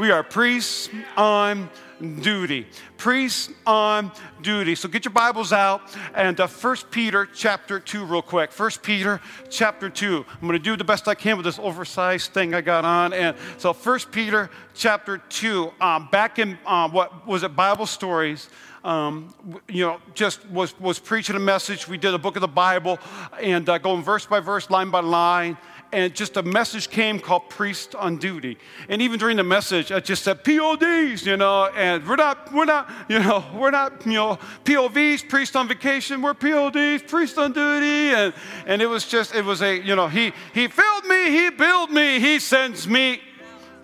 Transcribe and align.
We 0.00 0.10
are 0.12 0.22
priests 0.22 0.88
on 1.14 1.68
duty. 2.00 2.66
Priests 2.96 3.52
on 3.66 4.10
duty. 4.40 4.74
So 4.74 4.88
get 4.88 5.04
your 5.04 5.12
Bibles 5.12 5.52
out 5.52 5.82
and 6.14 6.40
uh, 6.40 6.48
1 6.48 6.76
Peter 6.90 7.26
chapter 7.26 7.78
2 7.78 8.06
real 8.06 8.22
quick. 8.22 8.50
1 8.50 8.70
Peter 8.82 9.20
chapter 9.50 9.90
2. 9.90 10.24
I'm 10.26 10.48
going 10.48 10.54
to 10.54 10.58
do 10.58 10.74
the 10.74 10.84
best 10.84 11.06
I 11.06 11.14
can 11.14 11.36
with 11.36 11.44
this 11.44 11.58
oversized 11.58 12.32
thing 12.32 12.54
I 12.54 12.62
got 12.62 12.86
on. 12.86 13.12
And 13.12 13.36
so 13.58 13.74
1 13.74 13.98
Peter 14.10 14.48
chapter 14.72 15.18
2. 15.18 15.70
Um, 15.82 16.08
back 16.10 16.38
in, 16.38 16.56
uh, 16.64 16.88
what 16.88 17.26
was 17.26 17.42
it, 17.42 17.54
Bible 17.54 17.84
Stories 17.84 18.48
um, 18.84 19.34
you 19.68 19.84
know, 19.84 20.00
just 20.14 20.48
was, 20.48 20.78
was 20.80 20.98
preaching 20.98 21.36
a 21.36 21.40
message. 21.40 21.86
We 21.86 21.98
did 21.98 22.14
a 22.14 22.18
book 22.18 22.36
of 22.36 22.40
the 22.40 22.48
Bible 22.48 22.98
and 23.40 23.68
uh, 23.68 23.78
going 23.78 24.02
verse 24.02 24.26
by 24.26 24.40
verse, 24.40 24.70
line 24.70 24.90
by 24.90 25.00
line. 25.00 25.58
And 25.92 26.14
just 26.14 26.36
a 26.36 26.42
message 26.42 26.88
came 26.88 27.18
called 27.18 27.48
Priest 27.48 27.94
on 27.96 28.16
Duty. 28.16 28.58
And 28.88 29.02
even 29.02 29.18
during 29.18 29.36
the 29.36 29.44
message, 29.44 29.90
I 29.90 29.98
just 29.98 30.22
said 30.22 30.44
PODs, 30.44 31.26
you 31.26 31.36
know, 31.36 31.66
and 31.66 32.06
we're 32.06 32.16
not, 32.16 32.52
we're 32.52 32.64
not, 32.64 32.88
you 33.08 33.18
know, 33.18 33.44
we're 33.54 33.72
not, 33.72 34.06
you 34.06 34.12
know, 34.12 34.38
POVs, 34.64 35.28
priest 35.28 35.56
on 35.56 35.66
vacation, 35.66 36.22
we're 36.22 36.34
PODs, 36.34 37.02
priest 37.02 37.38
on 37.38 37.52
duty. 37.52 38.14
And, 38.14 38.32
and 38.66 38.80
it 38.80 38.86
was 38.86 39.06
just, 39.06 39.34
it 39.34 39.44
was 39.44 39.62
a, 39.62 39.80
you 39.80 39.96
know, 39.96 40.06
he, 40.06 40.32
he 40.54 40.68
filled 40.68 41.06
me, 41.06 41.30
he 41.30 41.50
built 41.50 41.90
me, 41.90 42.20
he 42.20 42.38
sends 42.38 42.86
me 42.86 43.20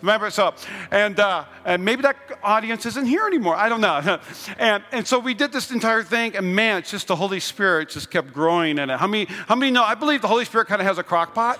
Remember, 0.03 0.31
so, 0.31 0.55
and, 0.91 1.19
uh, 1.19 1.45
and 1.65 1.85
maybe 1.85 2.03
that 2.03 2.17
audience 2.43 2.85
isn't 2.87 3.07
here 3.07 3.27
anymore. 3.27 3.57
I 3.57 3.69
don't 3.69 3.81
know. 3.81 4.21
and, 4.59 4.85
and 4.93 5.07
so 5.07 5.19
we 5.19 5.35
did 5.35 5.53
this 5.53 5.71
entire 5.71 6.03
thing, 6.03 6.37
and 6.37 6.55
man, 6.55 6.79
it's 6.79 6.91
just 6.91 7.09
the 7.09 7.17
Holy 7.17 7.41
Spirit 7.41 7.89
just 7.89 8.11
kept 8.11 8.33
growing 8.33 8.79
in 8.79 8.91
it. 8.91 8.99
How 8.99 9.07
many, 9.07 9.25
how 9.25 9.57
many 9.57 9.73
know? 9.73 9.83
I 9.83 9.95
believe 9.95 10.23
the 10.23 10.29
Holy 10.29 10.45
Spirit 10.45 10.69
kind 10.69 10.81
of 10.81 10.87
has 10.87 10.99
a 10.99 11.03
crock 11.03 11.35
pot 11.35 11.59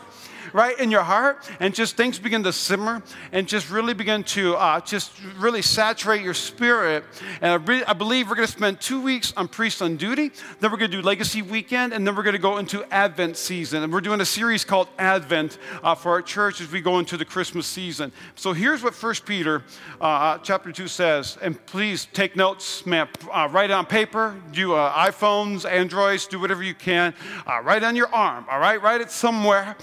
right, 0.57 0.79
in 0.79 0.91
your 0.91 1.03
heart, 1.03 1.49
and 1.61 1.75
just 1.75 1.99
things 1.99 2.19
begin 2.19 2.43
to 2.43 2.53
simmer 2.53 3.03
and 3.31 3.47
just 3.47 3.71
really 3.71 3.93
begin 3.93 4.25
to 4.25 4.55
uh, 4.55 4.81
just 4.81 5.13
really 5.39 5.61
saturate 5.61 6.23
your 6.23 6.33
spirit. 6.33 7.05
And 7.43 7.53
I, 7.53 7.55
re- 7.57 7.85
I 7.85 7.93
believe 7.93 8.31
we're 8.31 8.37
going 8.37 8.49
to 8.49 8.53
spend 8.53 8.81
two 8.81 8.99
weeks 8.99 9.35
on 9.37 9.49
Priest 9.49 9.83
on 9.83 9.97
Duty, 9.97 10.33
then 10.61 10.71
we're 10.71 10.79
going 10.79 10.91
to 10.91 10.97
do 10.97 11.03
Legacy 11.03 11.43
Weekend, 11.43 11.93
and 11.93 12.07
then 12.07 12.17
we're 12.17 12.23
going 12.23 12.37
to 12.37 12.41
go 12.41 12.57
into 12.57 12.83
Advent 12.91 13.37
season. 13.37 13.83
And 13.83 13.93
we're 13.93 14.01
doing 14.01 14.23
a 14.23 14.25
series 14.27 14.65
called 14.65 14.89
Advent 14.99 15.59
uh, 15.83 15.95
for 15.95 16.13
our 16.13 16.23
church 16.23 16.63
as 16.63 16.73
we 16.73 16.81
go 16.81 16.99
into 17.01 17.19
the 17.19 17.27
Christmas 17.27 17.67
season. 17.67 18.11
So 18.35 18.55
here's 18.55 18.83
what 18.83 18.95
1 18.95 19.15
Peter 19.27 19.63
uh, 20.01 20.39
chapter 20.39 20.73
2 20.73 20.89
says, 20.89 21.37
and 21.43 21.65
please 21.67 22.09
take 22.15 22.35
notes, 22.35 22.87
man. 22.87 23.09
Uh, 23.31 23.47
write 23.53 23.69
it 23.69 23.75
on 23.75 23.85
paper, 23.85 24.35
do 24.53 24.73
uh, 24.73 25.11
iPhones, 25.11 25.71
Androids, 25.71 26.27
do 26.27 26.41
whatever 26.41 26.63
you 26.63 26.75
can. 26.75 27.13
Uh, 27.47 27.61
write 27.63 27.85
on 27.85 27.95
your 27.95 28.13
arm, 28.15 28.47
all 28.51 28.59
right? 28.59 28.81
Write 28.81 29.03
it 29.03 29.11
somewhere. 29.11 29.77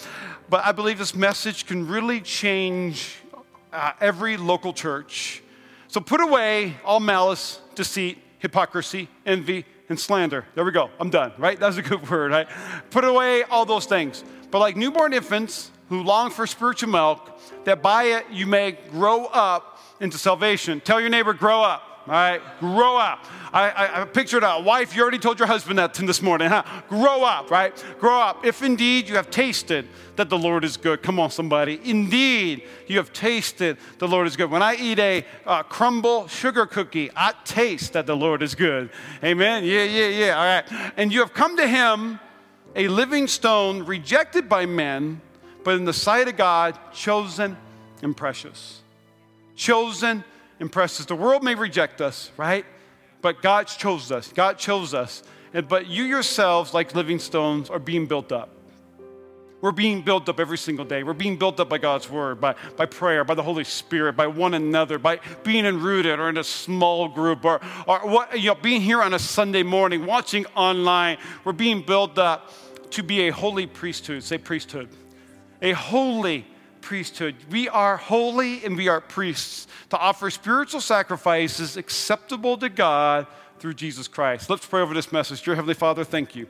But 0.53 0.65
I 0.65 0.71
believe 0.71 0.99
this 0.99 1.15
message 1.15 1.65
can 1.65 1.87
really 1.87 2.21
change 2.21 3.15
uh, 3.71 3.93
every 3.99 4.37
local 4.37 4.71
church. 4.71 5.41
So 5.87 5.99
put 5.99 6.21
away 6.21 6.75
all 6.85 6.99
malice, 6.99 7.59
deceit, 7.73 8.19
hypocrisy, 8.37 9.09
envy, 9.25 9.65
and 9.89 9.99
slander. 9.99 10.45
There 10.53 10.63
we 10.63 10.71
go. 10.71 10.91
I'm 10.99 11.09
done, 11.09 11.33
right? 11.39 11.59
That's 11.59 11.77
a 11.77 11.81
good 11.81 12.07
word, 12.11 12.29
right? 12.29 12.47
Put 12.91 13.03
away 13.03 13.41
all 13.41 13.65
those 13.65 13.87
things. 13.87 14.23
But 14.51 14.59
like 14.59 14.77
newborn 14.77 15.13
infants 15.13 15.71
who 15.89 16.03
long 16.03 16.29
for 16.29 16.45
spiritual 16.45 16.89
milk, 16.89 17.35
that 17.63 17.81
by 17.81 18.03
it 18.03 18.27
you 18.29 18.45
may 18.45 18.73
grow 18.91 19.25
up 19.25 19.79
into 19.99 20.19
salvation. 20.19 20.81
Tell 20.81 21.01
your 21.01 21.09
neighbor, 21.09 21.33
grow 21.33 21.63
up. 21.63 21.92
All 22.05 22.11
right, 22.11 22.41
grow 22.59 22.97
up. 22.97 23.25
I, 23.53 24.01
I, 24.01 24.05
pictured 24.05 24.43
a 24.43 24.59
wife, 24.59 24.93
you 24.93 25.01
already 25.01 25.19
told 25.19 25.39
your 25.39 25.47
husband 25.47 25.79
that 25.79 25.93
this 25.93 26.21
morning, 26.21 26.49
huh? 26.49 26.63
Grow 26.89 27.23
up, 27.23 27.49
right? 27.49 27.73
Grow 27.97 28.19
up. 28.19 28.45
If 28.45 28.61
indeed 28.61 29.07
you 29.07 29.15
have 29.15 29.29
tasted 29.29 29.87
that 30.17 30.29
the 30.29 30.37
Lord 30.37 30.65
is 30.65 30.75
good. 30.75 31.01
Come 31.01 31.17
on, 31.17 31.31
somebody. 31.31 31.79
Indeed, 31.83 32.63
you 32.87 32.97
have 32.97 33.13
tasted 33.13 33.77
the 33.99 34.07
Lord 34.07 34.27
is 34.27 34.35
good. 34.35 34.51
When 34.51 34.61
I 34.61 34.75
eat 34.75 34.99
a 34.99 35.25
uh, 35.45 35.63
crumble 35.63 36.27
sugar 36.27 36.65
cookie, 36.65 37.09
I 37.15 37.33
taste 37.45 37.93
that 37.93 38.05
the 38.05 38.17
Lord 38.17 38.43
is 38.43 38.53
good. 38.53 38.89
Amen? 39.23 39.63
Yeah, 39.63 39.83
yeah, 39.83 40.07
yeah. 40.07 40.37
All 40.37 40.45
right. 40.45 40.91
And 40.97 41.13
you 41.13 41.21
have 41.21 41.33
come 41.33 41.55
to 41.55 41.67
him, 41.67 42.19
a 42.75 42.89
living 42.89 43.27
stone, 43.27 43.83
rejected 43.83 44.49
by 44.49 44.65
men, 44.65 45.21
but 45.63 45.75
in 45.75 45.85
the 45.85 45.93
sight 45.93 46.27
of 46.27 46.35
God, 46.35 46.77
chosen 46.91 47.55
and 48.01 48.17
precious. 48.17 48.81
Chosen 49.55 50.25
precious. 50.71 51.05
The 51.05 51.15
world 51.15 51.43
may 51.43 51.55
reject 51.55 52.01
us, 52.01 52.31
right? 52.37 52.65
But 53.21 53.41
God 53.41 53.67
chose 53.67 54.11
us. 54.11 54.31
God 54.33 54.57
chose 54.57 54.93
us. 54.93 55.23
And, 55.53 55.67
but 55.67 55.87
you 55.87 56.03
yourselves, 56.03 56.73
like 56.73 56.95
living 56.95 57.19
stones, 57.19 57.69
are 57.69 57.79
being 57.79 58.05
built 58.05 58.31
up. 58.31 58.49
We're 59.61 59.71
being 59.71 60.01
built 60.01 60.27
up 60.27 60.41
every 60.41 60.57
single 60.57 60.83
day. 60.83 61.03
We're 61.03 61.13
being 61.13 61.37
built 61.37 61.57
up 61.57 61.69
by 61.69 61.77
God's 61.77 62.09
word, 62.09 62.41
by, 62.41 62.55
by 62.75 62.85
prayer, 62.85 63.23
by 63.23 63.33
the 63.33 63.43
Holy 63.43 63.63
Spirit, 63.63 64.17
by 64.17 64.27
one 64.27 64.55
another, 64.55 64.99
by 64.99 65.21
being 65.43 65.65
enrooted 65.65 66.19
or 66.19 66.27
in 66.27 66.35
a 66.35 66.43
small 66.43 67.07
group 67.07 67.45
or, 67.45 67.61
or 67.87 67.99
what, 67.99 68.37
you 68.37 68.47
know, 68.47 68.55
being 68.55 68.81
here 68.81 69.01
on 69.01 69.13
a 69.13 69.19
Sunday 69.19 69.63
morning, 69.63 70.05
watching 70.05 70.45
online. 70.47 71.17
We're 71.45 71.53
being 71.53 71.81
built 71.81 72.17
up 72.17 72.51
to 72.89 73.03
be 73.03 73.29
a 73.29 73.31
holy 73.31 73.65
priesthood. 73.65 74.23
Say 74.23 74.37
priesthood. 74.37 74.89
A 75.61 75.71
holy 75.71 76.45
priesthood. 76.83 77.33
We 77.49 77.69
are 77.69 77.95
holy 77.95 78.63
and 78.63 78.75
we 78.77 78.89
are 78.89 78.99
priests 78.99 79.67
to 79.89 79.97
offer 79.97 80.29
spiritual 80.29 80.81
sacrifices 80.81 81.77
acceptable 81.77 82.57
to 82.57 82.67
God 82.67 83.25
through 83.59 83.75
Jesus 83.75 84.09
Christ. 84.09 84.49
Let's 84.49 84.65
pray 84.65 84.81
over 84.81 84.93
this 84.93 85.11
message. 85.11 85.41
Dear 85.41 85.55
Heavenly 85.55 85.73
Father, 85.73 86.03
thank 86.03 86.35
you. 86.35 86.45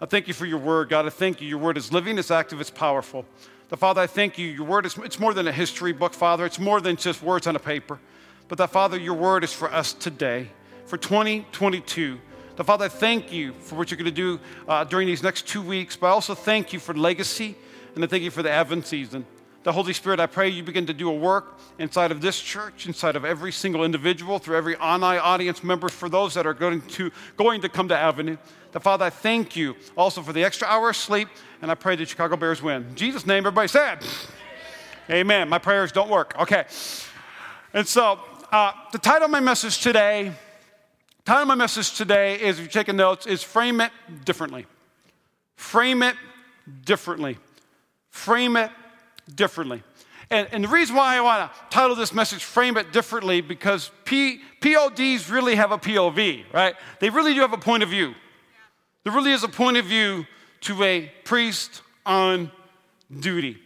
I 0.00 0.06
thank 0.06 0.28
you 0.28 0.34
for 0.34 0.46
your 0.46 0.58
word, 0.58 0.88
God. 0.88 1.04
I 1.04 1.10
thank 1.10 1.40
you. 1.40 1.48
Your 1.48 1.58
word 1.58 1.76
is 1.76 1.92
living, 1.92 2.16
it's 2.16 2.30
active, 2.30 2.60
it's 2.60 2.70
powerful. 2.70 3.26
The 3.68 3.76
Father, 3.76 4.00
I 4.00 4.06
thank 4.06 4.38
you. 4.38 4.46
Your 4.46 4.64
word 4.64 4.86
is 4.86 4.96
it's 4.98 5.18
more 5.18 5.34
than 5.34 5.48
a 5.48 5.52
history 5.52 5.92
book, 5.92 6.14
Father. 6.14 6.46
It's 6.46 6.60
more 6.60 6.80
than 6.80 6.94
just 6.94 7.20
words 7.20 7.48
on 7.48 7.56
a 7.56 7.58
paper. 7.58 7.98
But 8.46 8.58
that 8.58 8.70
Father, 8.70 8.96
your 8.96 9.14
word 9.14 9.42
is 9.42 9.52
for 9.52 9.72
us 9.72 9.92
today, 9.92 10.48
for 10.86 10.96
2022. 10.96 12.20
The 12.54 12.64
Father, 12.64 12.84
I 12.84 12.88
thank 12.88 13.32
you 13.32 13.52
for 13.54 13.74
what 13.74 13.90
you're 13.90 13.98
going 13.98 14.04
to 14.04 14.12
do 14.12 14.38
uh, 14.68 14.84
during 14.84 15.08
these 15.08 15.24
next 15.24 15.48
two 15.48 15.60
weeks, 15.60 15.96
but 15.96 16.06
I 16.06 16.10
also 16.10 16.36
thank 16.36 16.72
you 16.72 16.78
for 16.78 16.94
legacy, 16.94 17.56
and 17.96 18.04
I 18.04 18.06
thank 18.06 18.22
you 18.22 18.30
for 18.30 18.44
the 18.44 18.50
Advent 18.50 18.86
season 18.86 19.26
the 19.66 19.72
Holy 19.72 19.92
Spirit, 19.92 20.20
I 20.20 20.26
pray 20.26 20.48
you 20.48 20.62
begin 20.62 20.86
to 20.86 20.92
do 20.92 21.10
a 21.10 21.12
work 21.12 21.58
inside 21.80 22.12
of 22.12 22.20
this 22.20 22.40
church, 22.40 22.86
inside 22.86 23.16
of 23.16 23.24
every 23.24 23.50
single 23.50 23.82
individual, 23.82 24.38
through 24.38 24.56
every 24.56 24.76
online 24.76 25.18
audience 25.18 25.64
member, 25.64 25.88
for 25.88 26.08
those 26.08 26.34
that 26.34 26.46
are 26.46 26.54
going 26.54 26.82
to, 26.82 27.10
going 27.36 27.60
to 27.62 27.68
come 27.68 27.88
to 27.88 27.98
Avenue. 27.98 28.36
The 28.70 28.78
Father, 28.78 29.06
I 29.06 29.10
thank 29.10 29.56
you 29.56 29.74
also 29.96 30.22
for 30.22 30.32
the 30.32 30.44
extra 30.44 30.68
hour 30.68 30.90
of 30.90 30.96
sleep, 30.96 31.26
and 31.62 31.68
I 31.68 31.74
pray 31.74 31.96
that 31.96 32.08
Chicago 32.08 32.36
Bears 32.36 32.62
win. 32.62 32.86
In 32.90 32.94
Jesus' 32.94 33.26
name, 33.26 33.38
everybody 33.38 33.66
said, 33.66 34.06
Amen. 35.10 35.48
My 35.48 35.58
prayers 35.58 35.90
don't 35.90 36.10
work. 36.10 36.36
Okay. 36.38 36.64
And 37.74 37.88
so, 37.88 38.20
uh, 38.52 38.70
the 38.92 38.98
title 38.98 39.24
of 39.24 39.32
my 39.32 39.40
message 39.40 39.80
today, 39.80 40.30
title 41.24 41.42
of 41.42 41.48
my 41.48 41.56
message 41.56 41.96
today 41.96 42.36
is, 42.36 42.60
if 42.60 42.66
you're 42.66 42.68
taking 42.68 42.94
notes, 42.94 43.26
is 43.26 43.42
Frame 43.42 43.80
It 43.80 43.90
Differently. 44.24 44.64
Frame 45.56 46.04
it 46.04 46.14
differently. 46.84 47.38
Frame 48.10 48.56
it 48.56 48.70
differently. 49.34 49.82
And, 50.30 50.48
and 50.50 50.64
the 50.64 50.68
reason 50.68 50.96
why 50.96 51.16
I 51.16 51.20
want 51.20 51.52
to 51.52 51.58
title 51.70 51.94
this 51.94 52.12
message 52.12 52.44
Frame 52.44 52.76
It 52.76 52.92
Differently, 52.92 53.40
because 53.40 53.90
P, 54.04 54.40
PODs 54.60 55.30
really 55.30 55.54
have 55.54 55.70
a 55.70 55.78
POV, 55.78 56.44
right? 56.52 56.74
They 57.00 57.10
really 57.10 57.34
do 57.34 57.40
have 57.40 57.52
a 57.52 57.58
point 57.58 57.82
of 57.82 57.88
view. 57.88 58.14
There 59.04 59.12
really 59.12 59.32
is 59.32 59.44
a 59.44 59.48
point 59.48 59.76
of 59.76 59.84
view 59.84 60.26
to 60.62 60.82
a 60.82 61.12
priest 61.24 61.82
on 62.04 62.50
duty. 63.20 63.58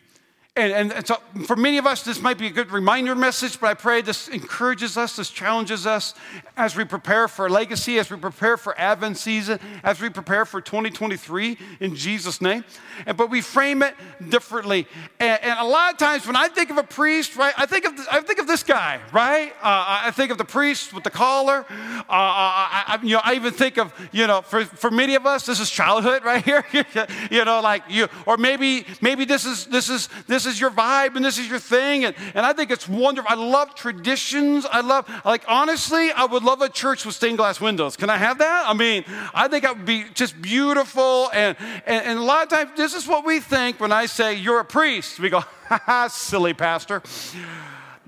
And, 0.57 0.93
and, 0.93 1.07
so 1.07 1.17
for 1.47 1.55
many 1.55 1.79
of 1.79 1.87
us, 1.87 2.03
this 2.03 2.21
might 2.21 2.37
be 2.37 2.49
a 2.49 2.51
good 2.51 2.73
reminder 2.73 3.15
message, 3.15 3.61
but 3.61 3.69
I 3.69 3.75
pray 3.75 4.03
this 4.03 4.27
encourages 4.27 4.97
us, 4.97 5.15
this 5.15 5.31
challenges 5.31 5.87
us 5.87 6.13
as 6.57 6.75
we 6.75 6.85
prepare 6.85 7.29
for 7.29 7.49
legacy, 7.49 8.01
as 8.01 8.11
we 8.11 8.17
prepare 8.17 8.57
for 8.57 8.77
Advent 8.77 9.17
season, 9.17 9.61
as 9.85 10.01
we 10.01 10.11
prepare 10.11 10.45
for 10.45 10.61
2023 10.61 11.57
in 11.79 11.95
Jesus' 11.95 12.41
name. 12.41 12.65
And, 13.07 13.17
but 13.17 13.31
we 13.31 13.43
frame 13.43 13.83
it 13.83 13.95
differently. 14.29 14.89
And, 15.21 15.41
and 15.41 15.61
a 15.61 15.65
lot 15.65 15.93
of 15.93 15.99
times 15.99 16.27
when 16.27 16.35
I 16.35 16.49
think 16.49 16.71
of 16.71 16.79
a 16.79 16.83
priest, 16.83 17.37
right, 17.37 17.55
I 17.57 17.67
think 17.67 17.85
of, 17.85 17.93
I 18.11 18.21
think 18.21 18.41
of 18.41 18.49
this 18.49 18.65
guy, 18.65 18.99
right? 19.13 19.53
Uh, 19.63 20.03
I 20.03 20.11
think 20.11 20.33
of 20.33 20.39
the 20.39 20.45
priest 20.45 20.93
with 20.93 21.05
the 21.05 21.11
collar. 21.11 21.65
Uh, 21.71 22.05
I, 22.09 22.85
I, 22.89 22.99
you 23.05 23.15
know, 23.15 23.21
I 23.23 23.35
even 23.35 23.53
think 23.53 23.79
of, 23.79 23.95
you 24.11 24.27
know, 24.27 24.43
for, 24.43 24.65
for 24.65 24.91
many 24.91 25.15
of 25.15 25.27
us, 25.27 25.47
this 25.47 25.61
is 25.61 25.71
childhood 25.71 26.25
right 26.25 26.45
here. 26.45 26.67
you 27.31 27.45
know, 27.45 27.61
like 27.61 27.85
you, 27.89 28.09
or 28.27 28.37
maybe, 28.37 28.85
maybe 29.01 29.25
this 29.25 29.45
is, 29.45 29.67
this 29.67 29.89
is, 29.89 30.09
this 30.27 30.40
this 30.45 30.55
is 30.55 30.61
your 30.61 30.71
vibe 30.71 31.17
and 31.17 31.25
this 31.25 31.39
is 31.39 31.49
your 31.49 31.59
thing. 31.59 32.05
And, 32.05 32.15
and 32.35 32.47
I 32.47 32.53
think 32.53 32.71
it's 32.71 32.89
wonderful. 32.89 33.31
I 33.31 33.35
love 33.35 33.75
traditions. 33.75 34.67
I 34.67 34.81
love, 34.81 35.09
like, 35.25 35.45
honestly, 35.49 36.11
I 36.13 36.25
would 36.25 36.43
love 36.43 36.63
a 36.63 36.69
church 36.69 37.05
with 37.05 37.15
stained 37.15 37.39
glass 37.39 37.61
windows. 37.61 37.97
Can 37.97 38.11
I 38.11 38.17
have 38.17 38.39
that? 38.39 38.65
I 38.67 38.75
mean, 38.75 39.05
I 39.35 39.49
think 39.49 39.65
that 39.65 39.77
would 39.77 39.87
be 39.87 40.05
just 40.15 40.41
beautiful. 40.41 41.31
And, 41.33 41.57
and, 41.87 42.07
and 42.07 42.19
a 42.19 42.23
lot 42.23 42.45
of 42.45 42.49
times, 42.49 42.71
this 42.77 42.95
is 42.95 43.07
what 43.07 43.25
we 43.25 43.41
think 43.41 43.81
when 43.81 43.93
I 43.93 44.07
say, 44.07 44.35
You're 44.35 44.61
a 44.61 44.65
priest. 44.65 45.21
We 45.21 45.29
go, 45.29 45.41
Ha 45.69 45.81
ha, 45.85 46.09
silly 46.09 46.55
pastor. 46.55 47.03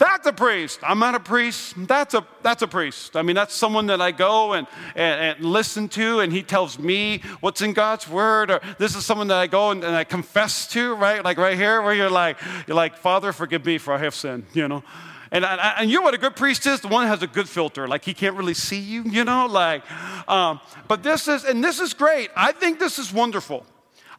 That's 0.03 0.27
a 0.27 0.33
priest. 0.33 0.81
I'm 0.83 0.99
not 0.99 1.15
a 1.15 1.21
priest. 1.21 1.75
That's 1.87 2.13
a, 2.15 2.27
that's 2.43 2.61
a 2.63 2.67
priest. 2.67 3.15
I 3.15 3.23
mean, 3.23 3.37
that's 3.37 3.55
someone 3.55 3.87
that 3.87 4.01
I 4.01 4.11
go 4.11 4.53
and, 4.53 4.67
and, 4.97 5.37
and, 5.37 5.45
listen 5.45 5.89
to, 5.91 6.19
and 6.19 6.33
he 6.33 6.43
tells 6.43 6.77
me 6.77 7.23
what's 7.39 7.63
in 7.63 7.73
God's 7.73 8.09
word. 8.09 8.51
Or 8.51 8.61
this 8.79 8.97
is 8.97 9.07
someone 9.07 9.29
that 9.29 9.37
I 9.37 9.47
go 9.47 9.71
and, 9.71 9.85
and, 9.85 9.95
I 9.95 10.03
confess 10.03 10.67
to, 10.73 10.97
right? 10.97 11.25
Like 11.25 11.39
right 11.39 11.57
here, 11.57 11.81
where 11.83 11.95
you're 11.95 12.11
like, 12.11 12.37
you're 12.67 12.75
like, 12.75 12.97
Father, 12.97 13.33
forgive 13.33 13.65
me 13.65 13.79
for 13.79 13.95
I 13.95 13.99
have 13.99 14.13
sinned, 14.13 14.47
you 14.53 14.67
know? 14.67 14.83
And, 15.31 15.45
and, 15.45 15.89
you 15.89 15.99
know 15.99 16.03
what 16.03 16.15
a 16.15 16.19
good 16.19 16.35
priest 16.35 16.67
is? 16.67 16.81
The 16.81 16.89
one 16.89 17.07
has 17.07 17.23
a 17.23 17.29
good 17.29 17.49
filter. 17.49 17.87
Like 17.87 18.05
he 18.05 18.13
can't 18.13 18.35
really 18.35 18.55
see 18.55 18.81
you, 18.81 19.05
you 19.05 19.23
know? 19.23 19.47
Like, 19.47 19.89
um, 20.29 20.59
but 20.89 21.05
this 21.05 21.29
is, 21.29 21.45
and 21.45 21.63
this 21.63 21.79
is 21.79 21.95
great. 21.95 22.29
I 22.35 22.51
think 22.51 22.81
this 22.81 22.99
is 22.99 23.13
wonderful. 23.13 23.65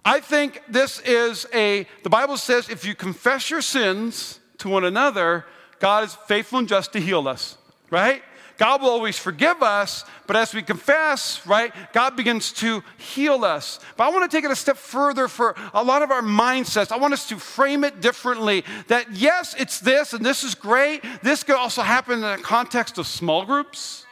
I 0.06 0.21
think 0.21 0.62
this 0.69 1.01
is 1.01 1.45
a, 1.53 1.86
the 2.03 2.09
Bible 2.09 2.38
says 2.38 2.69
if 2.69 2.86
you 2.86 2.95
confess 2.95 3.50
your 3.50 3.62
sins 3.62 4.39
to 4.59 4.69
one 4.69 4.86
another, 4.86 5.45
God 5.83 6.06
is 6.06 6.15
faithful 6.30 6.59
and 6.59 6.68
just 6.69 6.94
to 6.94 7.00
heal 7.01 7.27
us, 7.27 7.57
right? 7.89 8.24
God 8.57 8.81
will 8.81 8.91
always 8.91 9.19
forgive 9.19 9.62
us, 9.62 10.06
but 10.27 10.38
as 10.38 10.53
we 10.53 10.62
confess, 10.62 11.45
right, 11.45 11.74
God 11.91 12.15
begins 12.15 12.53
to 12.53 12.81
heal 12.97 13.44
us. 13.44 13.81
But 13.97 14.06
I 14.06 14.09
want 14.09 14.31
to 14.31 14.33
take 14.33 14.45
it 14.45 14.51
a 14.51 14.56
step 14.56 14.77
further 14.77 15.27
for 15.27 15.57
a 15.74 15.83
lot 15.83 16.01
of 16.01 16.09
our 16.09 16.21
mindsets. 16.21 16.94
I 16.94 16.97
want 16.97 17.13
us 17.13 17.27
to 17.27 17.38
frame 17.38 17.83
it 17.83 18.00
differently 18.00 18.63
that 18.88 19.12
yes, 19.12 19.56
it's 19.59 19.81
this 19.81 20.13
and 20.13 20.25
this 20.25 20.45
is 20.45 20.56
great. 20.56 21.03
This 21.21 21.44
could 21.44 21.57
also 21.57 21.81
happen 21.81 22.13
in 22.13 22.21
the 22.21 22.38
context 22.41 22.97
of 22.97 23.06
small 23.06 23.44
groups. 23.44 24.02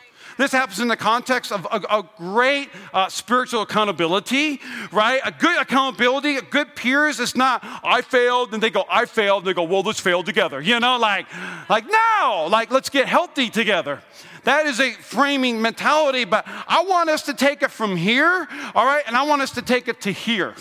This 0.41 0.53
happens 0.53 0.79
in 0.79 0.88
the 0.88 0.97
context 0.97 1.51
of 1.51 1.65
a, 1.65 1.99
a 1.99 2.09
great 2.17 2.71
uh, 2.95 3.09
spiritual 3.09 3.61
accountability, 3.61 4.59
right? 4.91 5.21
A 5.23 5.31
good 5.31 5.61
accountability, 5.61 6.38
a 6.38 6.41
good 6.41 6.75
peers. 6.75 7.19
It's 7.19 7.35
not 7.35 7.63
I 7.83 8.01
failed, 8.01 8.51
and 8.51 8.63
they 8.63 8.71
go 8.71 8.83
I 8.89 9.05
failed, 9.05 9.43
and 9.43 9.49
they 9.49 9.53
go 9.53 9.61
well 9.61 9.83
let's 9.83 9.99
fail 9.99 10.23
together. 10.23 10.59
You 10.59 10.79
know, 10.79 10.97
like 10.97 11.27
like 11.69 11.85
no, 11.85 12.47
like 12.49 12.71
let's 12.71 12.89
get 12.89 13.07
healthy 13.07 13.51
together. 13.51 14.01
That 14.43 14.65
is 14.65 14.79
a 14.79 14.93
framing 14.93 15.61
mentality, 15.61 16.25
but 16.25 16.45
I 16.47 16.85
want 16.89 17.11
us 17.11 17.21
to 17.27 17.35
take 17.35 17.61
it 17.61 17.69
from 17.69 17.95
here, 17.95 18.47
all 18.73 18.85
right, 18.88 19.03
and 19.05 19.15
I 19.15 19.21
want 19.21 19.43
us 19.43 19.51
to 19.51 19.61
take 19.61 19.88
it 19.88 20.01
to 20.01 20.11
here. 20.11 20.55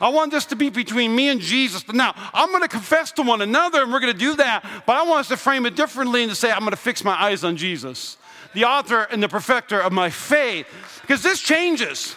I 0.00 0.10
want 0.10 0.30
this 0.30 0.44
to 0.46 0.54
be 0.54 0.70
between 0.70 1.16
me 1.16 1.30
and 1.30 1.40
Jesus. 1.40 1.84
Now, 1.92 2.14
I'm 2.32 2.50
going 2.50 2.62
to 2.62 2.68
confess 2.68 3.10
to 3.12 3.22
one 3.22 3.42
another, 3.42 3.82
and 3.82 3.92
we're 3.92 3.98
going 3.98 4.12
to 4.12 4.18
do 4.18 4.36
that, 4.36 4.64
but 4.86 4.94
I 4.94 5.02
want 5.02 5.20
us 5.20 5.28
to 5.28 5.36
frame 5.36 5.66
it 5.66 5.74
differently 5.74 6.22
and 6.22 6.30
to 6.30 6.36
say, 6.36 6.52
I'm 6.52 6.60
going 6.60 6.70
to 6.70 6.76
fix 6.76 7.02
my 7.02 7.20
eyes 7.20 7.42
on 7.42 7.56
Jesus, 7.56 8.18
the 8.58 8.64
author 8.64 9.02
and 9.02 9.22
the 9.22 9.28
perfecter 9.28 9.80
of 9.80 9.92
my 9.92 10.10
faith. 10.10 10.66
Because 11.02 11.22
this 11.22 11.40
changes 11.40 12.16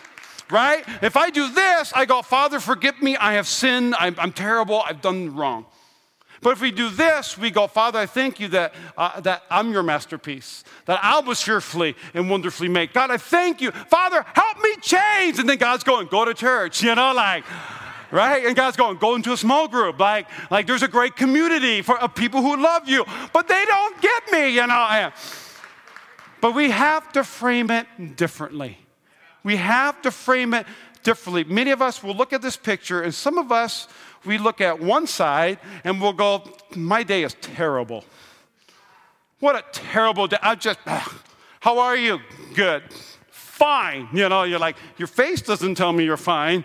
right? 0.49 0.83
If 1.01 1.15
I 1.15 1.29
do 1.29 1.49
this, 1.49 1.93
I 1.95 2.03
go, 2.03 2.21
Father, 2.21 2.59
forgive 2.59 3.01
me. 3.01 3.15
I 3.15 3.35
have 3.35 3.47
sinned. 3.47 3.95
I'm, 3.97 4.15
I'm, 4.17 4.33
terrible. 4.33 4.81
I've 4.81 5.01
done 5.01 5.33
wrong. 5.33 5.65
But 6.41 6.49
if 6.49 6.61
we 6.61 6.71
do 6.71 6.89
this, 6.89 7.37
we 7.37 7.51
go, 7.51 7.67
Father, 7.67 7.99
I 7.99 8.05
thank 8.05 8.37
you 8.41 8.49
that, 8.49 8.73
uh, 8.97 9.21
that 9.21 9.43
I'm 9.49 9.71
your 9.71 9.81
masterpiece, 9.81 10.65
that 10.87 10.99
I 11.01 11.21
was 11.21 11.41
fearfully 11.41 11.95
and 12.13 12.29
wonderfully 12.29 12.67
made. 12.67 12.91
God, 12.91 13.11
I 13.11 13.17
thank 13.17 13.61
you. 13.61 13.71
Father, 13.71 14.25
help 14.33 14.61
me 14.61 14.75
change. 14.81 15.39
And 15.39 15.47
then 15.47 15.57
God's 15.57 15.85
going, 15.85 16.07
go 16.07 16.25
to 16.25 16.33
church, 16.33 16.83
you 16.83 16.93
know, 16.95 17.13
like, 17.13 17.45
right? 18.11 18.45
And 18.45 18.53
God's 18.53 18.75
going, 18.75 18.97
go 18.97 19.15
into 19.15 19.31
a 19.31 19.37
small 19.37 19.69
group. 19.69 19.99
Like, 19.99 20.27
like 20.51 20.67
there's 20.67 20.83
a 20.83 20.87
great 20.87 21.15
community 21.15 21.81
for, 21.81 21.97
of 21.97 22.13
people 22.13 22.41
who 22.41 22.61
love 22.61 22.89
you, 22.89 23.05
but 23.31 23.47
they 23.47 23.63
don't 23.65 24.01
get 24.01 24.23
me, 24.33 24.55
you 24.55 24.67
know. 24.67 25.11
But 26.41 26.55
we 26.55 26.71
have 26.71 27.11
to 27.13 27.23
frame 27.23 27.69
it 27.71 28.17
differently. 28.17 28.77
We 29.43 29.55
have 29.57 30.01
to 30.01 30.11
frame 30.11 30.53
it 30.53 30.65
differently. 31.03 31.43
Many 31.43 31.71
of 31.71 31.81
us 31.81 32.03
will 32.03 32.15
look 32.15 32.33
at 32.33 32.41
this 32.41 32.57
picture, 32.57 33.01
and 33.01 33.13
some 33.13 33.37
of 33.37 33.51
us 33.51 33.87
we 34.25 34.37
look 34.37 34.61
at 34.61 34.79
one 34.79 35.07
side 35.07 35.59
and 35.83 36.01
we'll 36.01 36.13
go, 36.13 36.43
My 36.75 37.03
day 37.03 37.23
is 37.23 37.35
terrible. 37.41 38.03
What 39.39 39.55
a 39.55 39.63
terrible 39.71 40.27
day. 40.27 40.37
I 40.41 40.55
just, 40.55 40.79
how 40.85 41.79
are 41.79 41.97
you? 41.97 42.19
Good. 42.53 42.83
Fine. 43.29 44.09
You 44.13 44.29
know, 44.29 44.43
you're 44.43 44.59
like, 44.59 44.75
your 44.97 45.07
face 45.07 45.41
doesn't 45.41 45.75
tell 45.75 45.91
me 45.91 46.03
you're 46.03 46.17
fine. 46.17 46.63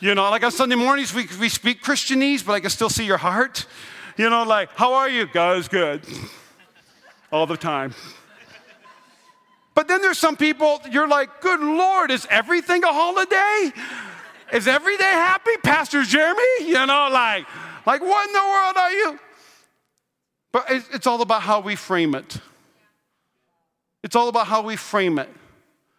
You 0.00 0.14
know, 0.14 0.30
like 0.30 0.42
on 0.42 0.50
Sunday 0.50 0.76
mornings, 0.76 1.14
we, 1.14 1.28
we 1.38 1.48
speak 1.48 1.82
Christianese, 1.82 2.44
but 2.44 2.52
I 2.52 2.60
can 2.60 2.70
still 2.70 2.90
see 2.90 3.04
your 3.04 3.18
heart. 3.18 3.66
You 4.16 4.28
know, 4.28 4.44
like, 4.44 4.70
how 4.76 4.94
are 4.94 5.08
you? 5.08 5.26
God's 5.26 5.68
good. 5.68 6.02
All 7.32 7.46
the 7.46 7.56
time. 7.56 7.94
But 9.80 9.88
then 9.88 10.02
there's 10.02 10.18
some 10.18 10.36
people, 10.36 10.78
you're 10.90 11.08
like, 11.08 11.40
good 11.40 11.58
Lord, 11.58 12.10
is 12.10 12.26
everything 12.28 12.84
a 12.84 12.92
holiday? 12.92 13.72
Is 14.52 14.68
every 14.68 14.98
day 14.98 15.04
happy, 15.04 15.52
Pastor 15.62 16.02
Jeremy? 16.02 16.42
You 16.60 16.84
know, 16.84 17.08
like, 17.10 17.46
like 17.86 18.02
what 18.02 18.26
in 18.26 18.32
the 18.34 18.40
world 18.40 18.76
are 18.76 18.92
you? 18.92 19.18
But 20.52 20.64
it's 20.92 21.06
all 21.06 21.22
about 21.22 21.40
how 21.40 21.60
we 21.60 21.76
frame 21.76 22.14
it. 22.14 22.42
It's 24.02 24.14
all 24.14 24.28
about 24.28 24.48
how 24.48 24.60
we 24.60 24.76
frame 24.76 25.18
it. 25.18 25.30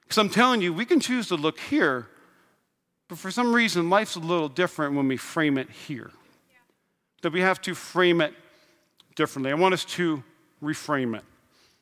Because 0.04 0.20
I'm 0.20 0.30
telling 0.30 0.62
you, 0.62 0.72
we 0.74 0.86
can 0.86 1.00
choose 1.00 1.30
to 1.30 1.36
look 1.36 1.60
here, 1.60 2.06
but 3.08 3.18
for 3.18 3.32
some 3.32 3.52
reason, 3.52 3.90
life's 3.90 4.14
a 4.14 4.20
little 4.20 4.48
different 4.48 4.94
when 4.94 5.08
we 5.08 5.18
frame 5.18 5.58
it 5.58 5.72
here. 5.72 6.12
That 7.24 7.34
we 7.34 7.42
have 7.42 7.60
to 7.64 7.74
frame 7.74 8.22
it 8.22 8.36
differently. 9.16 9.50
I 9.50 9.56
want 9.56 9.74
us 9.74 9.86
to 9.86 10.22
reframe 10.62 11.18
it. 11.18 11.24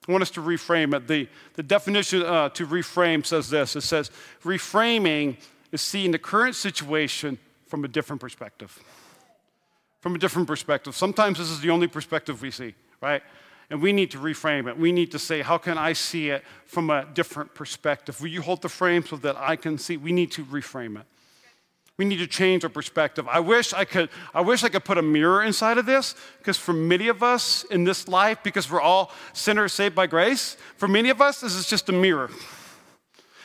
I 0.10 0.12
want 0.12 0.24
us 0.24 0.32
to 0.32 0.42
reframe 0.42 0.96
it. 0.96 1.08
The, 1.08 1.30
the 1.54 1.62
definition 1.62 2.24
uh, 2.24 2.50
to 2.50 2.66
reframe 2.66 3.24
says 3.24 3.52
this 3.52 3.76
it 3.76 3.82
says, 3.82 4.10
reframing 4.44 5.38
is 5.72 5.82
seeing 5.82 6.10
the 6.10 6.18
current 6.18 6.56
situation 6.56 7.38
from 7.68 7.86
a 7.86 7.88
different 7.88 8.20
perspective. 8.20 8.80
From 10.00 10.16
a 10.16 10.18
different 10.18 10.48
perspective. 10.48 10.96
Sometimes 10.96 11.38
this 11.38 11.52
is 11.52 11.62
the 11.62 11.70
only 11.70 11.86
perspective 11.86 12.42
we 12.42 12.50
see, 12.50 12.74
right? 13.02 13.22
And 13.70 13.84
we 13.84 13.94
need 13.94 14.10
to 14.10 14.18
reframe 14.18 14.68
it. 14.68 14.76
We 14.76 14.92
need 14.92 15.12
to 15.12 15.20
say, 15.20 15.44
how 15.44 15.60
can 15.60 15.78
I 15.78 15.94
see 15.94 16.32
it 16.32 16.44
from 16.66 16.90
a 16.90 17.06
different 17.14 17.54
perspective? 17.54 18.20
Will 18.20 18.30
you 18.30 18.42
hold 18.42 18.64
the 18.64 18.70
frame 18.70 19.06
so 19.06 19.16
that 19.18 19.38
I 19.38 19.56
can 19.56 19.78
see? 19.78 19.96
We 19.96 20.12
need 20.12 20.32
to 20.32 20.46
reframe 20.46 21.00
it. 21.00 21.06
We 22.00 22.06
need 22.06 22.20
to 22.20 22.28
change 22.28 22.64
our 22.64 22.70
perspective. 22.70 23.28
I 23.28 23.42
wish 23.42 23.74
I 23.74 23.84
could, 23.84 24.10
I 24.34 24.40
wish 24.40 24.64
I 24.64 24.70
could 24.70 24.86
put 24.86 24.98
a 24.98 25.02
mirror 25.02 25.44
inside 25.44 25.78
of 25.78 25.86
this, 25.86 26.16
because 26.38 26.58
for 26.58 26.72
many 26.72 27.10
of 27.10 27.22
us 27.22 27.66
in 27.66 27.84
this 27.84 28.08
life, 28.08 28.38
because 28.42 28.72
we're 28.72 28.80
all 28.80 29.12
sinners 29.34 29.74
saved 29.74 29.96
by 29.96 30.08
grace, 30.08 30.56
for 30.78 30.88
many 30.88 31.10
of 31.10 31.22
us, 31.22 31.42
this 31.42 31.56
is 31.56 31.68
just 31.68 31.90
a 31.90 31.92
mirror. 31.92 32.30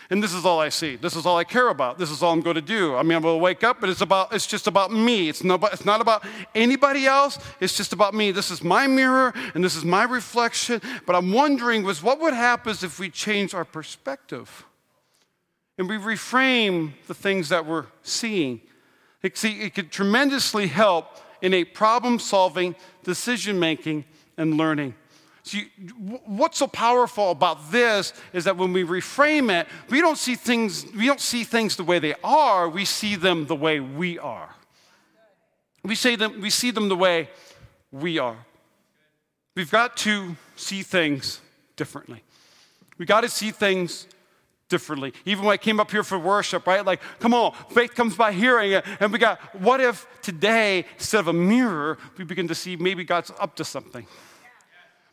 And 0.09 0.23
this 0.23 0.33
is 0.33 0.45
all 0.45 0.61
I 0.61 0.69
see. 0.69 0.95
This 0.95 1.17
is 1.17 1.27
all 1.27 1.37
I 1.37 1.43
care 1.43 1.67
about. 1.67 1.99
This 1.99 2.13
is 2.13 2.23
all 2.23 2.33
I'm 2.33 2.43
going 2.43 2.55
to 2.55 2.63
do. 2.63 2.95
I 2.95 3.03
mean, 3.03 3.17
I'm 3.17 3.23
going 3.23 3.41
to 3.41 3.43
wake 3.43 3.65
up, 3.65 3.81
but 3.81 3.91
it's 3.91 4.03
about 4.03 4.33
it's 4.33 4.47
just 4.47 4.69
about 4.69 4.93
me. 4.93 5.29
It's 5.29 5.43
not, 5.43 5.61
it's 5.73 5.85
not 5.85 6.01
about 6.01 6.25
anybody 6.55 7.07
else. 7.07 7.41
It's 7.59 7.77
just 7.77 7.93
about 7.93 8.15
me. 8.15 8.31
This 8.31 8.53
is 8.53 8.63
my 8.63 8.87
mirror 8.87 9.33
and 9.55 9.65
this 9.65 9.75
is 9.75 9.85
my 9.85 10.05
reflection. 10.05 10.81
But 11.07 11.17
I'm 11.17 11.33
wondering 11.33 11.83
was 11.83 12.05
what 12.05 12.21
would 12.21 12.35
happen 12.35 12.77
if 12.83 13.01
we 13.01 13.11
change 13.11 13.53
our 13.53 13.65
perspective 13.65 14.65
and 15.79 15.89
we 15.89 15.97
reframe 15.97 16.93
the 17.07 17.15
things 17.15 17.49
that 17.49 17.67
we're 17.67 17.87
seeing? 18.03 18.61
It, 19.23 19.37
see, 19.37 19.61
it 19.61 19.75
could 19.75 19.91
tremendously 19.91 20.67
help 20.67 21.07
in 21.41 21.55
a 21.55 21.65
problem-solving, 21.65 22.75
decision-making, 23.03 24.05
and 24.37 24.57
learning. 24.57 24.95
See, 25.43 25.71
what's 26.25 26.59
so 26.59 26.67
powerful 26.67 27.31
about 27.31 27.71
this 27.71 28.15
is 28.33 28.45
that 28.45 28.57
when 28.57 28.73
we 28.73 28.83
reframe 28.83 29.53
it, 29.53 29.69
we 29.91 30.01
don't 30.01 30.17
see 30.17 30.37
things, 30.37 30.87
we 30.97 31.07
don't 31.07 31.21
see 31.21 31.45
things 31.45 31.77
the 31.77 31.85
way 31.85 31.99
they 31.99 32.15
are, 32.25 32.69
we 32.69 32.87
see 32.87 33.15
them 33.15 33.47
the 33.47 33.55
way 33.55 33.79
we 33.79 34.19
are. 34.19 34.55
We, 35.83 35.97
say 35.97 36.17
them, 36.17 36.41
we 36.41 36.49
see 36.49 36.71
them 36.71 36.89
the 36.89 36.97
way 36.97 37.29
we 37.93 38.19
are. 38.19 38.39
We've 39.55 39.71
got 39.71 39.99
to 39.99 40.35
see 40.57 40.83
things 40.83 41.41
differently. 41.77 42.23
We've 42.97 43.07
got 43.07 43.21
to 43.21 43.29
see 43.29 43.51
things 43.51 44.07
differently. 44.69 45.13
Even 45.25 45.45
when 45.45 45.53
I 45.53 45.57
came 45.57 45.81
up 45.81 45.91
here 45.91 46.03
for 46.03 46.19
worship, 46.19 46.67
right? 46.67 46.85
Like, 46.85 47.01
come 47.21 47.35
on, 47.35 47.55
faith 47.71 47.95
comes 47.95 48.17
by 48.17 48.33
hearing. 48.33 48.75
And 49.01 49.13
we 49.13 49.19
got, 49.19 49.39
what 49.61 49.81
if 49.81 50.07
today, 50.23 50.85
instead 50.99 51.21
of 51.21 51.29
a 51.29 51.33
mirror, 51.33 51.99
we 52.17 52.25
begin 52.25 52.49
to 52.49 52.55
see 52.55 52.77
maybe 52.77 53.05
God's 53.05 53.31
up 53.39 53.57
to 53.57 53.65
something? 53.65 54.07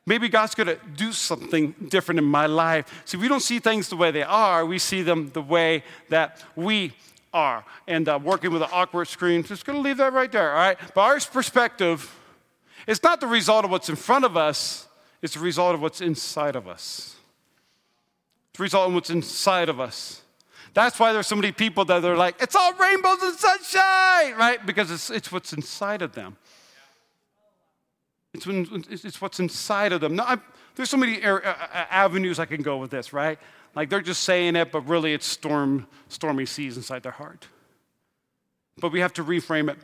Maybe 0.05 0.29
God's 0.29 0.55
to 0.55 0.79
do 0.95 1.11
something 1.11 1.75
different 1.89 2.19
in 2.19 2.25
my 2.25 2.47
life. 2.47 3.03
See, 3.05 3.17
we 3.17 3.27
don't 3.27 3.41
see 3.41 3.59
things 3.59 3.87
the 3.87 3.95
way 3.95 4.11
they 4.11 4.23
are, 4.23 4.65
we 4.65 4.79
see 4.79 5.03
them 5.03 5.29
the 5.29 5.41
way 5.41 5.83
that 6.09 6.43
we 6.55 6.93
are. 7.33 7.63
And 7.87 8.09
uh, 8.09 8.19
working 8.21 8.51
with 8.51 8.63
an 8.63 8.69
awkward 8.71 9.07
screen, 9.07 9.43
just 9.43 9.65
to 9.65 9.73
leave 9.73 9.97
that 9.97 10.13
right 10.13 10.31
there, 10.31 10.51
all 10.51 10.57
right? 10.57 10.77
But 10.95 11.01
our 11.01 11.19
perspective 11.19 12.13
is 12.87 13.03
not 13.03 13.21
the 13.21 13.27
result 13.27 13.63
of 13.63 13.71
what's 13.71 13.89
in 13.89 13.95
front 13.95 14.25
of 14.25 14.35
us, 14.35 14.87
it's 15.21 15.35
the 15.35 15.39
result 15.39 15.75
of 15.75 15.81
what's 15.81 16.01
inside 16.01 16.55
of 16.55 16.67
us. 16.67 17.15
It's 18.51 18.59
result 18.59 18.89
in 18.89 18.95
what's 18.95 19.09
inside 19.09 19.69
of 19.69 19.79
us. 19.79 20.21
That's 20.73 20.99
why 20.99 21.11
there's 21.13 21.27
so 21.27 21.35
many 21.35 21.51
people 21.51 21.83
that 21.85 22.03
are 22.05 22.15
like, 22.15 22.41
it's 22.41 22.55
all 22.55 22.73
rainbows 22.73 23.21
and 23.21 23.37
sunshine, 23.37 24.35
right? 24.37 24.59
Because 24.65 24.89
it's, 24.89 25.09
it's 25.09 25.31
what's 25.31 25.53
inside 25.53 26.01
of 26.01 26.13
them. 26.13 26.37
It's, 28.33 28.47
when, 28.47 28.85
it's 28.89 29.19
what's 29.21 29.39
inside 29.39 29.91
of 29.91 29.99
them. 29.99 30.15
Now, 30.15 30.41
there's 30.75 30.89
so 30.89 30.97
many 30.97 31.21
avenues 31.21 32.39
I 32.39 32.45
can 32.45 32.61
go 32.61 32.77
with 32.77 32.91
this, 32.91 33.11
right? 33.11 33.37
Like 33.75 33.89
they're 33.89 34.01
just 34.01 34.23
saying 34.23 34.55
it, 34.55 34.71
but 34.71 34.81
really 34.87 35.13
it's 35.13 35.25
storm, 35.25 35.87
stormy 36.07 36.45
seas 36.45 36.77
inside 36.77 37.03
their 37.03 37.11
heart. 37.11 37.47
But 38.77 38.91
we 38.91 39.01
have 39.01 39.13
to 39.13 39.23
reframe 39.23 39.69
it 39.69 39.77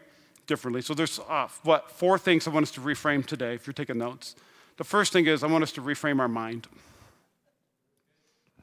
differently. 0.45 0.81
So 0.81 0.93
there's 0.93 1.19
uh, 1.19 1.49
what 1.63 1.91
four 1.91 2.17
things 2.17 2.47
I 2.47 2.51
want 2.51 2.63
us 2.63 2.71
to 2.71 2.81
reframe 2.81 3.25
today. 3.25 3.53
If 3.53 3.67
you're 3.67 3.73
taking 3.73 3.97
notes, 3.97 4.35
the 4.77 4.85
first 4.85 5.11
thing 5.11 5.27
is 5.27 5.43
I 5.43 5.47
want 5.47 5.63
us 5.63 5.73
to 5.73 5.81
reframe 5.81 6.19
our 6.19 6.29
mind. 6.29 6.67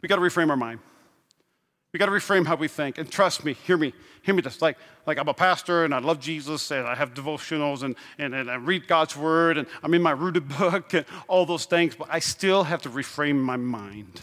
We 0.04 0.08
got 0.08 0.16
to 0.16 0.20
reframe 0.20 0.50
our 0.50 0.56
mind. 0.58 0.80
We 1.94 1.98
got 1.98 2.06
to 2.06 2.12
reframe 2.12 2.44
how 2.44 2.56
we 2.56 2.68
think. 2.68 2.98
And 2.98 3.10
trust 3.10 3.42
me, 3.42 3.54
hear 3.54 3.78
me, 3.78 3.94
hear 4.20 4.34
me 4.34 4.42
this. 4.42 4.60
Like, 4.60 4.76
like 5.06 5.16
I'm 5.16 5.28
a 5.28 5.32
pastor 5.32 5.86
and 5.86 5.94
I 5.94 5.98
love 5.98 6.20
Jesus 6.20 6.70
and 6.70 6.86
I 6.86 6.94
have 6.94 7.14
devotionals 7.14 7.84
and, 7.84 7.96
and, 8.18 8.34
and 8.34 8.50
I 8.50 8.56
read 8.56 8.86
God's 8.86 9.16
word 9.16 9.56
and 9.56 9.66
I'm 9.82 9.94
in 9.94 10.02
my 10.02 10.10
rooted 10.10 10.46
book 10.58 10.92
and 10.92 11.06
all 11.26 11.46
those 11.46 11.64
things, 11.64 11.94
but 11.94 12.08
I 12.10 12.18
still 12.18 12.64
have 12.64 12.82
to 12.82 12.90
reframe 12.90 13.36
my 13.36 13.56
mind 13.56 14.20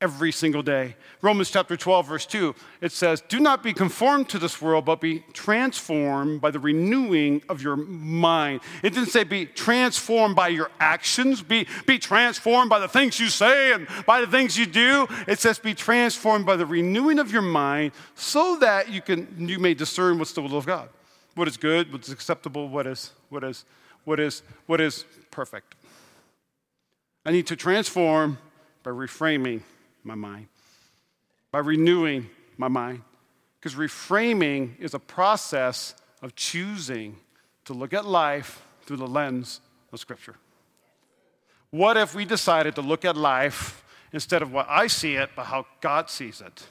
every 0.00 0.32
single 0.32 0.62
day. 0.62 0.96
Romans 1.22 1.50
chapter 1.50 1.76
12, 1.76 2.06
verse 2.06 2.26
2, 2.26 2.54
it 2.80 2.92
says, 2.92 3.22
Do 3.22 3.40
not 3.40 3.62
be 3.62 3.72
conformed 3.72 4.28
to 4.30 4.38
this 4.38 4.60
world, 4.60 4.84
but 4.84 5.00
be 5.00 5.24
transformed 5.32 6.40
by 6.40 6.50
the 6.50 6.58
renewing 6.58 7.42
of 7.48 7.62
your 7.62 7.76
mind. 7.76 8.60
It 8.82 8.90
didn't 8.90 9.08
say 9.08 9.24
be 9.24 9.46
transformed 9.46 10.36
by 10.36 10.48
your 10.48 10.70
actions, 10.78 11.42
be, 11.42 11.66
be 11.86 11.98
transformed 11.98 12.68
by 12.68 12.80
the 12.80 12.88
things 12.88 13.18
you 13.18 13.28
say 13.28 13.72
and 13.72 13.88
by 14.04 14.20
the 14.20 14.26
things 14.26 14.58
you 14.58 14.66
do. 14.66 15.06
It 15.26 15.38
says 15.38 15.58
be 15.58 15.74
transformed 15.74 16.44
by 16.44 16.56
the 16.56 16.66
renewing 16.66 17.18
of 17.18 17.30
your 17.30 17.42
mind 17.42 17.92
so 18.14 18.58
that 18.60 18.90
you 18.90 19.00
can 19.00 19.48
you 19.48 19.58
may 19.58 19.72
discern 19.74 20.18
what's 20.18 20.32
the 20.32 20.42
will 20.42 20.58
of 20.58 20.66
God. 20.66 20.90
What 21.34 21.48
is 21.48 21.56
good, 21.56 21.92
what's 21.92 22.10
acceptable, 22.10 22.68
what 22.68 22.86
is 22.86 23.12
what 23.30 23.42
is 23.42 23.64
what 24.04 24.20
is 24.20 24.42
what 24.66 24.80
is 24.80 25.04
perfect. 25.30 25.76
I 27.24 27.30
need 27.30 27.46
to 27.46 27.56
transform 27.56 28.36
by 28.82 28.90
reframing 28.90 29.62
my 30.04 30.14
mind, 30.14 30.46
by 31.50 31.58
renewing 31.58 32.28
my 32.56 32.68
mind. 32.68 33.02
Because 33.58 33.76
reframing 33.76 34.78
is 34.78 34.92
a 34.92 34.98
process 34.98 35.94
of 36.20 36.36
choosing 36.36 37.16
to 37.64 37.72
look 37.72 37.94
at 37.94 38.04
life 38.04 38.62
through 38.82 38.98
the 38.98 39.06
lens 39.06 39.60
of 39.92 39.98
Scripture. 39.98 40.36
What 41.70 41.96
if 41.96 42.14
we 42.14 42.24
decided 42.24 42.74
to 42.76 42.82
look 42.82 43.04
at 43.04 43.16
life 43.16 43.82
instead 44.12 44.42
of 44.42 44.52
what 44.52 44.66
I 44.68 44.86
see 44.86 45.14
it, 45.16 45.30
but 45.34 45.46
how 45.46 45.66
God 45.80 46.10
sees 46.10 46.40
it? 46.40 46.66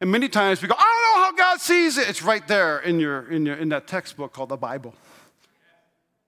And 0.00 0.10
many 0.10 0.28
times 0.28 0.60
we 0.60 0.68
go, 0.68 0.74
I 0.76 0.82
don't 0.82 1.20
know 1.20 1.24
how 1.24 1.32
God 1.32 1.60
sees 1.60 1.96
it. 1.96 2.08
It's 2.08 2.22
right 2.22 2.46
there 2.46 2.80
in, 2.80 3.00
your, 3.00 3.30
in, 3.30 3.46
your, 3.46 3.56
in 3.56 3.70
that 3.70 3.86
textbook 3.86 4.32
called 4.32 4.50
the 4.50 4.56
Bible. 4.56 4.94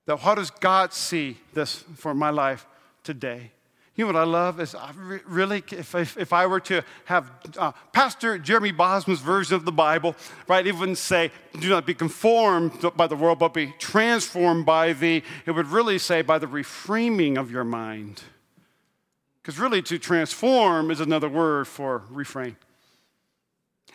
That 0.07 0.21
how 0.21 0.35
does 0.35 0.51
God 0.51 0.95
see 0.95 1.37
this 1.53 1.85
for 1.97 2.15
my 2.15 2.31
life 2.31 2.67
today? 3.05 3.51
You 3.99 4.05
know 4.05 4.13
what 4.13 4.21
I 4.21 4.31
love 4.31 4.61
is 4.61 4.77
I 4.77 4.93
re- 4.97 5.19
really, 5.27 5.65
if, 5.73 5.93
if, 5.93 6.17
if, 6.17 6.33
I 6.33 6.47
were 6.47 6.61
to 6.61 6.85
have 7.07 7.33
uh, 7.59 7.73
Pastor 7.93 8.39
Jeremy 8.39 8.71
Bosman's 8.71 9.19
version 9.19 9.57
of 9.57 9.65
the 9.65 9.73
Bible, 9.73 10.15
right, 10.47 10.65
it 10.65 10.77
wouldn't 10.77 10.99
say, 10.99 11.33
do 11.59 11.69
not 11.69 11.85
be 11.85 11.95
conformed 11.95 12.93
by 12.97 13.09
the 13.09 13.17
world, 13.17 13.41
but 13.41 13.53
be 13.53 13.75
transformed 13.81 14.65
by 14.65 14.93
the, 14.93 15.25
it 15.47 15.51
would 15.51 15.67
really 15.67 15.99
say, 15.99 16.23
by 16.23 16.39
the 16.39 16.47
reframing 16.47 17.37
of 17.37 17.51
your 17.51 17.65
mind. 17.65 18.23
Because 19.43 19.59
really, 19.59 19.83
to 19.83 19.99
transform 19.99 20.93
is 20.93 21.01
another 21.01 21.29
word 21.29 21.67
for 21.67 22.05
reframe. 22.13 22.55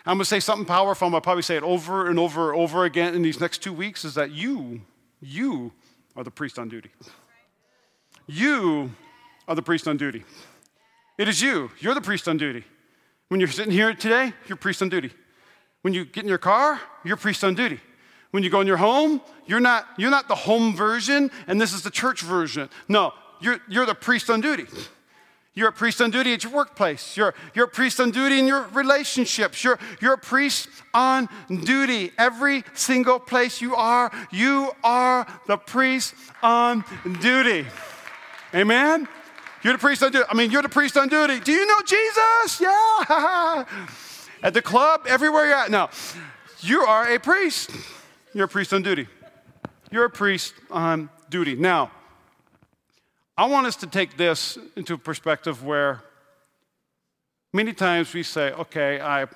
I'm 0.06 0.18
going 0.18 0.20
to 0.20 0.26
say 0.26 0.42
something 0.42 0.66
powerful. 0.66 1.06
I'm 1.06 1.12
going 1.14 1.22
to 1.22 1.24
probably 1.24 1.44
say 1.44 1.56
it 1.56 1.64
over 1.64 2.10
and 2.10 2.20
over 2.20 2.52
and 2.52 2.60
over 2.60 2.84
again 2.84 3.16
in 3.16 3.22
these 3.22 3.40
next 3.40 3.64
two 3.64 3.72
weeks 3.72 4.04
is 4.04 4.16
that 4.16 4.32
you, 4.32 4.82
you 5.22 5.72
are 6.14 6.26
the 6.26 6.32
priest 6.32 6.60
on 6.60 6.68
duty. 6.68 6.90
You 8.28 8.92
are 9.48 9.56
the 9.56 9.62
priest 9.62 9.88
on 9.88 9.98
duty. 9.98 10.24
It 11.18 11.28
is 11.28 11.42
you. 11.42 11.72
You're 11.80 11.94
the 11.94 12.02
priest 12.02 12.28
on 12.28 12.38
duty. 12.38 12.64
When 13.30 13.40
you're 13.40 13.50
sitting 13.50 13.72
here 13.72 13.94
today, 13.94 14.34
you're 14.48 14.58
priest 14.58 14.82
on 14.82 14.90
duty. 14.90 15.12
When 15.82 15.94
you 15.94 16.06
get 16.06 16.24
in 16.24 16.30
your 16.30 16.38
car, 16.38 16.80
you're 17.04 17.18
priest 17.18 17.44
on 17.44 17.56
duty. 17.56 17.80
When 18.32 18.42
you 18.42 18.50
go 18.50 18.62
in 18.62 18.68
your 18.68 18.78
home, 18.78 19.22
you're 19.46 19.60
not, 19.60 19.88
you're 19.98 20.10
not 20.10 20.28
the 20.28 20.36
home 20.36 20.76
version 20.76 21.30
and 21.48 21.62
this 21.62 21.74
is 21.74 21.84
the 21.84 21.92
church 21.92 22.22
version. 22.22 22.70
No, 22.88 23.14
you're, 23.42 23.60
you're 23.68 23.86
the 23.86 23.96
priest 23.96 24.30
on 24.30 24.42
duty. 24.42 24.66
You're 25.56 25.70
a 25.70 25.74
priest 25.74 26.02
on 26.02 26.10
duty 26.10 26.34
at 26.34 26.44
your 26.44 26.52
workplace. 26.52 27.16
You're, 27.16 27.36
you're 27.54 27.66
a 27.66 27.70
priest 27.70 28.00
on 28.00 28.10
duty 28.10 28.40
in 28.40 28.48
your 28.48 28.64
relationships. 28.74 29.64
You're, 29.64 29.78
you're 30.02 30.14
a 30.14 30.18
priest 30.18 30.68
on 30.96 31.30
duty. 31.48 32.12
Every 32.18 32.64
single 32.74 33.20
place 33.20 33.62
you 33.62 33.76
are, 33.76 34.12
you 34.32 34.72
are 34.84 35.28
the 35.46 35.58
priest 35.58 36.16
on 36.42 36.84
duty. 37.22 37.68
Amen? 38.56 39.08
You're 39.64 39.74
the 39.74 39.80
priest 39.80 40.04
on 40.04 40.12
duty. 40.12 40.26
I 40.30 40.34
mean, 40.34 40.52
you're 40.52 40.62
the 40.62 40.70
priest 40.70 40.98
on 40.98 41.08
duty. 41.08 41.40
Do 41.40 41.54
you 41.54 41.66
know 41.66 41.80
Jesus? 41.86 42.60
Yeah. 42.60 43.66
at 44.44 44.54
the 44.54 44.62
club, 44.62 45.06
everywhere 45.08 45.46
you're 45.46 45.56
at. 45.56 45.72
No, 45.72 45.90
you 46.60 46.82
are 46.82 47.14
a 47.14 47.20
priest. 47.20 47.72
You're 48.34 48.46
a 48.46 48.50
priest 48.50 48.74
on 48.74 48.82
duty. 48.82 49.08
You're 49.90 50.06
a 50.06 50.10
priest 50.10 50.54
on 50.70 51.10
duty. 51.30 51.56
Now, 51.56 51.92
I 53.38 53.46
want 53.46 53.66
us 53.68 53.78
to 53.78 53.88
take 53.88 54.18
this 54.18 54.58
into 54.76 54.96
a 54.96 54.98
perspective 54.98 55.64
where 55.64 56.04
Many 57.56 57.72
times 57.72 58.12
we 58.16 58.24
say, 58.24 58.52
okay, 58.54 59.00
I, 59.00 59.28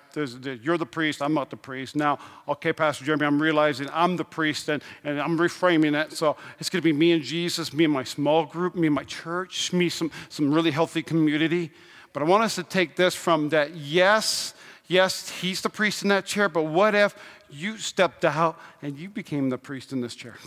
you're 0.63 0.79
the 0.79 0.87
priest, 0.87 1.21
I'm 1.21 1.35
not 1.35 1.51
the 1.51 1.55
priest. 1.55 1.95
Now, 1.95 2.17
okay, 2.47 2.73
Pastor 2.73 3.05
Jeremy, 3.05 3.27
I'm 3.27 3.39
realizing 3.39 3.87
I'm 3.93 4.15
the 4.15 4.25
priest 4.25 4.69
and, 4.69 4.81
and 5.03 5.21
I'm 5.21 5.37
reframing 5.37 5.93
it. 5.93 6.13
So 6.13 6.35
it's 6.59 6.67
going 6.67 6.81
to 6.81 6.83
be 6.83 6.93
me 6.93 7.11
and 7.11 7.21
Jesus, 7.21 7.71
me 7.73 7.83
and 7.83 7.93
my 7.93 8.03
small 8.03 8.43
group, 8.43 8.73
me 8.73 8.87
and 8.87 8.95
my 8.95 9.03
church, 9.03 9.71
me 9.71 9.87
some, 9.87 10.09
some 10.29 10.51
really 10.51 10.71
healthy 10.71 11.03
community. 11.03 11.69
But 12.11 12.23
I 12.23 12.25
want 12.25 12.43
us 12.43 12.55
to 12.55 12.63
take 12.63 12.95
this 12.95 13.13
from 13.13 13.49
that, 13.49 13.75
yes, 13.75 14.55
yes, 14.87 15.29
he's 15.29 15.61
the 15.61 15.69
priest 15.69 16.01
in 16.01 16.09
that 16.09 16.25
chair, 16.25 16.49
but 16.49 16.63
what 16.63 16.95
if 16.95 17.15
you 17.51 17.77
stepped 17.77 18.25
out 18.25 18.59
and 18.81 18.97
you 18.97 19.09
became 19.09 19.49
the 19.49 19.59
priest 19.59 19.93
in 19.93 20.01
this 20.01 20.15
chair? 20.15 20.37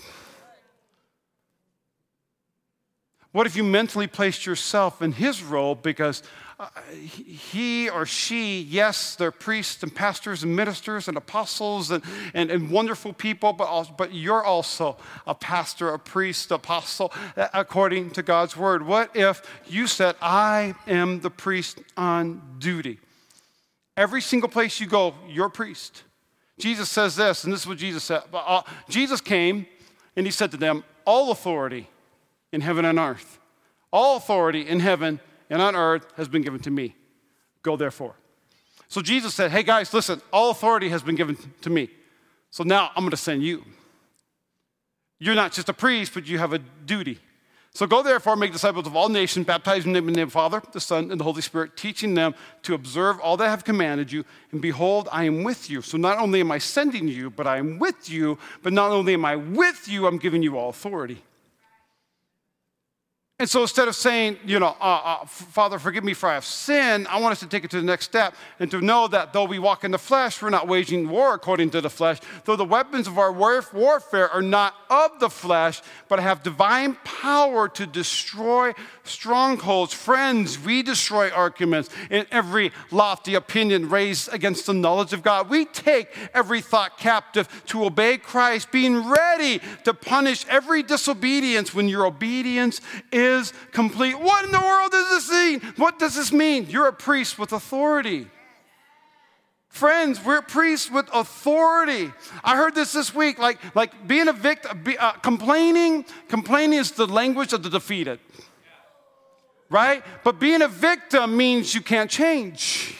What 3.32 3.46
if 3.46 3.54
you 3.54 3.62
mentally 3.62 4.08
placed 4.08 4.44
yourself 4.44 5.00
in 5.00 5.12
his 5.12 5.40
role 5.40 5.76
because 5.76 6.24
he 7.02 7.88
or 7.88 8.04
she, 8.04 8.60
yes, 8.60 9.14
they're 9.16 9.30
priests 9.30 9.82
and 9.82 9.94
pastors 9.94 10.42
and 10.42 10.54
ministers 10.54 11.08
and 11.08 11.16
apostles 11.16 11.90
and, 11.90 12.02
and, 12.34 12.50
and 12.50 12.70
wonderful 12.70 13.12
people, 13.12 13.52
but, 13.52 13.64
also, 13.64 13.94
but 13.96 14.12
you're 14.12 14.44
also 14.44 14.96
a 15.26 15.34
pastor, 15.34 15.90
a 15.90 15.98
priest, 15.98 16.50
apostle, 16.50 17.12
according 17.54 18.10
to 18.10 18.22
God's 18.22 18.56
word. 18.56 18.84
What 18.84 19.16
if 19.16 19.42
you 19.66 19.86
said, 19.86 20.16
I 20.20 20.74
am 20.86 21.20
the 21.20 21.30
priest 21.30 21.80
on 21.96 22.42
duty? 22.58 22.98
Every 23.96 24.20
single 24.20 24.48
place 24.48 24.80
you 24.80 24.86
go, 24.86 25.14
you're 25.28 25.46
a 25.46 25.50
priest. 25.50 26.02
Jesus 26.58 26.90
says 26.90 27.16
this, 27.16 27.44
and 27.44 27.52
this 27.52 27.60
is 27.60 27.66
what 27.66 27.78
Jesus 27.78 28.04
said. 28.04 28.22
Uh, 28.32 28.62
Jesus 28.88 29.20
came 29.20 29.66
and 30.14 30.26
he 30.26 30.30
said 30.30 30.50
to 30.50 30.56
them, 30.56 30.84
All 31.06 31.30
authority 31.30 31.88
in 32.52 32.60
heaven 32.60 32.84
and 32.84 32.98
earth, 32.98 33.38
all 33.90 34.16
authority 34.16 34.66
in 34.66 34.80
heaven 34.80 35.20
and 35.50 35.60
on 35.60 35.76
earth 35.76 36.06
has 36.16 36.28
been 36.28 36.42
given 36.42 36.60
to 36.60 36.70
me. 36.70 36.94
Go 37.62 37.76
therefore. 37.76 38.14
So 38.88 39.02
Jesus 39.02 39.34
said, 39.34 39.50
Hey 39.50 39.62
guys, 39.62 39.92
listen, 39.92 40.22
all 40.32 40.50
authority 40.50 40.88
has 40.88 41.02
been 41.02 41.16
given 41.16 41.36
to 41.60 41.70
me. 41.70 41.90
So 42.50 42.64
now 42.64 42.90
I'm 42.96 43.02
going 43.02 43.10
to 43.10 43.16
send 43.16 43.42
you. 43.42 43.64
You're 45.18 45.34
not 45.34 45.52
just 45.52 45.68
a 45.68 45.74
priest, 45.74 46.14
but 46.14 46.26
you 46.26 46.38
have 46.38 46.52
a 46.52 46.58
duty. 46.58 47.18
So 47.72 47.86
go 47.86 48.02
therefore, 48.02 48.34
make 48.34 48.52
disciples 48.52 48.86
of 48.86 48.96
all 48.96 49.08
nations, 49.08 49.46
baptizing 49.46 49.92
them 49.92 50.08
in 50.08 50.14
the 50.14 50.16
name 50.16 50.24
of 50.24 50.30
the 50.30 50.34
Father, 50.34 50.62
the 50.72 50.80
Son, 50.80 51.12
and 51.12 51.20
the 51.20 51.24
Holy 51.24 51.42
Spirit, 51.42 51.76
teaching 51.76 52.14
them 52.14 52.34
to 52.62 52.74
observe 52.74 53.20
all 53.20 53.36
that 53.36 53.46
I 53.46 53.50
have 53.50 53.62
commanded 53.62 54.10
you. 54.10 54.24
And 54.50 54.60
behold, 54.60 55.08
I 55.12 55.24
am 55.24 55.44
with 55.44 55.70
you. 55.70 55.82
So 55.82 55.96
not 55.96 56.18
only 56.18 56.40
am 56.40 56.50
I 56.50 56.58
sending 56.58 57.06
you, 57.06 57.30
but 57.30 57.46
I 57.46 57.58
am 57.58 57.78
with 57.78 58.10
you. 58.10 58.38
But 58.62 58.72
not 58.72 58.90
only 58.90 59.14
am 59.14 59.24
I 59.24 59.36
with 59.36 59.86
you, 59.86 60.08
I'm 60.08 60.18
giving 60.18 60.42
you 60.42 60.58
all 60.58 60.70
authority. 60.70 61.22
And 63.40 63.48
so 63.48 63.62
instead 63.62 63.88
of 63.88 63.96
saying, 63.96 64.36
you 64.44 64.60
know, 64.60 64.76
uh, 64.78 65.00
uh, 65.22 65.24
Father, 65.24 65.78
forgive 65.78 66.04
me 66.04 66.12
for 66.12 66.28
I 66.28 66.34
have 66.34 66.44
sinned, 66.44 67.08
I 67.08 67.18
want 67.20 67.32
us 67.32 67.40
to 67.40 67.46
take 67.46 67.64
it 67.64 67.70
to 67.70 67.78
the 67.78 67.86
next 67.86 68.04
step 68.04 68.34
and 68.58 68.70
to 68.70 68.82
know 68.82 69.08
that 69.08 69.32
though 69.32 69.46
we 69.46 69.58
walk 69.58 69.82
in 69.82 69.92
the 69.92 69.98
flesh, 69.98 70.42
we're 70.42 70.50
not 70.50 70.68
waging 70.68 71.08
war 71.08 71.32
according 71.32 71.70
to 71.70 71.80
the 71.80 71.88
flesh. 71.88 72.18
Though 72.44 72.56
the 72.56 72.66
weapons 72.66 73.06
of 73.06 73.18
our 73.18 73.32
warfare 73.32 74.28
are 74.28 74.42
not 74.42 74.74
of 74.90 75.20
the 75.20 75.30
flesh, 75.30 75.80
but 76.08 76.20
have 76.20 76.42
divine 76.42 76.98
power 77.02 77.66
to 77.70 77.86
destroy 77.86 78.74
strongholds. 79.04 79.94
Friends, 79.94 80.62
we 80.62 80.82
destroy 80.82 81.30
arguments 81.30 81.88
in 82.10 82.26
every 82.30 82.72
lofty 82.90 83.36
opinion 83.36 83.88
raised 83.88 84.30
against 84.34 84.66
the 84.66 84.74
knowledge 84.74 85.14
of 85.14 85.22
God. 85.22 85.48
We 85.48 85.64
take 85.64 86.14
every 86.34 86.60
thought 86.60 86.98
captive 86.98 87.48
to 87.68 87.86
obey 87.86 88.18
Christ, 88.18 88.70
being 88.70 89.08
ready 89.08 89.62
to 89.84 89.94
punish 89.94 90.44
every 90.46 90.82
disobedience 90.82 91.74
when 91.74 91.88
your 91.88 92.04
obedience 92.04 92.82
is 93.10 93.29
is 93.38 93.52
complete. 93.72 94.18
What 94.18 94.44
in 94.44 94.52
the 94.52 94.60
world 94.60 94.90
does 94.90 95.08
this 95.10 95.30
mean? 95.30 95.60
What 95.76 95.98
does 95.98 96.14
this 96.14 96.32
mean? 96.32 96.66
You're 96.68 96.88
a 96.88 96.92
priest 96.92 97.38
with 97.38 97.52
authority. 97.52 98.26
Friends, 99.70 100.22
we're 100.24 100.42
priests 100.42 100.90
with 100.90 101.08
authority. 101.12 102.12
I 102.42 102.56
heard 102.56 102.74
this 102.74 102.92
this 102.92 103.14
week, 103.14 103.38
like, 103.38 103.58
like 103.76 104.06
being 104.06 104.26
a 104.26 104.32
victim, 104.32 104.82
be, 104.82 104.98
uh, 104.98 105.12
complaining, 105.12 106.04
complaining 106.28 106.80
is 106.80 106.90
the 106.90 107.06
language 107.06 107.52
of 107.52 107.62
the 107.62 107.70
defeated, 107.70 108.18
right? 109.70 110.02
But 110.24 110.40
being 110.40 110.60
a 110.62 110.68
victim 110.68 111.36
means 111.36 111.72
you 111.72 111.82
can't 111.82 112.10
change. 112.10 112.96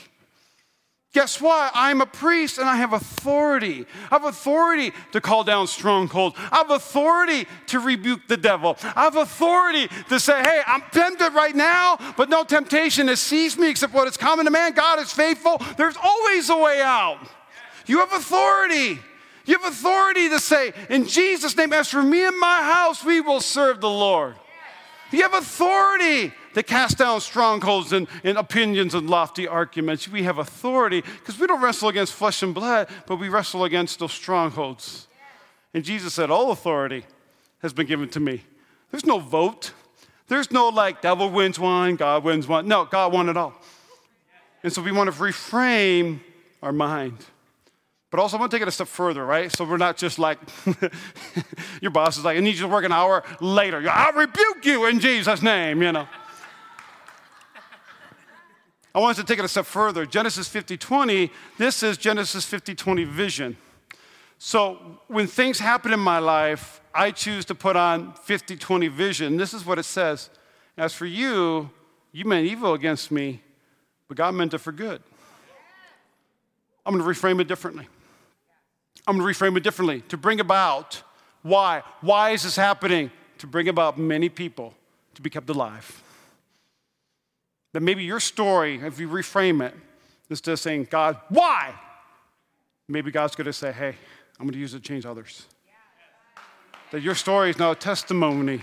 Guess 1.13 1.41
what? 1.41 1.73
I'm 1.75 2.01
a 2.01 2.07
priest 2.07 2.59
and 2.59 2.69
I 2.69 2.77
have 2.77 2.93
authority. 2.93 3.85
I 4.13 4.15
have 4.15 4.25
authority 4.25 4.93
to 5.11 5.21
call 5.21 5.43
down 5.43 5.67
strongholds. 5.67 6.37
I 6.53 6.59
have 6.59 6.71
authority 6.71 7.49
to 7.69 7.81
rebuke 7.81 8.29
the 8.29 8.37
devil. 8.37 8.77
I 8.95 9.03
have 9.03 9.17
authority 9.17 9.89
to 10.09 10.21
say, 10.21 10.41
hey, 10.41 10.63
I'm 10.65 10.83
tempted 10.93 11.33
right 11.33 11.57
now, 11.57 11.99
but 12.17 12.29
no 12.29 12.45
temptation 12.45 13.09
has 13.09 13.19
seized 13.19 13.59
me 13.59 13.69
except 13.69 13.93
what 13.93 14.07
is 14.07 14.17
common 14.17 14.45
to 14.45 14.53
man. 14.53 14.73
God 14.73 15.01
is 15.01 15.13
faithful. 15.13 15.61
There's 15.77 15.97
always 16.01 16.49
a 16.49 16.57
way 16.57 16.81
out. 16.81 17.19
You 17.87 17.99
have 17.99 18.13
authority. 18.13 19.01
You 19.47 19.59
have 19.59 19.73
authority 19.73 20.29
to 20.29 20.39
say, 20.39 20.73
in 20.91 21.09
Jesus' 21.09 21.57
name, 21.57 21.73
as 21.73 21.89
for 21.89 22.05
me 22.05 22.25
and 22.25 22.39
my 22.39 22.63
house, 22.63 23.05
we 23.05 23.21
will 23.21 23.41
serve 23.41 23.81
the 23.81 23.91
Lord. 23.91 24.37
You 25.11 25.23
have 25.23 25.35
authority 25.35 26.33
to 26.55 26.63
cast 26.63 26.99
down 26.99 27.21
strongholds 27.21 27.93
and, 27.93 28.09
and 28.25 28.37
opinions 28.37 28.95
and 28.95 29.09
lofty 29.09 29.47
arguments. 29.47 30.09
We 30.09 30.23
have 30.25 30.39
authority 30.39 31.01
because 31.01 31.39
we 31.39 31.47
don't 31.47 31.63
wrestle 31.63 31.89
against 31.89 32.13
flesh 32.13 32.43
and 32.43 32.55
blood, 32.55 32.89
but 33.07 33.17
we 33.17 33.29
wrestle 33.29 33.65
against 33.65 33.99
those 33.99 34.13
strongholds. 34.13 35.07
And 35.75 35.85
Jesus 35.85 36.15
said, 36.15 36.31
All 36.31 36.51
authority 36.51 37.05
has 37.61 37.73
been 37.73 37.87
given 37.87 38.09
to 38.11 38.21
me. 38.21 38.43
There's 38.91 39.07
no 39.07 39.19
vote. 39.19 39.73
There's 40.29 40.51
no 40.51 40.69
like, 40.69 41.03
devil 41.03 41.29
wins 41.29 41.59
one, 41.59 41.97
God 41.97 42.25
wins 42.25 42.47
one. 42.47 42.69
No, 42.69 42.85
God 42.85 43.13
won 43.13 43.29
it 43.29 43.37
all. 43.37 43.53
And 44.63 44.73
so 44.73 44.83
we 44.83 44.93
want 44.93 45.13
to 45.13 45.19
reframe 45.21 46.21
our 46.63 46.73
mind. 46.73 47.19
But 48.11 48.19
also, 48.19 48.37
I 48.37 48.41
want 48.41 48.51
to 48.51 48.57
take 48.57 48.63
it 48.63 48.69
a 48.69 48.73
step 48.73 48.89
further, 48.89 49.25
right? 49.25 49.53
So 49.53 49.65
we're 49.65 49.77
not 49.77 49.97
just 49.97 50.19
like, 50.19 50.39
your 51.81 51.93
boss 51.93 52.19
is 52.19 52.25
like, 52.25 52.37
I 52.37 52.41
need 52.41 52.57
you 52.57 52.63
to 52.63 52.69
work 52.69 52.85
an 52.85 52.93
hour 52.93 53.23
later. 53.41 53.85
I'll 53.89 54.13
rebuke 54.13 54.65
you 54.65 54.87
in 54.87 54.99
Jesus' 54.99 55.43
name, 55.43 55.83
you 55.83 55.93
know. 55.93 56.09
I 58.95 58.99
want 58.99 59.19
us 59.19 59.25
to 59.25 59.25
take 59.25 59.39
it 59.39 59.45
a 59.45 59.49
step 59.49 59.67
further. 59.67 60.05
Genesis 60.05 60.49
50 60.49 60.77
20, 60.77 61.31
this 61.59 61.83
is 61.83 61.97
Genesis 61.97 62.45
50 62.45 62.75
20 62.75 63.05
vision. 63.05 63.57
So 64.39 64.99
when 65.07 65.27
things 65.27 65.59
happen 65.59 65.93
in 65.93 66.01
my 66.01 66.19
life, 66.19 66.81
I 66.95 67.11
choose 67.11 67.45
to 67.47 67.55
put 67.55 67.77
on 67.77 68.15
50 68.15 68.57
20 68.57 68.89
vision. 68.89 69.37
This 69.37 69.55
is 69.55 69.65
what 69.65 69.79
it 69.79 69.85
says 69.85 70.31
As 70.77 70.93
for 70.95 71.07
you, 71.07 71.71
you 72.13 72.25
meant 72.25 72.47
evil 72.47 72.75
against 72.75 73.11
me, 73.11 73.43
but 74.09 74.17
God 74.17 74.35
meant 74.35 74.55
it 74.55 74.59
for 74.59 74.73
good. 74.73 75.03
I'm 76.85 76.99
going 76.99 77.05
to 77.05 77.21
reframe 77.21 77.41
it 77.41 77.47
differently. 77.47 77.87
I'm 79.07 79.19
going 79.19 79.33
to 79.33 79.39
reframe 79.39 79.57
it 79.57 79.63
differently 79.63 80.01
to 80.09 80.17
bring 80.17 80.41
about 80.41 81.03
why. 81.43 81.83
Why 82.01 82.31
is 82.31 82.43
this 82.43 82.57
happening? 82.57 83.11
To 83.39 83.47
bring 83.47 83.69
about 83.69 83.99
many 83.99 84.29
people 84.29 84.75
to 85.15 85.23
be 85.23 85.31
kept 85.31 85.49
alive. 85.49 86.03
That 87.73 87.81
maybe 87.81 88.05
your 88.05 88.21
story, 88.21 88.81
if 88.83 88.99
you 88.99 89.09
reframe 89.09 89.65
it, 89.65 89.75
instead 90.29 90.53
of 90.53 90.61
saying, 90.61 90.89
God, 90.91 91.17
why? 91.29 91.75
Maybe 92.89 93.11
God's 93.11 93.37
going 93.37 93.47
to 93.47 93.53
say, 93.53 93.73
hey, 93.73 93.95
I'm 94.39 94.47
going 94.47 94.55
to 94.55 94.59
use 94.59 94.75
it 94.75 94.83
to 94.83 94.89
change 94.89 95.07
others. 95.07 95.47
That 96.91 97.03
your 97.03 97.15
story 97.15 97.51
is 97.51 97.59
now 97.59 97.71
a 97.71 97.77
testimony. 97.77 98.63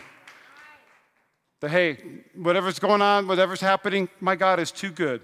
That, 1.62 1.72
hey, 1.72 1.98
whatever's 2.36 2.80
going 2.80 3.02
on, 3.02 3.28
whatever's 3.28 3.62
happening, 3.62 4.10
my 4.20 4.36
God 4.36 4.60
is 4.60 4.72
too 4.72 4.92
good. 4.92 5.22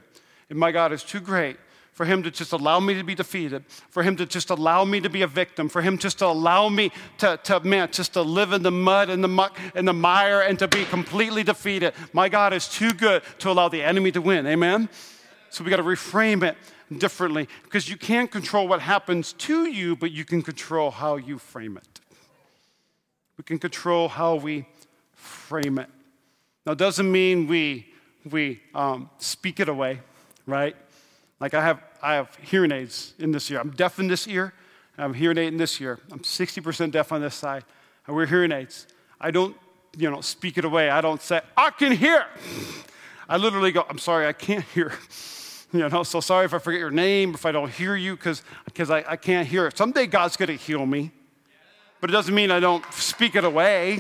And 0.49 0.57
my 0.57 0.71
God 0.71 0.93
is 0.93 1.03
too 1.03 1.19
great 1.19 1.57
for 1.93 2.05
him 2.05 2.23
to 2.23 2.31
just 2.31 2.51
allow 2.51 2.79
me 2.79 2.95
to 2.95 3.03
be 3.03 3.15
defeated, 3.15 3.63
for 3.89 4.03
him 4.03 4.15
to 4.17 4.25
just 4.25 4.49
allow 4.49 4.83
me 4.83 4.99
to 4.99 5.09
be 5.09 5.21
a 5.21 5.27
victim, 5.27 5.69
for 5.69 5.81
him 5.81 5.97
just 5.97 6.19
to 6.19 6.25
allow 6.25 6.67
me 6.67 6.91
to, 7.19 7.39
to 7.43 7.59
man, 7.61 7.87
just 7.91 8.13
to 8.13 8.21
live 8.21 8.51
in 8.51 8.63
the 8.63 8.71
mud 8.71 9.09
and 9.09 9.23
the 9.23 9.27
muck 9.27 9.57
and 9.75 9.87
the 9.87 9.93
mire 9.93 10.41
and 10.41 10.57
to 10.59 10.67
be 10.67 10.85
completely 10.85 11.43
defeated. 11.43 11.93
My 12.11 12.29
God 12.29 12.51
is 12.51 12.67
too 12.67 12.93
good 12.93 13.21
to 13.39 13.51
allow 13.51 13.69
the 13.69 13.83
enemy 13.83 14.11
to 14.11 14.21
win. 14.21 14.47
Amen? 14.47 14.89
So 15.51 15.63
we 15.63 15.69
got 15.69 15.77
to 15.77 15.83
reframe 15.83 16.43
it 16.43 16.57
differently 16.97 17.47
because 17.63 17.87
you 17.87 17.95
can't 17.95 18.31
control 18.31 18.67
what 18.67 18.81
happens 18.81 19.33
to 19.33 19.69
you, 19.69 19.95
but 19.95 20.11
you 20.11 20.25
can 20.25 20.41
control 20.41 20.89
how 20.89 21.15
you 21.17 21.37
frame 21.37 21.77
it. 21.77 21.99
We 23.37 23.43
can 23.43 23.59
control 23.59 24.09
how 24.09 24.35
we 24.35 24.65
frame 25.13 25.77
it. 25.77 25.89
Now, 26.65 26.71
it 26.71 26.79
doesn't 26.79 27.11
mean 27.11 27.45
we, 27.45 27.87
we 28.27 28.61
um, 28.73 29.11
speak 29.19 29.59
it 29.59 29.69
away, 29.69 30.01
right? 30.47 30.75
Like 31.43 31.53
I 31.53 31.61
have, 31.61 31.83
I 32.01 32.13
have 32.13 32.33
hearing 32.41 32.71
aids 32.71 33.15
in 33.19 33.33
this 33.33 33.51
ear. 33.51 33.59
I'm 33.59 33.71
deaf 33.71 33.99
in 33.99 34.07
this 34.07 34.29
ear. 34.29 34.53
I'm 34.97 35.13
hearing 35.13 35.37
aid 35.37 35.49
in 35.49 35.57
this 35.57 35.81
ear. 35.81 35.99
I'm 36.09 36.19
60% 36.19 36.91
deaf 36.91 37.11
on 37.11 37.19
this 37.19 37.35
side. 37.35 37.65
I 38.07 38.13
wear 38.13 38.25
hearing 38.25 38.53
aids. 38.53 38.87
I 39.19 39.29
don't, 39.29 39.53
you 39.97 40.09
know, 40.09 40.21
speak 40.21 40.57
it 40.57 40.63
away. 40.63 40.89
I 40.89 41.01
don't 41.01 41.21
say, 41.21 41.41
I 41.57 41.71
can 41.71 41.91
hear. 41.91 42.27
I 43.27 43.35
literally 43.35 43.73
go, 43.73 43.85
I'm 43.89 43.97
sorry, 43.97 44.25
I 44.25 44.31
can't 44.31 44.63
hear. 44.73 44.93
You 45.73 45.89
know, 45.89 46.03
so 46.03 46.19
sorry 46.19 46.45
if 46.45 46.53
I 46.53 46.59
forget 46.59 46.79
your 46.79 46.91
name, 46.91 47.33
if 47.33 47.47
I 47.47 47.51
don't 47.51 47.71
hear 47.71 47.95
you, 47.95 48.15
because 48.15 48.43
I, 48.91 49.03
I 49.07 49.15
can't 49.15 49.47
hear 49.47 49.65
it. 49.65 49.75
Someday 49.75 50.05
God's 50.05 50.37
going 50.37 50.49
to 50.49 50.55
heal 50.55 50.85
me. 50.85 51.09
But 51.99 52.11
it 52.11 52.13
doesn't 52.13 52.35
mean 52.35 52.51
I 52.51 52.59
don't 52.59 52.85
speak 52.93 53.35
it 53.35 53.43
away. 53.43 53.99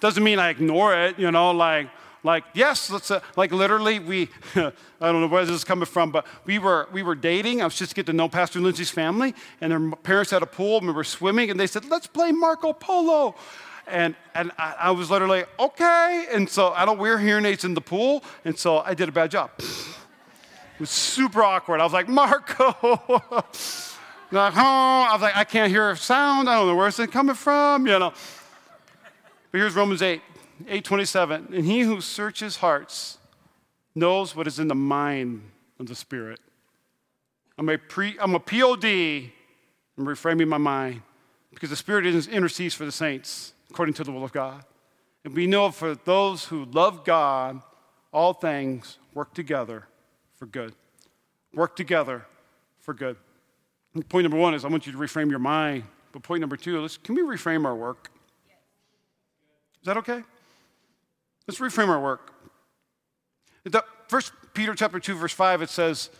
Doesn't 0.00 0.24
mean 0.24 0.40
I 0.40 0.48
ignore 0.48 0.92
it, 0.92 1.16
you 1.16 1.30
know, 1.30 1.52
like, 1.52 1.90
like, 2.24 2.44
yes, 2.54 2.90
let's, 2.90 3.10
uh, 3.10 3.20
like 3.36 3.52
literally, 3.52 3.98
we, 3.98 4.30
I 4.56 4.72
don't 5.00 5.20
know 5.20 5.26
where 5.26 5.44
this 5.44 5.54
is 5.54 5.62
coming 5.62 5.84
from, 5.84 6.10
but 6.10 6.26
we 6.46 6.58
were, 6.58 6.88
we 6.90 7.02
were 7.02 7.14
dating. 7.14 7.60
I 7.60 7.66
was 7.66 7.76
just 7.76 7.94
getting 7.94 8.12
to 8.12 8.16
know 8.16 8.30
Pastor 8.30 8.60
Lindsay's 8.60 8.90
family, 8.90 9.34
and 9.60 9.70
their 9.70 9.90
parents 9.96 10.30
had 10.30 10.42
a 10.42 10.46
pool, 10.46 10.78
and 10.78 10.86
we 10.86 10.94
were 10.94 11.04
swimming, 11.04 11.50
and 11.50 11.60
they 11.60 11.66
said, 11.66 11.84
let's 11.84 12.06
play 12.06 12.32
Marco 12.32 12.72
Polo. 12.72 13.34
And, 13.86 14.16
and 14.34 14.52
I, 14.58 14.74
I 14.80 14.90
was 14.92 15.10
literally, 15.10 15.44
okay. 15.58 16.26
And 16.32 16.48
so 16.48 16.70
I 16.70 16.86
don't 16.86 16.98
wear 16.98 17.18
hearing 17.18 17.44
aids 17.44 17.64
in 17.64 17.74
the 17.74 17.82
pool, 17.82 18.24
and 18.46 18.58
so 18.58 18.78
I 18.78 18.94
did 18.94 19.10
a 19.10 19.12
bad 19.12 19.30
job. 19.30 19.50
It 19.58 20.80
was 20.80 20.90
super 20.90 21.42
awkward. 21.42 21.80
I 21.80 21.84
was 21.84 21.92
like, 21.92 22.08
Marco. 22.08 22.64
like, 24.30 24.54
oh. 24.56 25.06
I 25.10 25.10
was 25.12 25.20
like, 25.20 25.36
I 25.36 25.44
can't 25.44 25.70
hear 25.70 25.90
a 25.90 25.96
sound. 25.96 26.48
I 26.48 26.54
don't 26.54 26.68
know 26.68 26.74
where 26.74 26.88
it's 26.88 26.96
coming 27.06 27.34
from, 27.34 27.86
you 27.86 27.98
know. 27.98 28.14
But 29.52 29.58
here's 29.58 29.74
Romans 29.74 30.00
8. 30.00 30.22
827 30.60 31.48
and 31.54 31.64
he 31.64 31.80
who 31.80 32.00
searches 32.00 32.56
hearts 32.56 33.18
knows 33.94 34.34
what 34.34 34.46
is 34.46 34.58
in 34.58 34.68
the 34.68 34.74
mind 34.74 35.42
of 35.78 35.86
the 35.86 35.94
spirit. 35.94 36.40
I'm 37.58 37.68
a, 37.68 37.78
pre, 37.78 38.18
I'm 38.18 38.34
a 38.34 38.40
pod 38.40 38.84
i'm 38.84 40.04
reframing 40.06 40.48
my 40.48 40.58
mind 40.58 41.02
because 41.52 41.70
the 41.70 41.76
spirit 41.76 42.04
intercedes 42.04 42.74
for 42.74 42.84
the 42.84 42.92
saints 42.92 43.52
according 43.70 43.94
to 43.94 44.04
the 44.04 44.10
will 44.10 44.24
of 44.24 44.32
god. 44.32 44.64
And 45.24 45.34
we 45.34 45.46
know 45.46 45.70
for 45.70 45.94
those 45.94 46.46
who 46.46 46.64
love 46.66 47.04
god 47.04 47.60
all 48.12 48.32
things 48.32 48.98
work 49.14 49.34
together 49.34 49.86
for 50.36 50.46
good. 50.46 50.74
Work 51.52 51.76
together 51.76 52.26
for 52.80 52.94
good. 52.94 53.16
And 53.94 54.08
point 54.08 54.24
number 54.24 54.38
one 54.38 54.54
is 54.54 54.64
i 54.64 54.68
want 54.68 54.86
you 54.86 54.92
to 54.92 54.98
reframe 54.98 55.30
your 55.30 55.38
mind. 55.38 55.84
But 56.12 56.22
point 56.22 56.40
number 56.40 56.56
two 56.56 56.84
is 56.84 56.96
can 56.98 57.14
we 57.14 57.22
reframe 57.22 57.64
our 57.64 57.74
work? 57.74 58.10
Is 59.80 59.86
that 59.86 59.96
okay 59.98 60.24
Let's 61.46 61.60
reframe 61.60 61.88
our 61.88 62.00
work. 62.00 62.32
First 64.08 64.32
Peter 64.52 64.74
chapter 64.74 65.00
2, 65.00 65.16
verse 65.16 65.32
5, 65.32 65.62
it 65.62 65.70
says, 65.70 66.10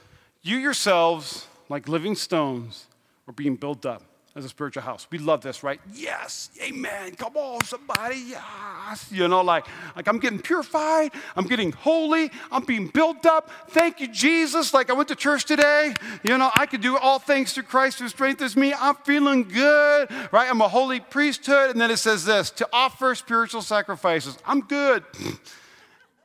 You 0.42 0.56
yourselves, 0.56 1.46
like 1.68 1.88
living 1.88 2.14
stones, 2.14 2.86
are 3.28 3.32
being 3.32 3.56
built 3.56 3.86
up 3.86 4.02
as 4.36 4.44
a 4.44 4.48
spiritual 4.48 4.82
house. 4.82 5.06
We 5.10 5.18
love 5.18 5.42
this, 5.42 5.62
right? 5.62 5.80
Yes, 5.94 6.50
amen. 6.60 7.14
Come 7.14 7.36
on, 7.36 7.62
somebody, 7.64 8.16
yes. 8.30 9.10
You 9.12 9.28
know, 9.28 9.42
like, 9.42 9.66
like 9.94 10.08
I'm 10.08 10.18
getting 10.18 10.40
purified, 10.40 11.12
I'm 11.36 11.46
getting 11.46 11.70
holy, 11.70 12.32
I'm 12.50 12.64
being 12.64 12.88
built 12.88 13.26
up. 13.26 13.50
Thank 13.68 14.00
you, 14.00 14.08
Jesus. 14.08 14.74
Like 14.74 14.90
I 14.90 14.92
went 14.92 15.08
to 15.08 15.14
church 15.14 15.44
today. 15.44 15.94
You 16.24 16.36
know, 16.36 16.50
I 16.56 16.66
can 16.66 16.80
do 16.80 16.96
all 16.96 17.20
things 17.20 17.52
through 17.52 17.64
Christ 17.64 18.00
who 18.00 18.08
strengthens 18.08 18.56
me. 18.56 18.74
I'm 18.74 18.96
feeling 18.96 19.44
good, 19.44 20.10
right? 20.32 20.50
I'm 20.50 20.60
a 20.60 20.68
holy 20.68 20.98
priesthood. 20.98 21.70
And 21.70 21.80
then 21.80 21.92
it 21.92 21.98
says 21.98 22.24
this 22.24 22.50
to 22.52 22.68
offer 22.72 23.14
spiritual 23.14 23.62
sacrifices. 23.62 24.36
I'm 24.44 24.60
good. 24.60 25.04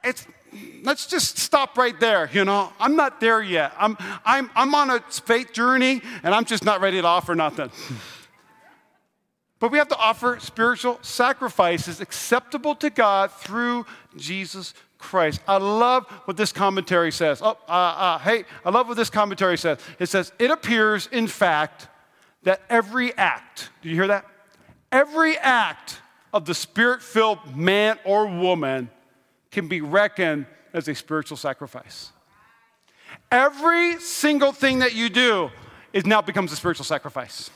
It's 0.02 0.26
let's 0.84 1.06
just 1.06 1.38
stop 1.38 1.78
right 1.78 2.00
there. 2.00 2.30
You 2.32 2.46
know, 2.46 2.72
I'm 2.80 2.96
not 2.96 3.20
there 3.20 3.42
yet. 3.42 3.74
I'm, 3.78 3.98
I'm, 4.26 4.50
I'm 4.56 4.74
on 4.76 4.90
a 4.90 5.00
faith 5.00 5.54
journey 5.54 6.02
and 6.24 6.34
I'm 6.34 6.46
just 6.46 6.64
not 6.64 6.82
ready 6.82 7.02
to 7.02 7.08
offer 7.08 7.36
nothing. 7.36 7.72
but 9.60 9.72
we 9.72 9.78
have 9.78 9.88
to 9.90 9.98
offer 9.98 10.40
spiritual 10.40 11.00
sacrifices 11.02 12.02
acceptable 12.02 12.76
to 12.76 12.90
God 12.90 13.32
through 13.32 13.86
Jesus 14.16 14.74
Christ. 14.98 15.42
I 15.48 15.58
love 15.58 16.06
what 16.26 16.38
this 16.38 16.52
commentary 16.52 17.12
says. 17.12 17.42
Oh, 17.42 17.58
uh, 17.68 17.72
uh, 17.72 18.20
hey, 18.20 18.44
I 18.66 18.70
love 18.70 18.88
what 18.88 18.98
this 18.98 19.10
commentary 19.10 19.58
says. 19.58 19.80
It 19.98 20.08
says, 20.08 20.32
It 20.40 20.52
appears, 20.52 21.08
in 21.12 21.28
fact, 21.28 21.88
that 22.44 22.62
every 22.70 23.16
act, 23.18 23.70
do 23.82 23.90
you 23.90 23.96
hear 23.96 24.08
that? 24.08 24.26
Every 24.92 25.38
act 25.38 26.02
of 26.34 26.46
the 26.46 26.54
spirit 26.54 27.02
filled 27.02 27.56
man 27.56 27.98
or 28.04 28.28
woman 28.28 28.90
can 29.52 29.68
be 29.68 29.82
reckoned 29.82 30.46
as 30.74 30.88
a 30.88 30.96
spiritual 30.96 31.38
sacrifice. 31.38 32.12
Every 33.32 34.00
single 34.00 34.52
thing 34.52 34.80
that 34.80 34.96
you 34.96 35.10
do 35.10 35.50
is 35.94 36.06
now 36.06 36.22
becomes 36.22 36.52
a 36.52 36.56
spiritual 36.56 36.86
sacrifice. 36.86 37.50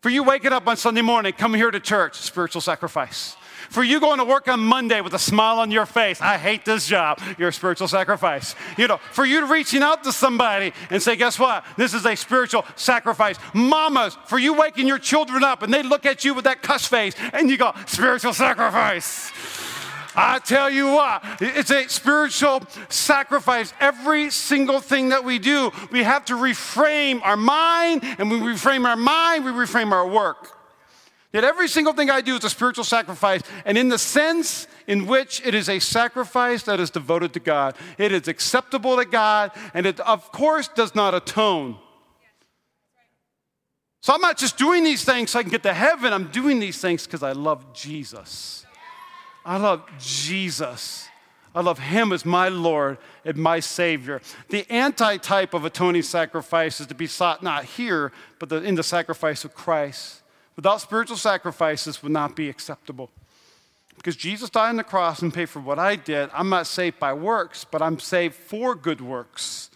For 0.00 0.10
you 0.10 0.24
waking 0.24 0.52
up 0.52 0.66
on 0.66 0.76
Sunday 0.76 1.02
morning, 1.02 1.32
coming 1.32 1.60
here 1.60 1.70
to 1.70 1.78
church, 1.78 2.16
spiritual 2.16 2.60
sacrifice. 2.60 3.36
For 3.70 3.84
you 3.84 4.00
going 4.00 4.18
to 4.18 4.24
work 4.24 4.48
on 4.48 4.58
Monday 4.58 5.00
with 5.00 5.14
a 5.14 5.18
smile 5.18 5.60
on 5.60 5.70
your 5.70 5.86
face, 5.86 6.20
I 6.20 6.36
hate 6.36 6.64
this 6.64 6.88
job, 6.88 7.20
you're 7.38 7.50
a 7.50 7.52
spiritual 7.52 7.86
sacrifice. 7.86 8.56
You 8.76 8.88
know, 8.88 8.96
for 9.12 9.24
you 9.24 9.46
reaching 9.46 9.82
out 9.82 10.02
to 10.04 10.12
somebody 10.12 10.72
and 10.90 11.00
say, 11.00 11.14
guess 11.14 11.38
what? 11.38 11.64
This 11.76 11.94
is 11.94 12.04
a 12.04 12.16
spiritual 12.16 12.64
sacrifice. 12.74 13.38
Mamas, 13.54 14.18
for 14.26 14.38
you 14.38 14.54
waking 14.54 14.88
your 14.88 14.98
children 14.98 15.44
up 15.44 15.62
and 15.62 15.72
they 15.72 15.84
look 15.84 16.04
at 16.04 16.24
you 16.24 16.34
with 16.34 16.44
that 16.44 16.62
cuss 16.62 16.86
face 16.86 17.14
and 17.32 17.48
you 17.48 17.56
go, 17.56 17.72
spiritual 17.86 18.32
sacrifice. 18.32 19.30
I 20.14 20.38
tell 20.38 20.68
you 20.68 20.88
what, 20.88 21.24
it's 21.40 21.70
a 21.70 21.88
spiritual 21.88 22.62
sacrifice. 22.88 23.72
Every 23.80 24.30
single 24.30 24.80
thing 24.80 25.10
that 25.10 25.24
we 25.24 25.38
do, 25.38 25.72
we 25.90 26.02
have 26.02 26.24
to 26.26 26.34
reframe 26.34 27.20
our 27.24 27.36
mind, 27.36 28.02
and 28.18 28.30
when 28.30 28.42
we 28.42 28.52
reframe 28.52 28.86
our 28.86 28.96
mind, 28.96 29.44
we 29.44 29.50
reframe 29.50 29.92
our 29.92 30.06
work. 30.06 30.58
Yet 31.32 31.44
every 31.44 31.68
single 31.68 31.94
thing 31.94 32.10
I 32.10 32.20
do 32.20 32.36
is 32.36 32.44
a 32.44 32.50
spiritual 32.50 32.84
sacrifice, 32.84 33.40
and 33.64 33.78
in 33.78 33.88
the 33.88 33.98
sense 33.98 34.66
in 34.86 35.06
which 35.06 35.40
it 35.46 35.54
is 35.54 35.68
a 35.70 35.78
sacrifice 35.78 36.62
that 36.64 36.78
is 36.78 36.90
devoted 36.90 37.32
to 37.32 37.40
God, 37.40 37.74
it 37.96 38.12
is 38.12 38.28
acceptable 38.28 38.96
to 38.96 39.06
God, 39.06 39.50
and 39.72 39.86
it, 39.86 39.98
of 40.00 40.30
course, 40.30 40.68
does 40.68 40.94
not 40.94 41.14
atone. 41.14 41.78
So 44.02 44.12
I'm 44.12 44.20
not 44.20 44.36
just 44.36 44.58
doing 44.58 44.84
these 44.84 45.04
things 45.04 45.30
so 45.30 45.38
I 45.38 45.42
can 45.42 45.50
get 45.50 45.62
to 45.62 45.72
heaven, 45.72 46.12
I'm 46.12 46.28
doing 46.28 46.58
these 46.58 46.78
things 46.78 47.06
because 47.06 47.22
I 47.22 47.32
love 47.32 47.72
Jesus. 47.72 48.61
I 49.44 49.56
love 49.56 49.84
Jesus. 49.98 51.08
I 51.54 51.60
love 51.60 51.78
Him 51.78 52.12
as 52.12 52.24
my 52.24 52.48
Lord 52.48 52.98
and 53.24 53.36
my 53.36 53.60
Savior. 53.60 54.20
The 54.48 54.70
anti 54.70 55.16
type 55.18 55.54
of 55.54 55.64
atoning 55.64 56.02
sacrifice 56.02 56.80
is 56.80 56.86
to 56.86 56.94
be 56.94 57.06
sought 57.06 57.42
not 57.42 57.64
here, 57.64 58.12
but 58.38 58.48
the, 58.48 58.62
in 58.62 58.74
the 58.74 58.82
sacrifice 58.82 59.44
of 59.44 59.54
Christ. 59.54 60.22
Without 60.56 60.80
spiritual 60.80 61.16
sacrifices 61.16 62.02
would 62.02 62.12
not 62.12 62.36
be 62.36 62.48
acceptable. 62.48 63.10
Because 63.96 64.16
Jesus 64.16 64.50
died 64.50 64.70
on 64.70 64.76
the 64.76 64.84
cross 64.84 65.22
and 65.22 65.32
paid 65.32 65.48
for 65.48 65.60
what 65.60 65.78
I 65.78 65.96
did. 65.96 66.30
I'm 66.32 66.48
not 66.48 66.66
saved 66.66 66.98
by 66.98 67.12
works, 67.12 67.64
but 67.64 67.82
I'm 67.82 67.98
saved 67.98 68.34
for 68.34 68.74
good 68.74 69.00
works. 69.00 69.70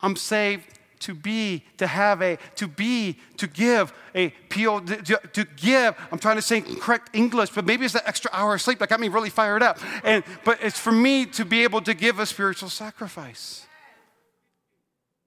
I'm 0.00 0.16
saved 0.16 0.77
to 1.00 1.14
be, 1.14 1.64
to 1.78 1.86
have 1.86 2.22
a, 2.22 2.38
to 2.56 2.66
be, 2.66 3.16
to 3.36 3.46
give 3.46 3.92
a 4.14 4.30
PO, 4.50 4.80
to, 4.80 5.20
to, 5.32 5.44
give. 5.56 5.96
I'm 6.10 6.18
trying 6.18 6.36
to 6.36 6.42
say 6.42 6.60
correct 6.60 7.10
English, 7.14 7.50
but 7.50 7.64
maybe 7.64 7.84
it's 7.84 7.94
that 7.94 8.06
extra 8.06 8.30
hour 8.32 8.54
of 8.54 8.62
sleep 8.62 8.78
that 8.80 8.88
got 8.88 9.00
me 9.00 9.08
really 9.08 9.30
fired 9.30 9.62
up. 9.62 9.78
And, 10.04 10.24
but 10.44 10.58
it's 10.62 10.78
for 10.78 10.92
me 10.92 11.26
to 11.26 11.44
be 11.44 11.62
able 11.62 11.80
to 11.82 11.94
give 11.94 12.18
a 12.18 12.26
spiritual 12.26 12.68
sacrifice. 12.68 13.66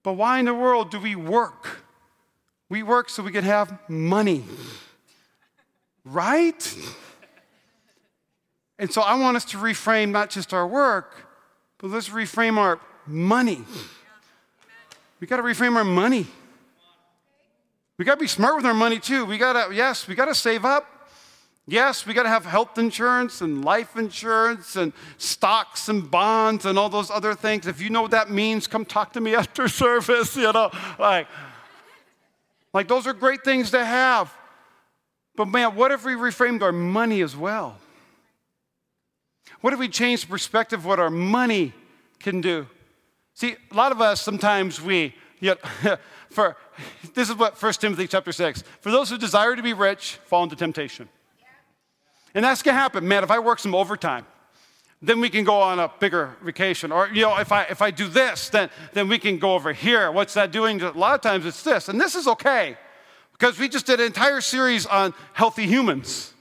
But 0.02 0.14
why 0.14 0.38
in 0.38 0.46
the 0.46 0.54
world 0.54 0.90
do 0.90 1.00
we 1.00 1.14
work? 1.14 1.84
We 2.68 2.82
work 2.82 3.08
so 3.08 3.22
we 3.22 3.32
can 3.32 3.44
have 3.44 3.78
money, 3.88 4.44
right? 6.04 6.76
And 8.78 8.92
so 8.92 9.02
I 9.02 9.14
want 9.14 9.36
us 9.36 9.44
to 9.46 9.58
reframe 9.58 10.10
not 10.10 10.30
just 10.30 10.52
our 10.52 10.66
work, 10.66 11.28
but 11.78 11.90
let's 11.90 12.08
reframe 12.08 12.56
our 12.56 12.80
money. 13.06 13.64
We 15.22 15.28
got 15.28 15.36
to 15.36 15.44
reframe 15.44 15.76
our 15.76 15.84
money. 15.84 16.26
We 17.96 18.04
got 18.04 18.16
to 18.16 18.20
be 18.20 18.26
smart 18.26 18.56
with 18.56 18.66
our 18.66 18.74
money 18.74 18.98
too. 18.98 19.24
We 19.24 19.38
got 19.38 19.52
to, 19.52 19.72
yes, 19.72 20.08
we 20.08 20.16
got 20.16 20.24
to 20.24 20.34
save 20.34 20.64
up. 20.64 20.84
Yes, 21.64 22.04
we 22.04 22.12
got 22.12 22.24
to 22.24 22.28
have 22.28 22.44
health 22.44 22.76
insurance 22.76 23.40
and 23.40 23.64
life 23.64 23.96
insurance 23.96 24.74
and 24.74 24.92
stocks 25.18 25.88
and 25.88 26.10
bonds 26.10 26.66
and 26.66 26.76
all 26.76 26.88
those 26.88 27.08
other 27.08 27.34
things. 27.34 27.68
If 27.68 27.80
you 27.80 27.88
know 27.88 28.02
what 28.02 28.10
that 28.10 28.30
means, 28.30 28.66
come 28.66 28.84
talk 28.84 29.12
to 29.12 29.20
me 29.20 29.32
after 29.36 29.68
service, 29.68 30.34
you 30.34 30.52
know. 30.52 30.72
Like, 30.98 31.28
like 32.74 32.88
those 32.88 33.06
are 33.06 33.12
great 33.12 33.44
things 33.44 33.70
to 33.70 33.84
have. 33.84 34.34
But 35.36 35.46
man, 35.46 35.76
what 35.76 35.92
if 35.92 36.04
we 36.04 36.14
reframed 36.14 36.62
our 36.62 36.72
money 36.72 37.20
as 37.20 37.36
well? 37.36 37.78
What 39.60 39.72
if 39.72 39.78
we 39.78 39.88
changed 39.88 40.24
the 40.24 40.30
perspective 40.30 40.80
of 40.80 40.84
what 40.84 40.98
our 40.98 41.10
money 41.10 41.74
can 42.18 42.40
do? 42.40 42.66
See, 43.34 43.56
a 43.70 43.74
lot 43.74 43.92
of 43.92 44.00
us 44.00 44.20
sometimes 44.20 44.80
we, 44.80 45.14
you 45.40 45.54
know, 45.84 45.96
for 46.30 46.56
this 47.14 47.30
is 47.30 47.36
what 47.36 47.60
1 47.60 47.72
Timothy 47.74 48.06
chapter 48.06 48.32
6. 48.32 48.62
For 48.80 48.90
those 48.90 49.10
who 49.10 49.18
desire 49.18 49.56
to 49.56 49.62
be 49.62 49.72
rich, 49.72 50.18
fall 50.26 50.44
into 50.44 50.56
temptation. 50.56 51.08
And 52.34 52.44
that's 52.44 52.62
gonna 52.62 52.78
happen. 52.78 53.06
Man, 53.06 53.24
if 53.24 53.30
I 53.30 53.38
work 53.38 53.58
some 53.58 53.74
overtime, 53.74 54.26
then 55.02 55.20
we 55.20 55.28
can 55.28 55.44
go 55.44 55.60
on 55.60 55.78
a 55.80 55.90
bigger 55.98 56.36
vacation. 56.42 56.92
Or, 56.92 57.08
you 57.08 57.22
know, 57.22 57.36
if 57.38 57.52
I 57.52 57.64
if 57.64 57.82
I 57.82 57.90
do 57.90 58.08
this, 58.08 58.48
then 58.48 58.70
then 58.92 59.08
we 59.08 59.18
can 59.18 59.38
go 59.38 59.54
over 59.54 59.72
here. 59.72 60.10
What's 60.12 60.34
that 60.34 60.52
doing? 60.52 60.80
A 60.80 60.92
lot 60.92 61.14
of 61.14 61.20
times 61.20 61.44
it's 61.44 61.62
this. 61.62 61.88
And 61.88 62.00
this 62.00 62.14
is 62.14 62.28
okay. 62.28 62.76
Because 63.32 63.58
we 63.58 63.68
just 63.68 63.86
did 63.86 63.98
an 63.98 64.06
entire 64.06 64.40
series 64.40 64.86
on 64.86 65.12
healthy 65.32 65.66
humans 65.66 66.31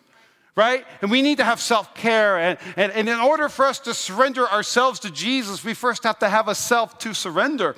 right? 0.55 0.85
And 1.01 1.09
we 1.09 1.21
need 1.21 1.37
to 1.37 1.43
have 1.43 1.59
self 1.59 1.93
care. 1.95 2.37
And, 2.37 2.57
and, 2.75 2.91
and 2.91 3.09
in 3.09 3.19
order 3.19 3.49
for 3.49 3.65
us 3.65 3.79
to 3.79 3.93
surrender 3.93 4.47
ourselves 4.47 4.99
to 5.01 5.11
Jesus, 5.11 5.63
we 5.63 5.73
first 5.73 6.03
have 6.03 6.19
to 6.19 6.29
have 6.29 6.47
a 6.47 6.55
self 6.55 6.97
to 6.99 7.13
surrender, 7.13 7.75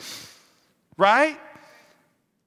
right? 0.98 1.38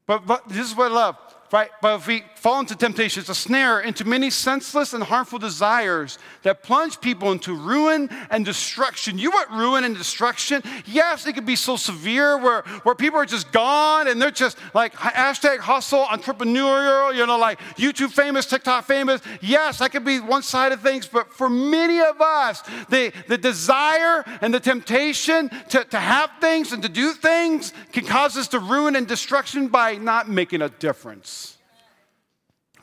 But, 0.07 0.27
but 0.27 0.49
this 0.49 0.69
is 0.69 0.77
what 0.77 0.93
I 0.93 0.95
love 0.95 1.17
right? 1.53 1.71
But 1.81 2.01
if 2.01 2.07
we 2.07 2.25
fall 2.46 2.61
into 2.61 2.76
temptation, 2.76 3.18
it's 3.18 3.28
a 3.28 3.35
snare 3.35 3.80
into 3.80 4.04
many 4.04 4.30
senseless 4.30 4.94
and 4.94 5.02
harmful 5.02 5.37
desires 5.37 6.16
that 6.44 6.62
plunge 6.62 7.00
people 7.00 7.32
into 7.32 7.52
ruin 7.52 8.09
and 8.30 8.44
destruction. 8.44 9.18
You 9.18 9.32
want 9.32 9.50
ruin 9.50 9.82
and 9.82 9.96
destruction? 9.96 10.62
Yes, 10.85 11.26
it 11.26 11.32
could 11.32 11.44
be 11.44 11.56
so 11.56 11.74
severe 11.74 12.38
where, 12.38 12.62
where 12.85 12.94
people 12.94 13.18
are 13.18 13.26
just 13.26 13.50
gone 13.50 14.06
and 14.06 14.22
they're 14.22 14.30
just 14.30 14.59
like 14.74 14.94
hashtag 14.94 15.59
hustle, 15.59 16.04
entrepreneurial, 16.04 17.12
you 17.16 17.26
know, 17.26 17.37
like 17.37 17.59
YouTube 17.74 18.12
famous, 18.12 18.46
TikTok 18.46 18.85
famous. 18.85 19.20
Yes, 19.40 19.80
that 19.80 19.90
could 19.90 20.04
be 20.04 20.20
one 20.20 20.44
side 20.44 20.70
of 20.70 20.80
things, 20.80 21.09
but 21.09 21.32
for 21.32 21.50
many 21.50 21.98
of 21.98 22.20
us, 22.20 22.62
the, 22.90 23.12
the 23.26 23.38
desire 23.38 24.22
and 24.40 24.54
the 24.54 24.61
temptation 24.61 25.50
to, 25.70 25.82
to 25.82 25.98
have 25.98 26.30
things 26.40 26.70
and 26.70 26.80
to 26.85 26.88
do 26.88 27.12
things 27.12 27.72
can 27.90 28.04
cause 28.04 28.37
us 28.37 28.46
to 28.46 28.61
ruin 28.61 28.94
and 28.94 29.09
destruction 29.09 29.66
by 29.66 29.96
not 29.96 30.28
making 30.28 30.62
a 30.62 30.68
difference. 30.68 31.56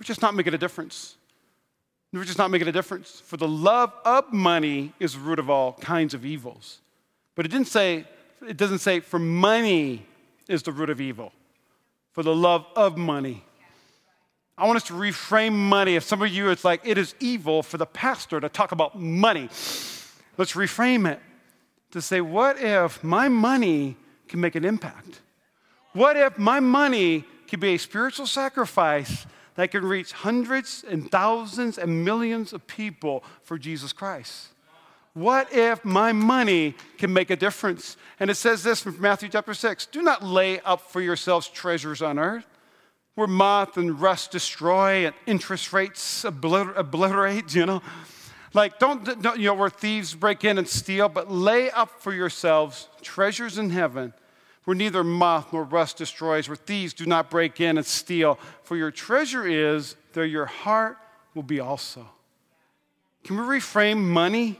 We're 0.03 0.07
just 0.07 0.21
not 0.21 0.35
making 0.35 0.53
a 0.53 0.57
difference. 0.57 1.15
We're 2.11 2.25
just 2.25 2.37
not 2.37 2.51
making 2.51 2.67
a 2.67 2.73
difference. 2.73 3.21
For 3.21 3.37
the 3.37 3.47
love 3.47 3.93
of 4.03 4.33
money 4.33 4.91
is 4.99 5.13
the 5.13 5.19
root 5.21 5.39
of 5.39 5.49
all 5.49 5.75
kinds 5.79 6.13
of 6.13 6.25
evils. 6.25 6.81
But 7.35 7.45
it 7.45 7.49
didn't 7.53 7.69
say, 7.69 8.03
it 8.45 8.57
doesn't 8.57 8.79
say 8.79 8.99
for 8.99 9.17
money 9.17 10.05
is 10.49 10.61
the 10.61 10.73
root 10.73 10.89
of 10.89 10.99
evil. 10.99 11.31
For 12.11 12.21
the 12.21 12.35
love 12.35 12.65
of 12.75 12.97
money. 12.97 13.45
I 14.57 14.67
want 14.67 14.75
us 14.75 14.83
to 14.87 14.93
reframe 14.93 15.53
money. 15.53 15.95
If 15.95 16.03
some 16.03 16.21
of 16.21 16.27
you, 16.27 16.49
it's 16.49 16.65
like 16.65 16.81
it 16.83 16.97
is 16.97 17.15
evil 17.21 17.63
for 17.63 17.77
the 17.77 17.85
pastor 17.85 18.41
to 18.41 18.49
talk 18.49 18.73
about 18.73 18.99
money. 18.99 19.43
Let's 20.37 20.51
reframe 20.51 21.09
it 21.09 21.21
to 21.91 22.01
say, 22.01 22.19
what 22.19 22.59
if 22.59 23.01
my 23.05 23.29
money 23.29 23.95
can 24.27 24.41
make 24.41 24.55
an 24.55 24.65
impact? 24.65 25.21
What 25.93 26.17
if 26.17 26.37
my 26.37 26.59
money 26.59 27.23
can 27.47 27.61
be 27.61 27.75
a 27.75 27.77
spiritual 27.77 28.27
sacrifice 28.27 29.25
that 29.55 29.71
can 29.71 29.85
reach 29.85 30.11
hundreds 30.11 30.83
and 30.87 31.09
thousands 31.11 31.77
and 31.77 32.03
millions 32.03 32.53
of 32.53 32.65
people 32.67 33.23
for 33.43 33.57
Jesus 33.57 33.93
Christ. 33.93 34.47
What 35.13 35.53
if 35.53 35.85
my 35.85 36.11
money 36.11 36.75
can 36.97 37.13
make 37.13 37.29
a 37.29 37.35
difference? 37.35 37.97
And 38.19 38.31
it 38.31 38.35
says 38.35 38.63
this 38.63 38.81
from 38.81 38.99
Matthew 38.99 39.29
chapter 39.29 39.53
6 39.53 39.85
Do 39.87 40.01
not 40.01 40.23
lay 40.23 40.59
up 40.61 40.81
for 40.81 41.01
yourselves 41.01 41.47
treasures 41.47 42.01
on 42.01 42.17
earth 42.17 42.45
where 43.15 43.27
moth 43.27 43.77
and 43.77 44.01
rust 44.01 44.31
destroy 44.31 45.05
and 45.05 45.15
interest 45.27 45.71
rates 45.71 46.23
obliter- 46.23 46.75
obliterate, 46.75 47.53
you 47.55 47.65
know. 47.65 47.81
Like, 48.55 48.77
don't, 48.77 49.21
don't, 49.21 49.39
you 49.39 49.47
know, 49.47 49.55
where 49.55 49.69
thieves 49.69 50.13
break 50.13 50.43
in 50.43 50.59
and 50.59 50.67
steal, 50.67 51.09
but 51.09 51.31
lay 51.31 51.71
up 51.71 52.01
for 52.01 52.13
yourselves 52.13 52.87
treasures 53.01 53.57
in 53.57 53.71
heaven 53.71 54.13
where 54.65 54.75
neither 54.75 55.03
moth 55.03 55.51
nor 55.51 55.63
rust 55.63 55.97
destroys, 55.97 56.47
where 56.47 56.55
thieves 56.55 56.93
do 56.93 57.05
not 57.05 57.29
break 57.29 57.59
in 57.59 57.77
and 57.77 57.85
steal. 57.85 58.39
For 58.63 58.77
your 58.77 58.91
treasure 58.91 59.45
is, 59.45 59.95
there 60.13 60.25
your 60.25 60.45
heart 60.45 60.97
will 61.33 61.43
be 61.43 61.59
also. 61.59 62.07
Can 63.23 63.37
we 63.37 63.59
reframe 63.59 64.03
money? 64.03 64.59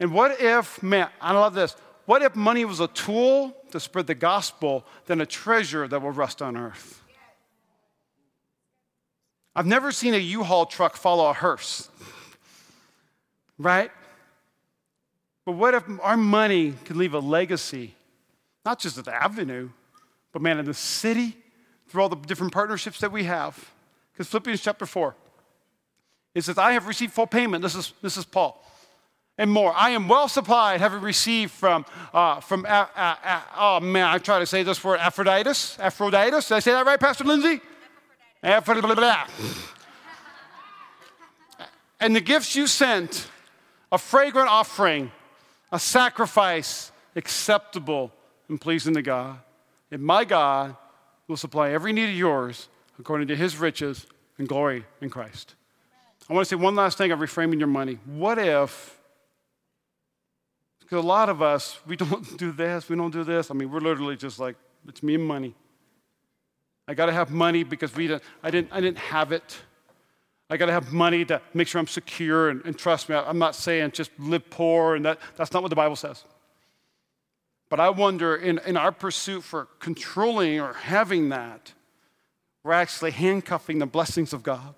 And 0.00 0.12
what 0.12 0.40
if, 0.40 0.82
man, 0.82 1.08
I 1.20 1.32
love 1.32 1.54
this. 1.54 1.76
What 2.06 2.22
if 2.22 2.34
money 2.34 2.64
was 2.64 2.80
a 2.80 2.88
tool 2.88 3.56
to 3.70 3.80
spread 3.80 4.06
the 4.06 4.14
gospel 4.14 4.84
than 5.06 5.20
a 5.20 5.26
treasure 5.26 5.86
that 5.86 6.02
will 6.02 6.10
rust 6.10 6.42
on 6.42 6.56
earth? 6.56 7.02
I've 9.54 9.66
never 9.66 9.92
seen 9.92 10.14
a 10.14 10.18
U-Haul 10.18 10.66
truck 10.66 10.96
follow 10.96 11.28
a 11.28 11.34
hearse, 11.34 11.90
right? 13.58 13.90
But 15.44 15.52
what 15.52 15.74
if 15.74 15.84
our 16.00 16.16
money 16.16 16.72
could 16.84 16.96
leave 16.96 17.12
a 17.12 17.18
legacy 17.18 17.94
not 18.64 18.78
just 18.78 18.98
at 18.98 19.04
the 19.04 19.14
avenue, 19.14 19.68
but 20.32 20.42
man, 20.42 20.58
in 20.58 20.64
the 20.64 20.74
city, 20.74 21.36
through 21.88 22.02
all 22.02 22.08
the 22.08 22.16
different 22.16 22.52
partnerships 22.52 23.00
that 23.00 23.12
we 23.12 23.24
have. 23.24 23.72
Because 24.12 24.28
Philippians 24.28 24.62
chapter 24.62 24.86
4, 24.86 25.14
it 26.34 26.44
says, 26.44 26.58
I 26.58 26.72
have 26.72 26.86
received 26.86 27.12
full 27.12 27.26
payment. 27.26 27.62
This 27.62 27.74
is, 27.74 27.92
this 28.00 28.16
is 28.16 28.24
Paul. 28.24 28.62
And 29.38 29.50
more. 29.50 29.72
I 29.74 29.90
am 29.90 30.08
well 30.08 30.28
supplied, 30.28 30.80
having 30.80 31.00
received 31.00 31.52
from, 31.52 31.84
uh, 32.12 32.40
from 32.40 32.64
uh, 32.66 32.86
uh, 32.94 33.14
uh, 33.24 33.40
oh 33.56 33.80
man, 33.80 34.06
I 34.06 34.18
try 34.18 34.38
to 34.38 34.46
say 34.46 34.62
this 34.62 34.82
word, 34.84 35.00
Aphroditus. 35.00 35.78
Aphroditus. 35.78 36.48
Did 36.48 36.54
I 36.54 36.58
say 36.60 36.72
that 36.72 36.86
right, 36.86 37.00
Pastor 37.00 37.24
Lindsay? 37.24 37.60
Aphroditus. 38.42 39.28
And 41.98 42.16
the 42.16 42.20
gifts 42.20 42.56
you 42.56 42.66
sent, 42.66 43.28
a 43.90 43.98
fragrant 43.98 44.48
offering, 44.48 45.10
a 45.70 45.78
sacrifice 45.78 46.92
acceptable 47.16 48.12
and 48.52 48.60
pleasing 48.60 48.92
to 48.94 49.02
God. 49.02 49.38
And 49.90 50.02
my 50.02 50.24
God 50.24 50.76
will 51.26 51.38
supply 51.38 51.70
every 51.70 51.92
need 51.92 52.10
of 52.10 52.14
yours 52.14 52.68
according 52.98 53.28
to 53.28 53.36
his 53.36 53.56
riches 53.56 54.06
and 54.38 54.46
glory 54.46 54.84
in 55.00 55.10
Christ. 55.10 55.54
I 56.28 56.34
want 56.34 56.46
to 56.46 56.48
say 56.50 56.56
one 56.56 56.76
last 56.76 56.98
thing 56.98 57.10
of 57.10 57.18
reframing 57.18 57.58
your 57.58 57.68
money. 57.68 57.98
What 58.04 58.38
if, 58.38 58.98
because 60.80 61.02
a 61.02 61.06
lot 61.06 61.28
of 61.28 61.42
us, 61.42 61.78
we 61.86 61.96
don't 62.02 62.38
do 62.38 62.52
this, 62.52 62.88
we 62.88 62.96
don't 62.96 63.10
do 63.10 63.24
this. 63.24 63.50
I 63.50 63.54
mean, 63.54 63.70
we're 63.70 63.80
literally 63.80 64.16
just 64.16 64.38
like, 64.38 64.56
it's 64.86 65.02
me 65.02 65.14
and 65.14 65.24
money. 65.24 65.54
I 66.86 66.94
got 66.94 67.06
to 67.06 67.12
have 67.12 67.30
money 67.30 67.64
because 67.64 67.94
we 67.96 68.08
didn't, 68.08 68.22
I, 68.42 68.50
didn't, 68.50 68.68
I 68.70 68.80
didn't 68.80 68.98
have 68.98 69.32
it. 69.32 69.56
I 70.50 70.58
got 70.58 70.66
to 70.66 70.72
have 70.72 70.92
money 70.92 71.24
to 71.24 71.40
make 71.54 71.68
sure 71.68 71.78
I'm 71.80 71.86
secure 71.86 72.50
and, 72.50 72.62
and 72.66 72.78
trust 72.78 73.08
me. 73.08 73.16
I'm 73.16 73.38
not 73.38 73.54
saying 73.54 73.92
just 73.92 74.10
live 74.18 74.50
poor, 74.50 74.94
and 74.96 75.06
that, 75.06 75.18
that's 75.36 75.52
not 75.52 75.62
what 75.62 75.70
the 75.70 75.76
Bible 75.76 75.96
says. 75.96 76.24
But 77.72 77.80
I 77.80 77.88
wonder 77.88 78.36
in, 78.36 78.60
in 78.66 78.76
our 78.76 78.92
pursuit 78.92 79.44
for 79.44 79.66
controlling 79.78 80.60
or 80.60 80.74
having 80.74 81.30
that, 81.30 81.72
we're 82.62 82.72
actually 82.72 83.12
handcuffing 83.12 83.78
the 83.78 83.86
blessings 83.86 84.34
of 84.34 84.42
God. 84.42 84.74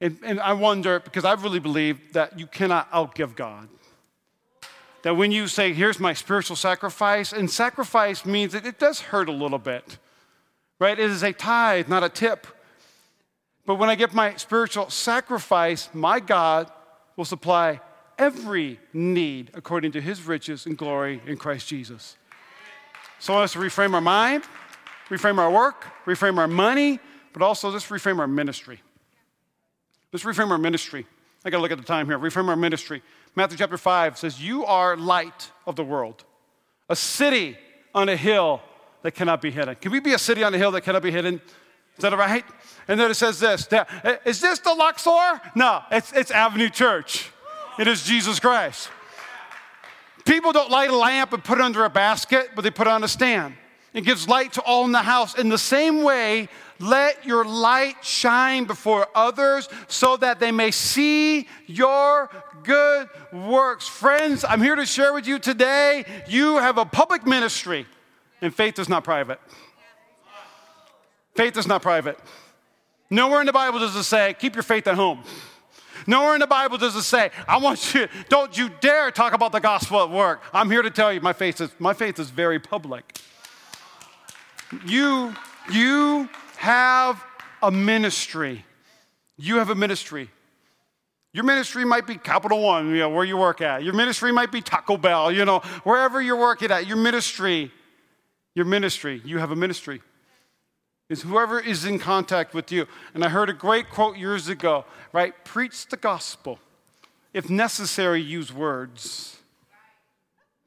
And, 0.00 0.16
and 0.24 0.38
I 0.38 0.52
wonder, 0.52 1.00
because 1.00 1.24
I 1.24 1.32
really 1.32 1.58
believe 1.58 2.12
that 2.12 2.38
you 2.38 2.46
cannot 2.46 2.92
outgive 2.92 3.34
God. 3.34 3.68
That 5.02 5.16
when 5.16 5.32
you 5.32 5.48
say, 5.48 5.72
here's 5.72 5.98
my 5.98 6.14
spiritual 6.14 6.54
sacrifice, 6.54 7.32
and 7.32 7.50
sacrifice 7.50 8.24
means 8.24 8.52
that 8.52 8.64
it 8.64 8.78
does 8.78 9.00
hurt 9.00 9.28
a 9.28 9.32
little 9.32 9.58
bit, 9.58 9.98
right? 10.78 10.96
It 10.96 11.10
is 11.10 11.24
a 11.24 11.32
tithe, 11.32 11.88
not 11.88 12.04
a 12.04 12.08
tip. 12.08 12.46
But 13.66 13.80
when 13.80 13.88
I 13.88 13.96
give 13.96 14.14
my 14.14 14.36
spiritual 14.36 14.90
sacrifice, 14.90 15.88
my 15.92 16.20
God 16.20 16.70
will 17.16 17.24
supply 17.24 17.80
every 18.18 18.78
need 18.92 19.50
according 19.54 19.92
to 19.92 20.00
his 20.00 20.22
riches 20.22 20.66
and 20.66 20.76
glory 20.76 21.20
in 21.26 21.36
Christ 21.36 21.68
Jesus. 21.68 22.16
So 23.18 23.32
I 23.32 23.36
want 23.36 23.44
us 23.44 23.52
to 23.54 23.58
reframe 23.58 23.94
our 23.94 24.00
mind, 24.00 24.44
reframe 25.08 25.38
our 25.38 25.50
work, 25.50 25.86
reframe 26.04 26.38
our 26.38 26.48
money, 26.48 27.00
but 27.32 27.42
also 27.42 27.70
let's 27.70 27.86
reframe 27.86 28.18
our 28.18 28.26
ministry. 28.26 28.80
Let's 30.12 30.24
reframe 30.24 30.50
our 30.50 30.58
ministry. 30.58 31.06
I 31.44 31.50
got 31.50 31.58
to 31.58 31.62
look 31.62 31.72
at 31.72 31.78
the 31.78 31.84
time 31.84 32.06
here. 32.06 32.18
Reframe 32.18 32.48
our 32.48 32.56
ministry. 32.56 33.02
Matthew 33.34 33.58
chapter 33.58 33.76
5 33.76 34.18
says, 34.18 34.42
You 34.42 34.64
are 34.64 34.96
light 34.96 35.50
of 35.66 35.76
the 35.76 35.84
world, 35.84 36.24
a 36.88 36.96
city 36.96 37.58
on 37.94 38.08
a 38.08 38.16
hill 38.16 38.62
that 39.02 39.12
cannot 39.12 39.42
be 39.42 39.50
hidden. 39.50 39.74
Can 39.76 39.92
we 39.92 40.00
be 40.00 40.12
a 40.12 40.18
city 40.18 40.42
on 40.42 40.54
a 40.54 40.58
hill 40.58 40.70
that 40.70 40.82
cannot 40.82 41.02
be 41.02 41.10
hidden? 41.10 41.40
Is 41.96 42.02
that 42.02 42.16
right? 42.16 42.44
And 42.88 42.98
then 42.98 43.10
it 43.10 43.14
says 43.14 43.38
this 43.40 43.68
Is 44.24 44.40
this 44.40 44.58
the 44.60 44.74
Luxor? 44.74 45.40
No, 45.54 45.82
it's, 45.90 46.12
it's 46.12 46.30
Avenue 46.30 46.68
Church. 46.68 47.30
It 47.78 47.88
is 47.88 48.04
Jesus 48.04 48.38
Christ. 48.38 48.88
People 50.24 50.52
don't 50.52 50.70
light 50.70 50.90
a 50.90 50.96
lamp 50.96 51.32
and 51.32 51.42
put 51.42 51.58
it 51.58 51.64
under 51.64 51.84
a 51.84 51.90
basket, 51.90 52.50
but 52.54 52.62
they 52.62 52.70
put 52.70 52.86
it 52.86 52.90
on 52.90 53.04
a 53.04 53.08
stand. 53.08 53.54
It 53.92 54.04
gives 54.04 54.28
light 54.28 54.54
to 54.54 54.62
all 54.62 54.84
in 54.84 54.92
the 54.92 55.02
house. 55.02 55.34
In 55.36 55.48
the 55.48 55.58
same 55.58 56.02
way, 56.02 56.48
let 56.80 57.24
your 57.24 57.44
light 57.44 57.96
shine 58.02 58.64
before 58.64 59.06
others 59.14 59.68
so 59.86 60.16
that 60.16 60.40
they 60.40 60.50
may 60.50 60.70
see 60.70 61.48
your 61.66 62.30
good 62.64 63.08
works. 63.32 63.86
Friends, 63.86 64.44
I'm 64.44 64.60
here 64.60 64.74
to 64.74 64.86
share 64.86 65.12
with 65.12 65.26
you 65.26 65.38
today 65.38 66.04
you 66.28 66.56
have 66.56 66.78
a 66.78 66.84
public 66.84 67.26
ministry, 67.26 67.86
and 68.40 68.54
faith 68.54 68.78
is 68.78 68.88
not 68.88 69.04
private. 69.04 69.40
Faith 71.34 71.56
is 71.56 71.66
not 71.66 71.82
private. 71.82 72.18
Nowhere 73.10 73.40
in 73.40 73.46
the 73.46 73.52
Bible 73.52 73.78
does 73.78 73.94
it 73.94 74.04
say, 74.04 74.34
keep 74.38 74.54
your 74.54 74.62
faith 74.62 74.86
at 74.86 74.94
home. 74.94 75.22
Nowhere 76.06 76.34
in 76.34 76.40
the 76.40 76.46
Bible 76.46 76.78
does 76.78 76.94
it 76.96 77.02
say, 77.02 77.30
I 77.46 77.58
want 77.58 77.94
you, 77.94 78.08
don't 78.28 78.56
you 78.56 78.70
dare 78.80 79.10
talk 79.10 79.32
about 79.32 79.52
the 79.52 79.60
gospel 79.60 80.02
at 80.02 80.10
work. 80.10 80.42
I'm 80.52 80.70
here 80.70 80.82
to 80.82 80.90
tell 80.90 81.12
you 81.12 81.20
my 81.20 81.32
faith 81.32 81.60
is, 81.60 81.70
my 81.78 81.94
faith 81.94 82.18
is 82.18 82.30
very 82.30 82.58
public. 82.58 83.18
You, 84.86 85.34
you 85.70 86.28
have 86.56 87.24
a 87.62 87.70
ministry. 87.70 88.64
You 89.36 89.56
have 89.56 89.70
a 89.70 89.74
ministry. 89.74 90.30
Your 91.32 91.44
ministry 91.44 91.84
might 91.84 92.06
be 92.06 92.16
Capital 92.16 92.62
One, 92.62 92.90
you 92.90 92.98
know, 92.98 93.10
where 93.10 93.24
you 93.24 93.36
work 93.36 93.60
at. 93.60 93.82
Your 93.82 93.94
ministry 93.94 94.30
might 94.30 94.52
be 94.52 94.60
Taco 94.60 94.96
Bell, 94.96 95.32
you 95.32 95.44
know, 95.44 95.60
wherever 95.82 96.22
you're 96.22 96.38
working 96.38 96.70
at. 96.70 96.86
Your 96.86 96.96
ministry, 96.96 97.72
your 98.54 98.66
ministry, 98.66 99.20
you 99.24 99.38
have 99.38 99.50
a 99.50 99.56
ministry 99.56 100.00
is 101.14 101.22
whoever 101.22 101.60
is 101.60 101.84
in 101.84 101.98
contact 101.98 102.54
with 102.54 102.72
you. 102.72 102.86
And 103.14 103.24
I 103.24 103.28
heard 103.28 103.48
a 103.48 103.54
great 103.54 103.88
quote 103.88 104.16
years 104.16 104.48
ago, 104.48 104.84
right? 105.12 105.32
Preach 105.44 105.86
the 105.86 105.96
gospel. 105.96 106.58
If 107.32 107.48
necessary, 107.48 108.20
use 108.20 108.52
words. 108.52 109.38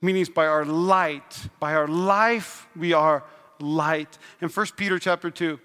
Meaning 0.02 0.28
by 0.34 0.48
our 0.48 0.64
light, 0.64 1.50
by 1.60 1.74
our 1.74 1.88
life, 1.88 2.68
we 2.76 2.94
are 2.94 3.24
light. 3.60 4.18
In 4.42 4.48
1 4.48 4.66
Peter 4.78 4.98
chapter 5.00 5.30
2, 5.30 5.60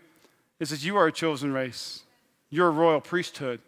it 0.58 0.66
says, 0.66 0.84
You 0.84 0.96
are 0.96 1.06
a 1.06 1.12
chosen 1.12 1.52
race. 1.52 2.02
You're 2.50 2.68
a 2.68 2.70
royal 2.70 3.00
priesthood. 3.00 3.60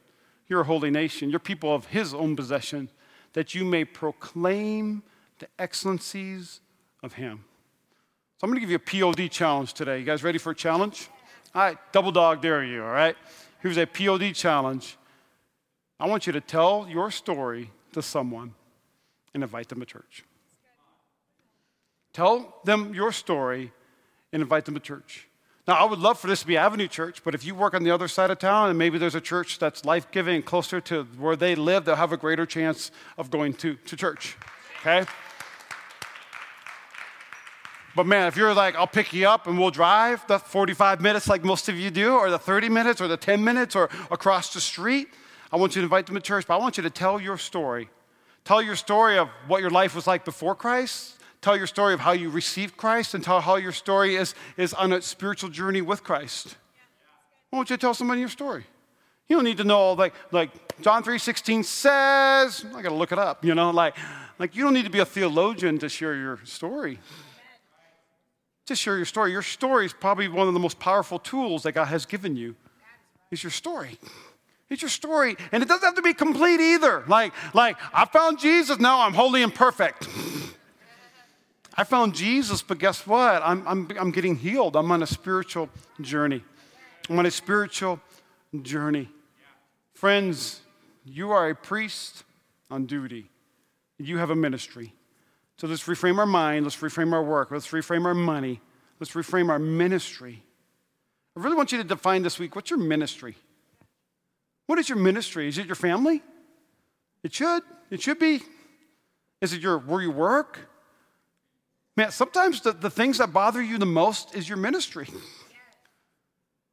You're 0.48 0.62
a 0.62 0.64
holy 0.64 0.90
nation. 0.90 1.30
You're 1.30 1.38
people 1.38 1.74
of 1.74 1.86
his 1.86 2.12
own 2.12 2.34
possession, 2.34 2.88
that 3.34 3.54
you 3.54 3.64
may 3.64 3.84
proclaim 3.84 5.02
the 5.38 5.46
excellencies 5.58 6.60
of 7.02 7.14
him. 7.14 7.44
So 8.36 8.46
I'm 8.46 8.50
going 8.50 8.56
to 8.56 8.66
give 8.66 8.70
you 8.70 8.76
a 8.76 9.12
POD 9.12 9.30
challenge 9.30 9.74
today. 9.74 10.00
You 10.00 10.04
guys 10.04 10.24
ready 10.24 10.38
for 10.38 10.50
a 10.50 10.54
challenge? 10.56 11.08
All 11.54 11.62
right, 11.62 11.78
double 11.92 12.10
dog 12.10 12.42
dare 12.42 12.64
you, 12.64 12.82
all 12.82 12.90
right? 12.90 13.16
Here's 13.60 13.76
a 13.76 13.86
POD 13.86 14.34
challenge. 14.34 14.96
I 16.00 16.08
want 16.08 16.26
you 16.26 16.32
to 16.32 16.40
tell 16.40 16.88
your 16.88 17.12
story 17.12 17.70
to 17.92 18.02
someone 18.02 18.54
and 19.32 19.44
invite 19.44 19.68
them 19.68 19.78
to 19.78 19.86
church. 19.86 20.24
Tell 22.12 22.60
them 22.64 22.92
your 22.92 23.12
story 23.12 23.72
and 24.32 24.42
invite 24.42 24.64
them 24.64 24.74
to 24.74 24.80
church. 24.80 25.28
Now, 25.68 25.74
I 25.74 25.84
would 25.84 26.00
love 26.00 26.18
for 26.18 26.26
this 26.26 26.40
to 26.40 26.46
be 26.46 26.56
Avenue 26.56 26.88
Church, 26.88 27.22
but 27.24 27.36
if 27.36 27.44
you 27.44 27.54
work 27.54 27.72
on 27.72 27.84
the 27.84 27.90
other 27.92 28.08
side 28.08 28.30
of 28.30 28.40
town 28.40 28.68
and 28.68 28.76
maybe 28.76 28.98
there's 28.98 29.14
a 29.14 29.20
church 29.20 29.60
that's 29.60 29.84
life 29.84 30.10
giving 30.10 30.42
closer 30.42 30.80
to 30.82 31.04
where 31.18 31.36
they 31.36 31.54
live, 31.54 31.84
they'll 31.84 31.94
have 31.94 32.12
a 32.12 32.16
greater 32.16 32.46
chance 32.46 32.90
of 33.16 33.30
going 33.30 33.54
to, 33.54 33.74
to 33.76 33.96
church. 33.96 34.36
Okay? 34.80 35.06
But 37.94 38.06
man, 38.06 38.26
if 38.26 38.36
you're 38.36 38.54
like, 38.54 38.74
I'll 38.74 38.86
pick 38.88 39.12
you 39.12 39.28
up 39.28 39.46
and 39.46 39.58
we'll 39.58 39.70
drive 39.70 40.26
the 40.26 40.38
45 40.38 41.00
minutes 41.00 41.28
like 41.28 41.44
most 41.44 41.68
of 41.68 41.78
you 41.78 41.90
do, 41.90 42.14
or 42.14 42.30
the 42.30 42.38
30 42.38 42.68
minutes, 42.68 43.00
or 43.00 43.06
the 43.06 43.16
10 43.16 43.44
minutes, 43.44 43.76
or 43.76 43.88
across 44.10 44.52
the 44.52 44.60
street, 44.60 45.08
I 45.52 45.56
want 45.56 45.76
you 45.76 45.82
to 45.82 45.84
invite 45.84 46.06
them 46.06 46.16
to 46.16 46.20
church. 46.20 46.46
But 46.46 46.54
I 46.54 46.58
want 46.58 46.76
you 46.76 46.82
to 46.82 46.90
tell 46.90 47.20
your 47.20 47.38
story. 47.38 47.88
Tell 48.44 48.60
your 48.60 48.76
story 48.76 49.16
of 49.16 49.28
what 49.46 49.60
your 49.60 49.70
life 49.70 49.94
was 49.94 50.06
like 50.06 50.24
before 50.24 50.54
Christ. 50.54 51.20
Tell 51.40 51.56
your 51.56 51.66
story 51.66 51.94
of 51.94 52.00
how 52.00 52.12
you 52.12 52.30
received 52.30 52.76
Christ, 52.76 53.14
and 53.14 53.22
tell 53.22 53.40
how 53.40 53.56
your 53.56 53.72
story 53.72 54.16
is, 54.16 54.34
is 54.56 54.74
on 54.74 54.92
a 54.92 55.00
spiritual 55.00 55.50
journey 55.50 55.82
with 55.82 56.02
Christ. 56.02 56.56
I 57.52 57.56
want 57.56 57.70
you 57.70 57.76
to 57.76 57.80
tell 57.80 57.94
somebody 57.94 58.20
your 58.20 58.28
story. 58.28 58.64
You 59.28 59.36
don't 59.36 59.44
need 59.44 59.58
to 59.58 59.64
know 59.64 59.92
like 59.92 60.14
like 60.32 60.50
John 60.82 61.04
3:16 61.04 61.64
says. 61.64 62.64
I 62.74 62.82
got 62.82 62.88
to 62.88 62.94
look 62.94 63.12
it 63.12 63.18
up, 63.18 63.44
you 63.44 63.54
know, 63.54 63.70
like 63.70 63.96
like 64.38 64.56
you 64.56 64.64
don't 64.64 64.74
need 64.74 64.84
to 64.84 64.90
be 64.90 64.98
a 64.98 65.06
theologian 65.06 65.78
to 65.78 65.88
share 65.88 66.16
your 66.16 66.40
story. 66.44 66.98
Just 68.66 68.80
share 68.80 68.96
your 68.96 69.04
story. 69.04 69.30
Your 69.30 69.42
story 69.42 69.86
is 69.86 69.92
probably 69.92 70.28
one 70.28 70.48
of 70.48 70.54
the 70.54 70.60
most 70.60 70.78
powerful 70.78 71.18
tools 71.18 71.64
that 71.64 71.72
God 71.72 71.86
has 71.86 72.06
given 72.06 72.36
you. 72.36 72.54
Is 73.30 73.42
your 73.42 73.50
story. 73.50 73.98
It's 74.70 74.80
your 74.80 74.88
story. 74.88 75.36
And 75.52 75.62
it 75.62 75.68
doesn't 75.68 75.84
have 75.84 75.96
to 75.96 76.02
be 76.02 76.14
complete 76.14 76.60
either. 76.60 77.04
Like, 77.06 77.32
like 77.54 77.76
I 77.92 78.06
found 78.06 78.38
Jesus, 78.38 78.78
now 78.78 79.00
I'm 79.00 79.12
holy 79.12 79.42
and 79.42 79.54
perfect. 79.54 80.08
I 81.76 81.84
found 81.84 82.14
Jesus, 82.14 82.62
but 82.62 82.78
guess 82.78 83.06
what? 83.06 83.42
I'm, 83.44 83.66
I'm, 83.66 83.88
I'm 83.98 84.10
getting 84.12 84.36
healed. 84.36 84.76
I'm 84.76 84.90
on 84.92 85.02
a 85.02 85.06
spiritual 85.06 85.68
journey. 86.00 86.42
I'm 87.10 87.18
on 87.18 87.26
a 87.26 87.30
spiritual 87.30 88.00
journey. 88.62 89.08
Friends, 89.92 90.60
you 91.04 91.32
are 91.32 91.50
a 91.50 91.54
priest 91.54 92.22
on 92.70 92.86
duty. 92.86 93.26
You 93.98 94.18
have 94.18 94.30
a 94.30 94.36
ministry. 94.36 94.94
So 95.58 95.66
let's 95.66 95.84
reframe 95.84 96.18
our 96.18 96.26
mind, 96.26 96.64
let's 96.64 96.76
reframe 96.76 97.12
our 97.12 97.22
work, 97.22 97.50
let's 97.50 97.68
reframe 97.68 98.04
our 98.06 98.14
money, 98.14 98.60
let's 98.98 99.12
reframe 99.12 99.48
our 99.50 99.58
ministry. 99.58 100.42
I 101.36 101.40
really 101.40 101.56
want 101.56 101.72
you 101.72 101.78
to 101.78 101.84
define 101.84 102.22
this 102.22 102.38
week 102.38 102.54
what's 102.56 102.70
your 102.70 102.78
ministry? 102.78 103.36
What 104.66 104.78
is 104.78 104.88
your 104.88 104.98
ministry? 104.98 105.48
Is 105.48 105.58
it 105.58 105.66
your 105.66 105.74
family? 105.74 106.22
It 107.22 107.32
should. 107.34 107.62
It 107.90 108.02
should 108.02 108.18
be. 108.18 108.40
Is 109.40 109.52
it 109.52 109.60
your 109.60 109.78
where 109.78 110.00
you 110.00 110.10
work? 110.10 110.58
Man, 111.96 112.10
sometimes 112.10 112.60
the, 112.62 112.72
the 112.72 112.90
things 112.90 113.18
that 113.18 113.32
bother 113.32 113.62
you 113.62 113.78
the 113.78 113.86
most 113.86 114.34
is 114.34 114.48
your 114.48 114.58
ministry. 114.58 115.08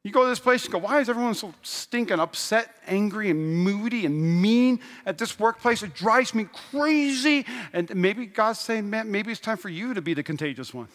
You 0.04 0.10
go 0.10 0.24
to 0.24 0.28
this 0.28 0.40
place, 0.40 0.64
you 0.64 0.70
go, 0.70 0.78
why 0.78 1.00
is 1.00 1.08
everyone 1.08 1.34
so 1.34 1.54
stinking 1.62 2.18
upset, 2.18 2.74
angry, 2.88 3.30
and 3.30 3.56
moody 3.58 4.04
and 4.04 4.42
mean 4.42 4.80
at 5.06 5.16
this 5.16 5.38
workplace? 5.38 5.84
It 5.84 5.94
drives 5.94 6.34
me 6.34 6.48
crazy. 6.70 7.46
And 7.72 7.94
maybe 7.94 8.26
God's 8.26 8.58
saying, 8.58 8.90
man, 8.90 9.12
maybe 9.12 9.30
it's 9.30 9.40
time 9.40 9.58
for 9.58 9.68
you 9.68 9.94
to 9.94 10.02
be 10.02 10.12
the 10.12 10.24
contagious 10.24 10.74
one. 10.74 10.88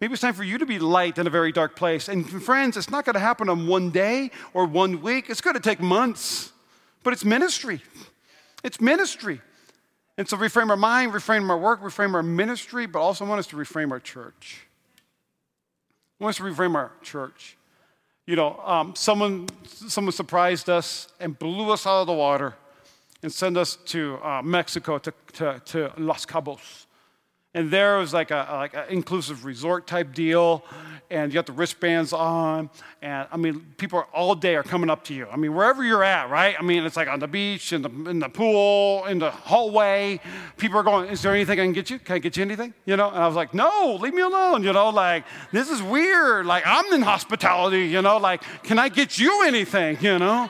Maybe 0.00 0.14
it's 0.14 0.22
time 0.22 0.34
for 0.34 0.42
you 0.42 0.58
to 0.58 0.66
be 0.66 0.80
light 0.80 1.18
in 1.18 1.28
a 1.28 1.30
very 1.30 1.52
dark 1.52 1.76
place. 1.76 2.08
And 2.08 2.28
friends, 2.28 2.76
it's 2.76 2.90
not 2.90 3.04
going 3.04 3.14
to 3.14 3.20
happen 3.20 3.48
on 3.48 3.68
one 3.68 3.90
day 3.90 4.32
or 4.52 4.66
one 4.66 5.00
week, 5.00 5.30
it's 5.30 5.40
going 5.40 5.54
to 5.54 5.60
take 5.60 5.80
months. 5.80 6.50
but 7.04 7.12
it's 7.12 7.24
ministry. 7.24 7.80
It's 8.64 8.80
ministry. 8.80 9.40
And 10.18 10.28
so 10.28 10.36
reframe 10.36 10.70
our 10.70 10.76
mind, 10.76 11.12
reframe 11.12 11.48
our 11.50 11.58
work, 11.58 11.80
reframe 11.82 12.14
our 12.14 12.22
ministry, 12.22 12.86
but 12.86 13.00
also 13.00 13.24
want 13.24 13.38
us 13.38 13.46
to 13.48 13.56
reframe 13.56 13.92
our 13.92 14.00
church. 14.00 14.66
I 16.20 16.24
want 16.24 16.34
us 16.34 16.36
to 16.38 16.42
reframe 16.42 16.74
our 16.74 16.92
church. 17.02 17.56
You 18.26 18.36
know, 18.36 18.60
um, 18.64 18.94
someone, 18.94 19.48
someone 19.64 20.12
surprised 20.12 20.70
us 20.70 21.08
and 21.18 21.36
blew 21.36 21.72
us 21.72 21.86
out 21.86 22.02
of 22.02 22.06
the 22.06 22.12
water 22.12 22.54
and 23.22 23.32
sent 23.32 23.56
us 23.56 23.76
to 23.86 24.18
uh, 24.22 24.42
Mexico, 24.42 24.98
to, 24.98 25.12
to, 25.32 25.60
to 25.64 25.92
Los 25.98 26.24
Cabos. 26.24 26.86
And 27.54 27.70
there 27.70 27.98
was 27.98 28.14
like 28.14 28.30
a 28.30 28.46
like 28.50 28.74
an 28.74 28.84
inclusive 28.88 29.44
resort 29.44 29.86
type 29.86 30.14
deal, 30.14 30.64
and 31.10 31.30
you 31.30 31.34
got 31.34 31.44
the 31.44 31.52
wristbands 31.52 32.14
on, 32.14 32.70
and 33.02 33.28
I 33.30 33.36
mean, 33.36 33.74
people 33.76 33.98
are, 33.98 34.06
all 34.14 34.34
day 34.34 34.56
are 34.56 34.62
coming 34.62 34.88
up 34.88 35.04
to 35.04 35.14
you. 35.14 35.26
I 35.30 35.36
mean, 35.36 35.54
wherever 35.54 35.84
you're 35.84 36.02
at, 36.02 36.30
right? 36.30 36.56
I 36.58 36.62
mean, 36.62 36.82
it's 36.84 36.96
like 36.96 37.08
on 37.08 37.18
the 37.18 37.28
beach, 37.28 37.74
in 37.74 37.82
the 37.82 37.90
in 38.08 38.20
the 38.20 38.30
pool, 38.30 39.04
in 39.04 39.18
the 39.18 39.30
hallway. 39.30 40.18
People 40.56 40.78
are 40.78 40.82
going, 40.82 41.10
"Is 41.10 41.20
there 41.20 41.34
anything 41.34 41.60
I 41.60 41.64
can 41.64 41.74
get 41.74 41.90
you? 41.90 41.98
Can 41.98 42.16
I 42.16 42.18
get 42.20 42.38
you 42.38 42.42
anything?" 42.42 42.72
You 42.86 42.96
know? 42.96 43.10
And 43.10 43.18
I 43.18 43.26
was 43.26 43.36
like, 43.36 43.52
"No, 43.52 43.98
leave 44.00 44.14
me 44.14 44.22
alone." 44.22 44.62
You 44.62 44.72
know, 44.72 44.88
like 44.88 45.24
this 45.52 45.68
is 45.68 45.82
weird. 45.82 46.46
Like 46.46 46.62
I'm 46.66 46.90
in 46.94 47.02
hospitality. 47.02 47.84
You 47.84 48.00
know, 48.00 48.16
like 48.16 48.42
can 48.62 48.78
I 48.78 48.88
get 48.88 49.18
you 49.18 49.42
anything? 49.44 49.98
You 50.00 50.18
know? 50.18 50.48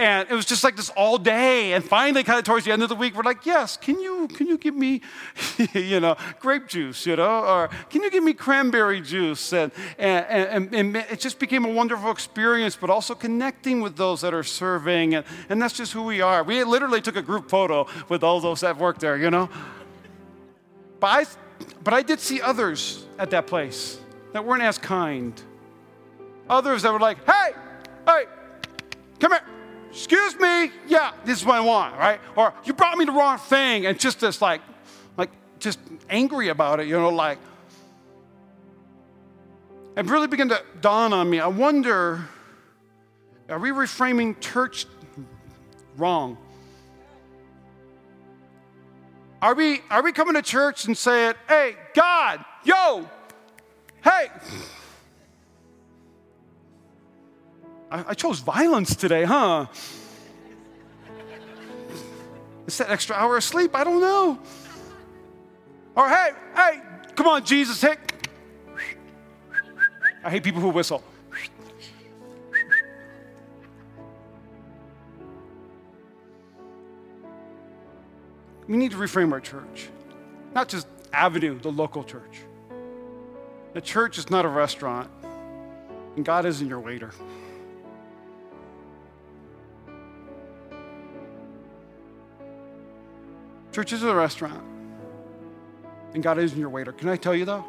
And 0.00 0.30
it 0.30 0.34
was 0.34 0.46
just 0.46 0.62
like 0.62 0.76
this 0.76 0.90
all 0.90 1.18
day. 1.18 1.72
And 1.72 1.84
finally, 1.84 2.22
kind 2.22 2.38
of 2.38 2.44
towards 2.44 2.64
the 2.64 2.70
end 2.70 2.84
of 2.84 2.88
the 2.88 2.94
week, 2.94 3.16
we're 3.16 3.24
like, 3.24 3.44
yes, 3.44 3.76
can 3.76 3.98
you, 3.98 4.28
can 4.28 4.46
you 4.46 4.56
give 4.56 4.76
me, 4.76 5.02
you 5.74 5.98
know, 5.98 6.16
grape 6.38 6.68
juice, 6.68 7.04
you 7.04 7.16
know, 7.16 7.44
or 7.44 7.68
can 7.90 8.04
you 8.04 8.10
give 8.10 8.22
me 8.22 8.32
cranberry 8.32 9.00
juice? 9.00 9.52
And, 9.52 9.72
and, 9.98 10.70
and, 10.72 10.74
and, 10.74 10.96
it 10.96 11.18
just 11.18 11.40
became 11.40 11.64
a 11.64 11.72
wonderful 11.72 12.12
experience, 12.12 12.76
but 12.76 12.90
also 12.90 13.16
connecting 13.16 13.80
with 13.80 13.96
those 13.96 14.20
that 14.20 14.32
are 14.32 14.44
serving. 14.44 15.16
And, 15.16 15.26
and 15.48 15.60
that's 15.60 15.74
just 15.74 15.92
who 15.92 16.04
we 16.04 16.20
are. 16.20 16.44
We 16.44 16.62
literally 16.62 17.00
took 17.00 17.16
a 17.16 17.22
group 17.22 17.50
photo 17.50 17.88
with 18.08 18.22
all 18.22 18.40
those 18.40 18.60
that 18.60 18.76
work 18.78 19.00
there, 19.00 19.16
you 19.16 19.32
know. 19.32 19.48
But 21.00 21.06
I, 21.08 21.26
but 21.82 21.92
I 21.92 22.02
did 22.02 22.20
see 22.20 22.40
others 22.40 23.04
at 23.18 23.30
that 23.30 23.48
place 23.48 23.98
that 24.32 24.44
weren't 24.44 24.62
as 24.62 24.78
kind. 24.78 25.40
Others 26.48 26.82
that 26.82 26.92
were 26.92 27.00
like, 27.00 27.24
hey, 27.26 27.50
hey, 28.06 28.24
come 29.18 29.32
here 29.32 29.42
excuse 29.98 30.38
me, 30.38 30.70
yeah, 30.86 31.10
this 31.24 31.40
is 31.40 31.44
what 31.44 31.56
I 31.56 31.60
want, 31.60 31.96
right? 31.98 32.20
Or 32.36 32.54
you 32.64 32.72
brought 32.72 32.96
me 32.96 33.04
the 33.04 33.10
wrong 33.10 33.36
thing, 33.36 33.84
and 33.84 33.98
just 33.98 34.20
this 34.20 34.40
like, 34.40 34.60
like 35.16 35.30
just 35.58 35.80
angry 36.08 36.48
about 36.48 36.78
it, 36.78 36.86
you 36.86 36.94
know, 36.94 37.08
like. 37.08 37.38
It 39.96 40.06
really 40.06 40.28
began 40.28 40.50
to 40.50 40.62
dawn 40.80 41.12
on 41.12 41.28
me. 41.28 41.40
I 41.40 41.48
wonder, 41.48 42.28
are 43.48 43.58
we 43.58 43.70
reframing 43.70 44.40
church 44.40 44.86
wrong? 45.96 46.38
Are 49.42 49.54
we, 49.54 49.80
are 49.90 50.04
we 50.04 50.12
coming 50.12 50.34
to 50.34 50.42
church 50.42 50.84
and 50.84 50.96
saying, 50.96 51.34
hey, 51.48 51.74
God, 51.94 52.44
yo, 52.62 53.10
hey, 54.04 54.28
I, 57.90 58.04
I 58.08 58.14
chose 58.14 58.40
violence 58.40 58.94
today, 58.94 59.24
huh? 59.24 59.66
Is 62.66 62.78
that 62.78 62.90
extra 62.90 63.16
hour 63.16 63.36
of 63.36 63.44
sleep? 63.44 63.74
I 63.74 63.82
don't 63.82 64.00
know. 64.00 64.38
Or 65.96 66.08
hey, 66.08 66.30
hey, 66.54 66.82
come 67.16 67.26
on, 67.26 67.44
Jesus, 67.44 67.80
hey. 67.80 67.96
I 70.22 70.30
hate 70.30 70.42
people 70.42 70.60
who 70.60 70.68
whistle. 70.68 71.02
We 78.66 78.76
need 78.76 78.90
to 78.90 78.98
reframe 78.98 79.32
our 79.32 79.40
church, 79.40 79.88
not 80.54 80.68
just 80.68 80.86
Avenue, 81.10 81.58
the 81.58 81.72
local 81.72 82.04
church. 82.04 82.42
The 83.72 83.80
church 83.80 84.18
is 84.18 84.28
not 84.28 84.44
a 84.44 84.48
restaurant, 84.48 85.10
and 86.16 86.24
God 86.24 86.44
isn't 86.44 86.68
your 86.68 86.80
waiter. 86.80 87.12
Church 93.72 93.92
is 93.92 94.02
a 94.02 94.14
restaurant, 94.14 94.64
and 96.14 96.22
God 96.22 96.38
isn't 96.38 96.58
your 96.58 96.70
waiter. 96.70 96.92
Can 96.92 97.08
I 97.08 97.16
tell 97.16 97.34
you 97.34 97.44
though? 97.44 97.64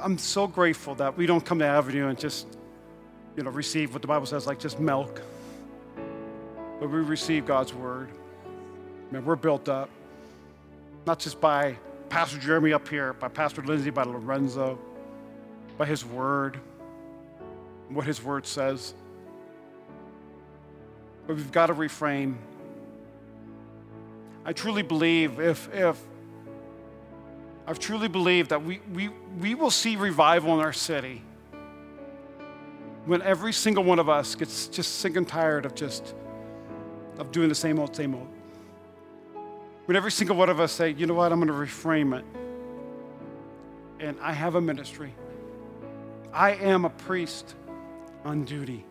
I'm 0.00 0.18
so 0.18 0.46
grateful 0.46 0.96
that 0.96 1.16
we 1.16 1.26
don't 1.26 1.44
come 1.44 1.60
to 1.60 1.64
Avenue 1.64 2.08
and 2.08 2.18
just, 2.18 2.48
you 3.36 3.44
know, 3.44 3.50
receive 3.50 3.92
what 3.92 4.02
the 4.02 4.08
Bible 4.08 4.26
says, 4.26 4.46
like 4.46 4.58
just 4.58 4.80
milk. 4.80 5.22
But 6.80 6.90
we 6.90 6.98
receive 6.98 7.46
God's 7.46 7.72
word. 7.72 8.10
Man, 9.12 9.24
we're 9.24 9.36
built 9.36 9.68
up, 9.68 9.88
not 11.06 11.18
just 11.18 11.40
by 11.40 11.76
Pastor 12.08 12.38
Jeremy 12.38 12.72
up 12.72 12.88
here, 12.88 13.12
by 13.12 13.28
Pastor 13.28 13.62
Lindsay, 13.62 13.90
by 13.90 14.02
Lorenzo, 14.02 14.78
by 15.76 15.86
his 15.86 16.04
word, 16.04 16.58
what 17.88 18.04
his 18.04 18.22
word 18.22 18.46
says. 18.46 18.94
But 21.26 21.36
we've 21.36 21.52
got 21.52 21.66
to 21.66 21.74
refrain 21.74 22.38
I 24.48 24.54
truly 24.54 24.80
believe 24.80 25.40
if, 25.40 25.68
if 25.74 26.00
I 27.66 27.74
truly 27.74 28.08
believe 28.08 28.48
that 28.48 28.64
we, 28.64 28.80
we, 28.94 29.10
we 29.38 29.54
will 29.54 29.70
see 29.70 29.96
revival 29.96 30.54
in 30.54 30.60
our 30.60 30.72
city 30.72 31.20
when 33.04 33.20
every 33.20 33.52
single 33.52 33.84
one 33.84 33.98
of 33.98 34.08
us 34.08 34.34
gets 34.34 34.68
just 34.68 35.00
sick 35.00 35.16
and 35.16 35.28
tired 35.28 35.66
of 35.66 35.74
just 35.74 36.14
of 37.18 37.30
doing 37.30 37.50
the 37.50 37.54
same 37.54 37.78
old, 37.78 37.94
same 37.94 38.14
old. 38.14 38.26
When 39.84 39.98
every 39.98 40.10
single 40.10 40.36
one 40.36 40.48
of 40.48 40.60
us 40.60 40.72
say, 40.72 40.92
you 40.92 41.04
know 41.04 41.12
what, 41.12 41.30
I'm 41.30 41.40
going 41.40 41.48
to 41.48 41.52
reframe 41.52 42.18
it. 42.18 42.24
And 44.00 44.16
I 44.18 44.32
have 44.32 44.54
a 44.54 44.62
ministry. 44.62 45.12
I 46.32 46.52
am 46.52 46.86
a 46.86 46.90
priest 46.90 47.54
on 48.24 48.46
duty. 48.46 48.86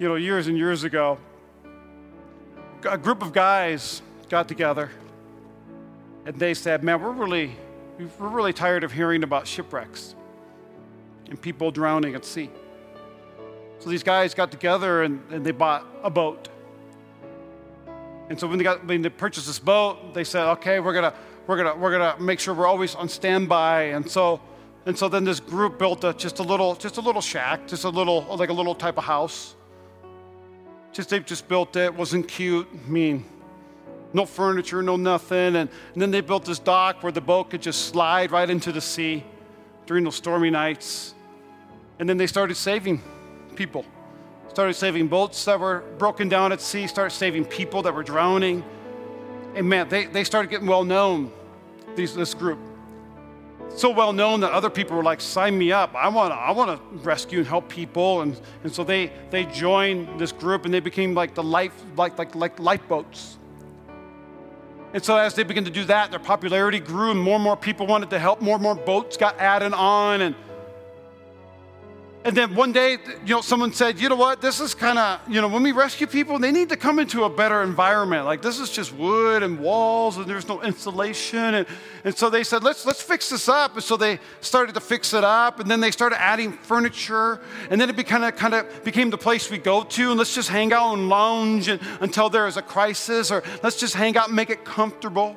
You 0.00 0.08
know, 0.08 0.16
years 0.16 0.48
and 0.48 0.58
years 0.58 0.82
ago, 0.82 1.18
a 2.84 2.98
group 2.98 3.22
of 3.22 3.32
guys 3.32 4.02
got 4.28 4.48
together 4.48 4.90
and 6.24 6.36
they 6.36 6.54
said, 6.54 6.82
Man, 6.82 7.00
we're 7.00 7.12
really, 7.12 7.56
we're 8.18 8.28
really 8.28 8.52
tired 8.52 8.84
of 8.84 8.92
hearing 8.92 9.22
about 9.22 9.46
shipwrecks 9.46 10.14
and 11.28 11.40
people 11.40 11.70
drowning 11.70 12.14
at 12.14 12.24
sea. 12.24 12.50
So 13.78 13.90
these 13.90 14.02
guys 14.02 14.34
got 14.34 14.50
together 14.50 15.02
and, 15.02 15.20
and 15.30 15.44
they 15.44 15.50
bought 15.50 15.86
a 16.02 16.10
boat. 16.10 16.48
And 18.30 18.38
so 18.38 18.46
when 18.46 18.58
they, 18.58 18.64
got, 18.64 18.86
when 18.86 19.02
they 19.02 19.08
purchased 19.08 19.46
this 19.46 19.58
boat, 19.58 20.14
they 20.14 20.24
said, 20.24 20.44
okay, 20.52 20.78
we're 20.78 20.92
gonna, 20.92 21.12
we're 21.46 21.56
gonna, 21.56 21.74
we're 21.74 21.90
gonna 21.90 22.20
make 22.22 22.38
sure 22.38 22.54
we're 22.54 22.66
always 22.66 22.94
on 22.94 23.08
standby. 23.08 23.84
And 23.84 24.08
so, 24.08 24.40
and 24.86 24.96
so 24.96 25.08
then 25.08 25.24
this 25.24 25.40
group 25.40 25.78
built 25.78 26.04
a, 26.04 26.14
just 26.14 26.38
a 26.38 26.42
little, 26.42 26.76
just 26.76 26.96
a 26.96 27.00
little 27.00 27.20
shack, 27.20 27.66
just 27.66 27.84
a 27.84 27.88
little, 27.88 28.22
like 28.36 28.50
a 28.50 28.52
little 28.52 28.74
type 28.74 28.98
of 28.98 29.04
house. 29.04 29.56
Just 30.92 31.08
they've 31.08 31.24
just 31.24 31.48
built 31.48 31.76
it, 31.76 31.94
wasn't 31.94 32.28
cute. 32.28 32.68
I 32.72 32.88
mean, 32.88 33.24
no 34.12 34.26
furniture, 34.26 34.82
no 34.82 34.96
nothing. 34.96 35.56
And, 35.56 35.70
and 35.92 36.02
then 36.02 36.10
they 36.10 36.20
built 36.20 36.44
this 36.44 36.58
dock 36.58 37.02
where 37.02 37.12
the 37.12 37.20
boat 37.20 37.50
could 37.50 37.62
just 37.62 37.86
slide 37.86 38.30
right 38.30 38.48
into 38.48 38.72
the 38.72 38.80
sea 38.80 39.24
during 39.86 40.04
those 40.04 40.16
stormy 40.16 40.50
nights. 40.50 41.14
And 41.98 42.08
then 42.08 42.16
they 42.16 42.26
started 42.26 42.56
saving 42.56 43.02
people. 43.56 43.84
Started 44.48 44.74
saving 44.74 45.08
boats 45.08 45.44
that 45.46 45.58
were 45.58 45.82
broken 45.96 46.28
down 46.28 46.52
at 46.52 46.60
sea, 46.60 46.86
started 46.86 47.14
saving 47.14 47.46
people 47.46 47.82
that 47.82 47.94
were 47.94 48.02
drowning. 48.02 48.62
And 49.54 49.68
man, 49.68 49.88
they, 49.88 50.04
they 50.06 50.24
started 50.24 50.50
getting 50.50 50.66
well 50.66 50.84
known, 50.84 51.32
these, 51.96 52.14
this 52.14 52.34
group 52.34 52.58
so 53.76 53.90
well 53.90 54.12
known 54.12 54.40
that 54.40 54.52
other 54.52 54.70
people 54.70 54.96
were 54.96 55.02
like, 55.02 55.20
sign 55.20 55.56
me 55.56 55.72
up. 55.72 55.94
I 55.94 56.08
want 56.08 56.32
to 56.32 56.36
I 56.36 56.50
wanna 56.50 56.78
rescue 57.02 57.38
and 57.38 57.46
help 57.46 57.68
people. 57.68 58.22
And, 58.22 58.40
and 58.64 58.72
so 58.72 58.84
they, 58.84 59.12
they 59.30 59.44
joined 59.46 60.20
this 60.20 60.32
group 60.32 60.64
and 60.64 60.72
they 60.72 60.80
became 60.80 61.14
like 61.14 61.34
the 61.34 61.42
life, 61.42 61.72
like, 61.96 62.18
like, 62.18 62.34
like 62.34 62.58
lifeboats. 62.58 63.38
And 64.94 65.02
so 65.02 65.16
as 65.16 65.34
they 65.34 65.42
began 65.42 65.64
to 65.64 65.70
do 65.70 65.84
that, 65.84 66.10
their 66.10 66.20
popularity 66.20 66.78
grew 66.78 67.12
and 67.12 67.20
more 67.20 67.36
and 67.36 67.44
more 67.44 67.56
people 67.56 67.86
wanted 67.86 68.10
to 68.10 68.18
help. 68.18 68.42
More 68.42 68.56
and 68.56 68.62
more 68.62 68.74
boats 68.74 69.16
got 69.16 69.38
added 69.38 69.72
on. 69.72 70.20
And 70.20 70.34
and 72.24 72.36
then 72.36 72.54
one 72.54 72.70
day, 72.70 72.98
you 73.26 73.34
know, 73.34 73.40
someone 73.40 73.72
said, 73.72 73.98
you 73.98 74.08
know 74.08 74.14
what, 74.16 74.40
this 74.40 74.60
is 74.60 74.74
kind 74.74 74.96
of, 74.96 75.20
you 75.28 75.40
know, 75.40 75.48
when 75.48 75.62
we 75.62 75.72
rescue 75.72 76.06
people, 76.06 76.38
they 76.38 76.52
need 76.52 76.68
to 76.68 76.76
come 76.76 77.00
into 77.00 77.24
a 77.24 77.30
better 77.30 77.62
environment. 77.62 78.26
Like 78.26 78.42
this 78.42 78.60
is 78.60 78.70
just 78.70 78.94
wood 78.94 79.42
and 79.42 79.58
walls 79.58 80.16
and 80.16 80.26
there's 80.26 80.46
no 80.46 80.62
insulation. 80.62 81.54
And, 81.54 81.66
and 82.04 82.16
so 82.16 82.30
they 82.30 82.44
said, 82.44 82.62
let's, 82.62 82.86
let's 82.86 83.02
fix 83.02 83.30
this 83.30 83.48
up. 83.48 83.74
And 83.74 83.82
so 83.82 83.96
they 83.96 84.20
started 84.40 84.74
to 84.74 84.80
fix 84.80 85.14
it 85.14 85.24
up. 85.24 85.58
And 85.58 85.68
then 85.68 85.80
they 85.80 85.90
started 85.90 86.20
adding 86.20 86.52
furniture. 86.52 87.40
And 87.70 87.80
then 87.80 87.90
it 87.90 88.06
kind 88.06 88.24
of 88.24 88.36
kind 88.36 88.54
of 88.54 88.84
became 88.84 89.10
the 89.10 89.18
place 89.18 89.50
we 89.50 89.58
go 89.58 89.82
to. 89.82 90.10
And 90.10 90.18
let's 90.18 90.34
just 90.34 90.48
hang 90.48 90.72
out 90.72 90.94
and 90.94 91.08
lounge 91.08 91.66
and, 91.66 91.80
until 92.00 92.30
there 92.30 92.46
is 92.46 92.56
a 92.56 92.62
crisis. 92.62 93.32
Or 93.32 93.42
let's 93.64 93.80
just 93.80 93.94
hang 93.94 94.16
out 94.16 94.28
and 94.28 94.36
make 94.36 94.50
it 94.50 94.64
comfortable. 94.64 95.36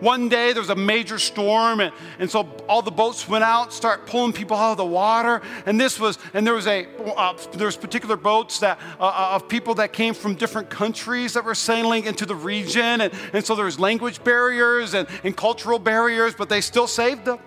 One 0.00 0.28
day 0.28 0.52
there 0.52 0.62
was 0.62 0.70
a 0.70 0.76
major 0.76 1.18
storm, 1.18 1.80
and, 1.80 1.92
and 2.20 2.30
so 2.30 2.48
all 2.68 2.82
the 2.82 2.90
boats 2.90 3.28
went 3.28 3.42
out, 3.42 3.72
start 3.72 4.06
pulling 4.06 4.32
people 4.32 4.56
out 4.56 4.72
of 4.72 4.76
the 4.76 4.84
water. 4.84 5.42
And 5.66 5.80
this 5.80 5.98
was, 5.98 6.18
and 6.34 6.46
there 6.46 6.54
was 6.54 6.68
a, 6.68 6.86
uh, 7.16 7.36
there 7.54 7.66
was 7.66 7.76
particular 7.76 8.16
boats 8.16 8.60
that 8.60 8.78
uh, 9.00 9.06
uh, 9.06 9.30
of 9.34 9.48
people 9.48 9.74
that 9.74 9.92
came 9.92 10.14
from 10.14 10.36
different 10.36 10.70
countries 10.70 11.32
that 11.32 11.44
were 11.44 11.54
sailing 11.54 12.04
into 12.04 12.26
the 12.26 12.36
region, 12.36 13.00
and, 13.00 13.12
and 13.32 13.44
so 13.44 13.56
there 13.56 13.64
was 13.64 13.80
language 13.80 14.22
barriers 14.22 14.94
and, 14.94 15.08
and 15.24 15.36
cultural 15.36 15.80
barriers, 15.80 16.34
but 16.34 16.48
they 16.48 16.60
still 16.60 16.86
saved 16.86 17.24
them. 17.24 17.40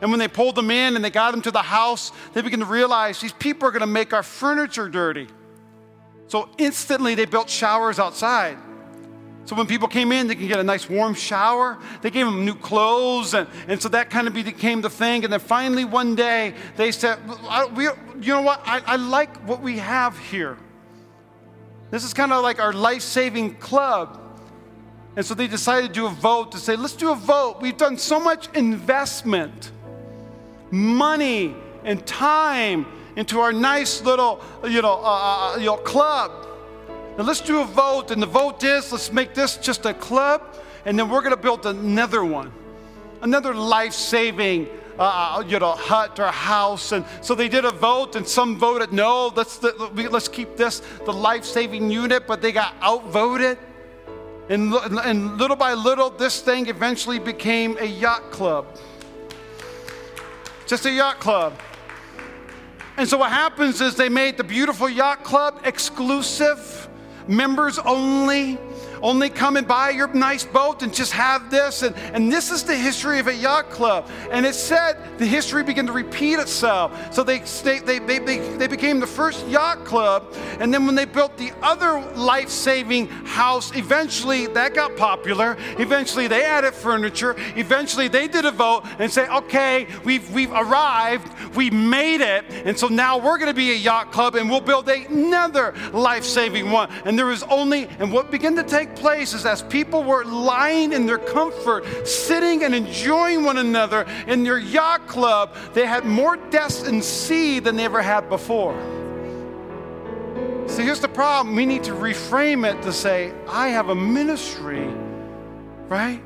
And 0.00 0.12
when 0.12 0.20
they 0.20 0.28
pulled 0.28 0.54
them 0.54 0.70
in 0.70 0.94
and 0.94 1.04
they 1.04 1.10
got 1.10 1.32
them 1.32 1.42
to 1.42 1.50
the 1.50 1.62
house, 1.62 2.12
they 2.32 2.40
began 2.40 2.60
to 2.60 2.66
realize 2.66 3.20
these 3.20 3.32
people 3.32 3.68
are 3.68 3.72
going 3.72 3.80
to 3.80 3.86
make 3.86 4.12
our 4.12 4.22
furniture 4.22 4.88
dirty. 4.88 5.26
So 6.28 6.48
instantly 6.56 7.16
they 7.16 7.24
built 7.24 7.50
showers 7.50 7.98
outside. 7.98 8.58
So 9.48 9.56
when 9.56 9.66
people 9.66 9.88
came 9.88 10.12
in, 10.12 10.26
they 10.26 10.34
could 10.34 10.46
get 10.46 10.58
a 10.58 10.62
nice 10.62 10.90
warm 10.90 11.14
shower. 11.14 11.78
They 12.02 12.10
gave 12.10 12.26
them 12.26 12.44
new 12.44 12.54
clothes, 12.54 13.32
and, 13.32 13.48
and 13.66 13.80
so 13.80 13.88
that 13.88 14.10
kind 14.10 14.28
of 14.28 14.34
became 14.34 14.82
the 14.82 14.90
thing. 14.90 15.24
And 15.24 15.32
then 15.32 15.40
finally, 15.40 15.86
one 15.86 16.14
day, 16.14 16.52
they 16.76 16.92
said, 16.92 17.18
we, 17.74 17.84
You 17.84 18.34
know 18.34 18.42
what? 18.42 18.60
I, 18.66 18.82
I 18.84 18.96
like 18.96 19.34
what 19.48 19.62
we 19.62 19.78
have 19.78 20.18
here. 20.18 20.58
This 21.90 22.04
is 22.04 22.12
kind 22.12 22.30
of 22.30 22.42
like 22.42 22.60
our 22.60 22.74
life 22.74 23.00
saving 23.00 23.54
club. 23.54 24.20
And 25.16 25.24
so 25.24 25.32
they 25.32 25.46
decided 25.46 25.86
to 25.86 25.94
do 25.94 26.04
a 26.04 26.10
vote 26.10 26.52
to 26.52 26.58
say, 26.58 26.76
Let's 26.76 26.92
do 26.92 27.10
a 27.10 27.16
vote. 27.16 27.62
We've 27.62 27.74
done 27.74 27.96
so 27.96 28.20
much 28.20 28.54
investment, 28.54 29.72
money, 30.70 31.56
and 31.84 32.04
time 32.04 32.84
into 33.16 33.40
our 33.40 33.54
nice 33.54 34.02
little, 34.02 34.42
you 34.64 34.82
know, 34.82 35.00
uh, 35.02 35.54
uh 35.54 35.56
you 35.56 35.64
know 35.64 35.78
club 35.78 36.47
now 37.18 37.24
let's 37.24 37.42
do 37.42 37.60
a 37.60 37.66
vote, 37.66 38.10
and 38.10 38.22
the 38.22 38.26
vote 38.26 38.64
is 38.64 38.90
let's 38.92 39.12
make 39.12 39.34
this 39.34 39.58
just 39.58 39.84
a 39.84 39.92
club, 39.92 40.56
and 40.86 40.98
then 40.98 41.10
we're 41.10 41.20
going 41.20 41.36
to 41.36 41.42
build 41.42 41.66
another 41.66 42.24
one, 42.24 42.50
another 43.20 43.52
life 43.52 43.92
saving. 43.92 44.68
Uh, 44.98 45.36
uh, 45.38 45.44
you 45.46 45.60
know, 45.60 45.70
hut 45.70 46.18
or 46.18 46.26
house, 46.26 46.90
and 46.90 47.04
so 47.20 47.32
they 47.32 47.48
did 47.48 47.64
a 47.64 47.70
vote, 47.70 48.16
and 48.16 48.26
some 48.26 48.56
voted 48.56 48.92
no. 48.92 49.28
Let's 49.28 49.62
let's 49.62 50.26
keep 50.26 50.56
this 50.56 50.82
the 51.04 51.12
life-saving 51.12 51.88
unit, 51.88 52.26
but 52.26 52.42
they 52.42 52.50
got 52.50 52.74
outvoted, 52.82 53.58
and 54.48 54.74
and 54.74 55.38
little 55.38 55.54
by 55.54 55.74
little, 55.74 56.10
this 56.10 56.40
thing 56.40 56.66
eventually 56.66 57.20
became 57.20 57.78
a 57.78 57.84
yacht 57.84 58.32
club, 58.32 58.66
just 60.66 60.84
a 60.84 60.90
yacht 60.90 61.20
club. 61.20 61.52
And 62.96 63.08
so 63.08 63.18
what 63.18 63.30
happens 63.30 63.80
is 63.80 63.94
they 63.94 64.08
made 64.08 64.36
the 64.36 64.42
beautiful 64.42 64.88
yacht 64.88 65.22
club 65.22 65.60
exclusive 65.62 66.87
members 67.28 67.78
only 67.78 68.58
only 69.02 69.30
come 69.30 69.56
and 69.56 69.66
buy 69.66 69.90
your 69.90 70.08
nice 70.08 70.44
boat 70.44 70.82
and 70.82 70.92
just 70.92 71.12
have 71.12 71.50
this. 71.50 71.82
And, 71.82 71.94
and 71.96 72.32
this 72.32 72.50
is 72.50 72.64
the 72.64 72.76
history 72.76 73.18
of 73.18 73.26
a 73.26 73.34
yacht 73.34 73.70
club. 73.70 74.08
And 74.30 74.44
it 74.46 74.54
said 74.54 75.18
the 75.18 75.26
history 75.26 75.62
began 75.62 75.86
to 75.86 75.92
repeat 75.92 76.38
itself. 76.38 77.14
So 77.14 77.22
they, 77.22 77.38
they, 77.38 77.78
they, 77.80 78.18
they, 78.18 78.38
they 78.56 78.66
became 78.66 79.00
the 79.00 79.06
first 79.06 79.46
yacht 79.48 79.84
club. 79.84 80.34
And 80.60 80.72
then 80.72 80.86
when 80.86 80.94
they 80.94 81.04
built 81.04 81.36
the 81.36 81.52
other 81.62 82.00
life 82.14 82.48
saving 82.48 83.08
house, 83.08 83.74
eventually 83.76 84.46
that 84.48 84.74
got 84.74 84.96
popular. 84.96 85.56
Eventually 85.78 86.26
they 86.26 86.44
added 86.44 86.74
furniture. 86.74 87.34
Eventually 87.56 88.08
they 88.08 88.28
did 88.28 88.44
a 88.44 88.50
vote 88.50 88.84
and 88.98 89.10
say, 89.10 89.28
okay, 89.28 89.86
we've, 90.04 90.30
we've 90.32 90.52
arrived, 90.52 91.28
we 91.54 91.70
made 91.70 92.20
it. 92.20 92.44
And 92.64 92.78
so 92.78 92.88
now 92.88 93.18
we're 93.18 93.38
going 93.38 93.50
to 93.50 93.54
be 93.54 93.72
a 93.72 93.76
yacht 93.76 94.12
club 94.12 94.34
and 94.34 94.48
we'll 94.48 94.60
build 94.60 94.88
another 94.88 95.74
life 95.92 96.24
saving 96.24 96.70
one. 96.70 96.90
And 97.04 97.18
there 97.18 97.26
was 97.26 97.42
only, 97.44 97.86
and 97.98 98.12
what 98.12 98.30
began 98.30 98.56
to 98.56 98.62
take 98.62 98.87
take 98.88 98.96
place 98.96 99.34
is 99.34 99.46
as 99.46 99.62
people 99.62 100.04
were 100.04 100.24
lying 100.24 100.92
in 100.92 101.06
their 101.06 101.18
comfort, 101.18 102.06
sitting 102.06 102.64
and 102.64 102.74
enjoying 102.74 103.44
one 103.44 103.58
another 103.58 104.06
in 104.26 104.44
their 104.44 104.58
yacht 104.58 105.06
club, 105.06 105.54
they 105.74 105.86
had 105.86 106.04
more 106.04 106.36
deaths 106.36 106.82
in 106.82 107.02
sea 107.02 107.58
than 107.58 107.76
they 107.76 107.84
ever 107.84 108.02
had 108.02 108.28
before. 108.28 108.74
So 110.68 110.82
here's 110.82 111.00
the 111.00 111.08
problem 111.08 111.56
we 111.56 111.66
need 111.66 111.84
to 111.84 111.92
reframe 111.92 112.70
it 112.70 112.82
to 112.82 112.92
say, 112.92 113.32
I 113.48 113.68
have 113.68 113.88
a 113.88 113.94
ministry, 113.94 114.86
right? 115.88 116.22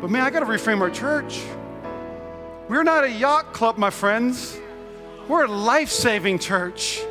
But 0.00 0.10
man, 0.10 0.22
I 0.22 0.30
got 0.30 0.40
to 0.40 0.46
reframe 0.46 0.80
our 0.80 0.90
church. 0.90 1.42
We're 2.68 2.84
not 2.84 3.04
a 3.04 3.10
yacht 3.10 3.52
club, 3.52 3.76
my 3.76 3.90
friends. 3.90 4.58
We're 5.28 5.44
a 5.44 5.48
life 5.48 5.90
saving 5.90 6.38
church. 6.38 7.02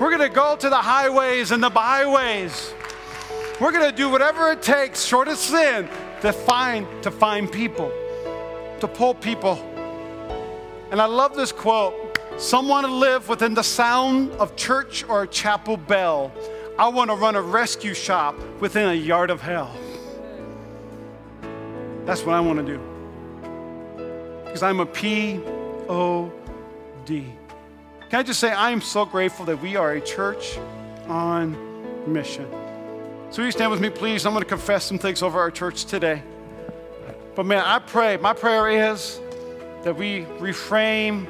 We're 0.00 0.10
going 0.10 0.28
to 0.28 0.34
go 0.34 0.56
to 0.56 0.68
the 0.68 0.76
highways 0.76 1.50
and 1.50 1.62
the 1.62 1.70
byways. 1.70 2.74
We're 3.62 3.70
going 3.70 3.88
to 3.88 3.96
do 3.96 4.10
whatever 4.10 4.50
it 4.50 4.60
takes, 4.60 5.04
short 5.04 5.28
of 5.28 5.38
sin, 5.38 5.88
to 6.22 6.32
find 6.32 6.84
to 7.04 7.12
find 7.12 7.50
people, 7.50 7.92
to 8.80 8.88
pull 8.88 9.14
people. 9.14 9.54
And 10.90 11.00
I 11.00 11.04
love 11.04 11.36
this 11.36 11.52
quote. 11.52 12.18
Some 12.38 12.66
want 12.66 12.86
to 12.86 12.92
live 12.92 13.28
within 13.28 13.54
the 13.54 13.62
sound 13.62 14.32
of 14.32 14.56
church 14.56 15.04
or 15.08 15.28
chapel 15.28 15.76
bell. 15.76 16.32
I 16.76 16.88
want 16.88 17.10
to 17.10 17.14
run 17.14 17.36
a 17.36 17.40
rescue 17.40 17.94
shop 17.94 18.34
within 18.58 18.88
a 18.88 18.94
yard 18.94 19.30
of 19.30 19.40
hell. 19.40 19.72
That's 22.04 22.26
what 22.26 22.34
I 22.34 22.40
want 22.40 22.58
to 22.58 22.64
do. 22.66 22.80
Because 24.44 24.64
I'm 24.64 24.80
a 24.80 24.86
P 24.86 25.40
O 25.88 26.32
D. 27.04 27.32
Can 28.10 28.18
I 28.18 28.22
just 28.24 28.40
say, 28.40 28.50
I 28.50 28.72
am 28.72 28.80
so 28.80 29.04
grateful 29.04 29.44
that 29.44 29.62
we 29.62 29.76
are 29.76 29.92
a 29.92 30.00
church 30.00 30.58
on 31.06 31.56
mission. 32.12 32.48
So, 33.32 33.40
will 33.40 33.46
you 33.46 33.52
stand 33.52 33.70
with 33.70 33.80
me, 33.80 33.88
please? 33.88 34.26
I'm 34.26 34.34
going 34.34 34.42
to 34.42 34.48
confess 34.48 34.84
some 34.84 34.98
things 34.98 35.22
over 35.22 35.40
our 35.40 35.50
church 35.50 35.86
today. 35.86 36.22
But, 37.34 37.46
man, 37.46 37.64
I 37.64 37.78
pray, 37.78 38.18
my 38.18 38.34
prayer 38.34 38.92
is 38.92 39.22
that 39.84 39.96
we 39.96 40.26
reframe 40.38 41.26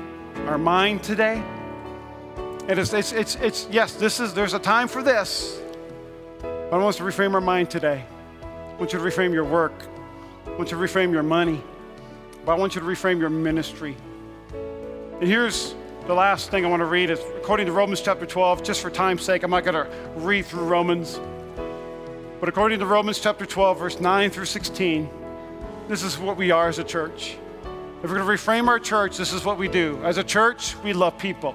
our 0.48 0.58
mind 0.58 1.04
today. 1.04 1.40
And 2.66 2.76
it's, 2.76 2.92
it's, 2.92 3.12
it's, 3.12 3.36
it's, 3.36 3.68
yes, 3.70 3.94
this 3.94 4.18
is, 4.18 4.34
there's 4.34 4.52
a 4.52 4.58
time 4.58 4.88
for 4.88 5.00
this. 5.00 5.60
But 6.40 6.72
I 6.72 6.76
want 6.76 6.86
us 6.86 6.96
to 6.96 7.04
reframe 7.04 7.34
our 7.34 7.40
mind 7.40 7.70
today. 7.70 8.04
I 8.42 8.74
want 8.80 8.92
you 8.92 8.98
to 8.98 9.04
reframe 9.04 9.32
your 9.32 9.44
work. 9.44 9.84
I 10.44 10.50
want 10.56 10.72
you 10.72 10.76
to 10.76 10.82
reframe 10.82 11.12
your 11.12 11.22
money. 11.22 11.62
But 12.44 12.54
I 12.54 12.54
want 12.56 12.74
you 12.74 12.80
to 12.80 12.86
reframe 12.88 13.20
your 13.20 13.30
ministry. 13.30 13.96
And 15.20 15.28
here's 15.28 15.76
the 16.08 16.14
last 16.14 16.50
thing 16.50 16.66
I 16.66 16.68
want 16.68 16.80
to 16.80 16.86
read 16.86 17.10
is 17.10 17.20
according 17.36 17.66
to 17.66 17.72
Romans 17.72 18.00
chapter 18.00 18.26
12, 18.26 18.64
just 18.64 18.82
for 18.82 18.90
time's 18.90 19.22
sake, 19.22 19.44
I'm 19.44 19.52
not 19.52 19.62
going 19.62 19.76
to 19.76 19.88
read 20.16 20.46
through 20.46 20.64
Romans. 20.64 21.20
But 22.42 22.48
according 22.48 22.80
to 22.80 22.86
Romans 22.86 23.20
chapter 23.20 23.46
12, 23.46 23.78
verse 23.78 24.00
9 24.00 24.30
through 24.30 24.46
16, 24.46 25.08
this 25.86 26.02
is 26.02 26.18
what 26.18 26.36
we 26.36 26.50
are 26.50 26.66
as 26.66 26.80
a 26.80 26.82
church. 26.82 27.36
If 28.02 28.10
we're 28.10 28.16
going 28.16 28.26
to 28.26 28.44
reframe 28.44 28.66
our 28.66 28.80
church, 28.80 29.16
this 29.16 29.32
is 29.32 29.44
what 29.44 29.58
we 29.58 29.68
do. 29.68 30.00
As 30.02 30.18
a 30.18 30.24
church, 30.24 30.76
we 30.82 30.92
love 30.92 31.16
people, 31.16 31.54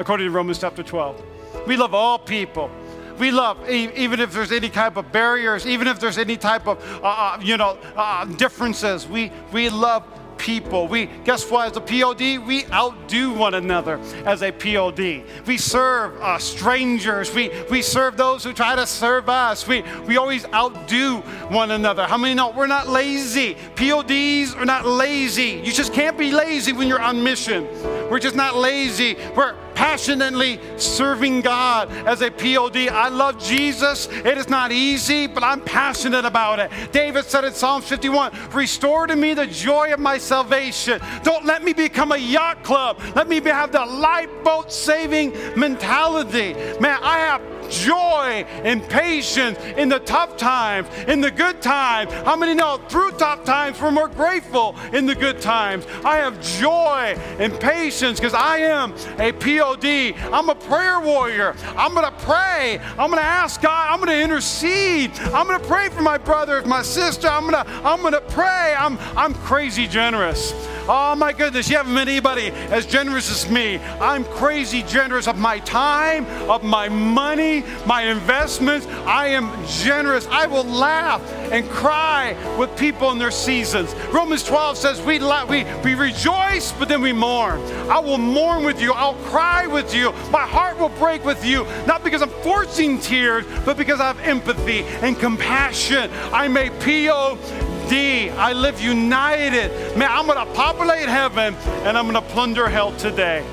according 0.00 0.26
to 0.26 0.32
Romans 0.32 0.58
chapter 0.58 0.82
12. 0.82 1.22
We 1.68 1.76
love 1.76 1.94
all 1.94 2.18
people. 2.18 2.72
We 3.20 3.30
love, 3.30 3.70
even 3.70 4.18
if 4.18 4.32
there's 4.32 4.50
any 4.50 4.68
type 4.68 4.96
of 4.96 5.12
barriers, 5.12 5.64
even 5.64 5.86
if 5.86 6.00
there's 6.00 6.18
any 6.18 6.36
type 6.36 6.66
of, 6.66 6.82
uh, 7.04 7.06
uh 7.06 7.38
you 7.40 7.56
know, 7.56 7.78
uh, 7.94 8.24
differences, 8.24 9.06
we, 9.06 9.30
we 9.52 9.68
love 9.68 10.02
people. 10.38 10.88
We 10.88 11.06
guess 11.24 11.50
what? 11.50 11.70
As 11.70 11.76
a 11.76 11.80
POD, 11.80 12.46
we 12.46 12.66
outdo 12.66 13.32
one 13.32 13.54
another 13.54 13.98
as 14.24 14.42
a 14.42 14.52
POD. 14.52 15.24
We 15.46 15.58
serve 15.58 16.20
uh, 16.20 16.38
strangers. 16.38 17.34
We 17.34 17.50
we 17.70 17.82
serve 17.82 18.16
those 18.16 18.44
who 18.44 18.52
try 18.52 18.76
to 18.76 18.86
serve 18.86 19.28
us. 19.28 19.66
We 19.66 19.82
we 20.06 20.16
always 20.16 20.44
outdo 20.46 21.18
one 21.48 21.70
another. 21.70 22.06
How 22.06 22.16
many 22.16 22.34
know 22.34 22.50
we're 22.50 22.66
not 22.66 22.88
lazy? 22.88 23.56
PODs 23.76 24.54
are 24.54 24.64
not 24.64 24.86
lazy. 24.86 25.60
You 25.64 25.72
just 25.72 25.92
can't 25.92 26.16
be 26.16 26.30
lazy 26.30 26.72
when 26.72 26.88
you're 26.88 27.02
on 27.02 27.22
mission. 27.22 27.66
We're 28.10 28.20
just 28.20 28.36
not 28.36 28.56
lazy. 28.56 29.16
We're 29.36 29.54
passionately 29.76 30.58
serving 30.78 31.42
God 31.42 31.92
as 32.06 32.22
a 32.22 32.30
POD. 32.30 32.88
I 32.88 33.08
love 33.08 33.38
Jesus. 33.38 34.08
It 34.10 34.38
is 34.38 34.48
not 34.48 34.72
easy, 34.72 35.26
but 35.26 35.44
I'm 35.44 35.60
passionate 35.60 36.24
about 36.24 36.58
it. 36.58 36.70
David 36.90 37.26
said 37.26 37.44
in 37.44 37.52
Psalm 37.52 37.82
51 37.82 38.32
Restore 38.52 39.06
to 39.06 39.14
me 39.14 39.34
the 39.34 39.46
joy 39.46 39.92
of 39.92 40.00
my 40.00 40.18
salvation. 40.18 41.00
Don't 41.22 41.44
let 41.44 41.62
me 41.62 41.72
become 41.72 42.12
a 42.12 42.16
yacht 42.16 42.64
club. 42.64 43.00
Let 43.14 43.28
me 43.28 43.40
have 43.40 43.70
the 43.70 43.84
lifeboat 43.84 44.72
saving 44.72 45.32
mentality. 45.56 46.54
Man, 46.80 46.98
I 47.02 47.18
have 47.18 47.42
joy 47.70 48.44
and 48.64 48.82
patience 48.88 49.58
in 49.76 49.88
the 49.88 49.98
tough 50.00 50.36
times, 50.36 50.88
in 51.08 51.20
the 51.20 51.30
good 51.30 51.60
times. 51.62 52.12
How 52.12 52.36
many 52.36 52.54
know 52.54 52.78
through 52.88 53.12
tough 53.12 53.44
times 53.44 53.80
we're 53.80 53.90
more 53.90 54.08
grateful 54.08 54.76
in 54.92 55.06
the 55.06 55.14
good 55.14 55.40
times? 55.40 55.86
I 56.04 56.16
have 56.16 56.40
joy 56.58 57.16
and 57.38 57.58
patience 57.58 58.18
because 58.18 58.34
I 58.34 58.58
am 58.58 58.94
a 59.18 59.32
POD. 59.32 60.14
I'm 60.32 60.48
a 60.48 60.54
prayer 60.54 61.00
warrior. 61.00 61.54
I'm 61.76 61.94
going 61.94 62.04
to 62.04 62.18
pray. 62.24 62.78
I'm 62.98 63.10
going 63.10 63.22
to 63.22 63.28
ask 63.28 63.60
God. 63.60 63.88
I'm 63.90 63.98
going 63.98 64.16
to 64.16 64.22
intercede. 64.22 65.12
I'm 65.32 65.46
going 65.46 65.60
to 65.60 65.66
pray 65.66 65.88
for 65.88 66.02
my 66.02 66.18
brother, 66.18 66.62
my 66.66 66.82
sister. 66.82 67.28
I'm 67.28 67.48
going 67.48 67.64
to 67.64 67.70
I'm 67.84 68.00
going 68.00 68.12
to 68.12 68.20
pray. 68.20 68.74
I'm 68.76 68.98
I'm 69.16 69.34
crazy 69.34 69.86
generous. 69.86 70.52
Oh 70.88 71.16
my 71.16 71.32
goodness, 71.32 71.68
you 71.68 71.76
haven't 71.76 71.94
met 71.94 72.06
anybody 72.06 72.50
as 72.70 72.86
generous 72.86 73.28
as 73.28 73.50
me. 73.50 73.78
I'm 74.00 74.22
crazy 74.22 74.84
generous 74.84 75.26
of 75.26 75.36
my 75.36 75.58
time, 75.58 76.26
of 76.48 76.62
my 76.62 76.88
money, 76.88 77.55
my 77.86 78.02
investments. 78.02 78.86
I 79.06 79.28
am 79.28 79.50
generous. 79.66 80.26
I 80.28 80.46
will 80.46 80.64
laugh 80.64 81.22
and 81.52 81.68
cry 81.70 82.36
with 82.58 82.76
people 82.76 83.10
in 83.12 83.18
their 83.18 83.30
seasons. 83.30 83.94
Romans 84.12 84.42
12 84.42 84.76
says 84.76 85.02
we, 85.02 85.18
la- 85.18 85.46
we, 85.46 85.64
we 85.84 85.94
rejoice, 85.94 86.72
but 86.72 86.88
then 86.88 87.00
we 87.00 87.12
mourn. 87.12 87.60
I 87.90 87.98
will 87.98 88.18
mourn 88.18 88.64
with 88.64 88.80
you. 88.80 88.92
I'll 88.92 89.14
cry 89.30 89.66
with 89.66 89.94
you. 89.94 90.12
My 90.30 90.46
heart 90.46 90.78
will 90.78 90.88
break 90.90 91.24
with 91.24 91.44
you, 91.44 91.64
not 91.86 92.02
because 92.04 92.22
I'm 92.22 92.30
forcing 92.42 93.00
tears, 93.00 93.46
but 93.64 93.76
because 93.76 94.00
I 94.00 94.06
have 94.06 94.20
empathy 94.20 94.82
and 95.02 95.18
compassion. 95.18 96.10
I'm 96.32 96.56
a 96.56 96.70
POD. 96.70 97.92
I 98.36 98.52
live 98.52 98.80
united. 98.80 99.96
Man, 99.96 100.10
I'm 100.10 100.26
going 100.26 100.44
to 100.44 100.52
populate 100.54 101.08
heaven 101.08 101.54
and 101.84 101.96
I'm 101.96 102.10
going 102.10 102.14
to 102.14 102.32
plunder 102.32 102.68
hell 102.68 102.92
today. 102.96 103.46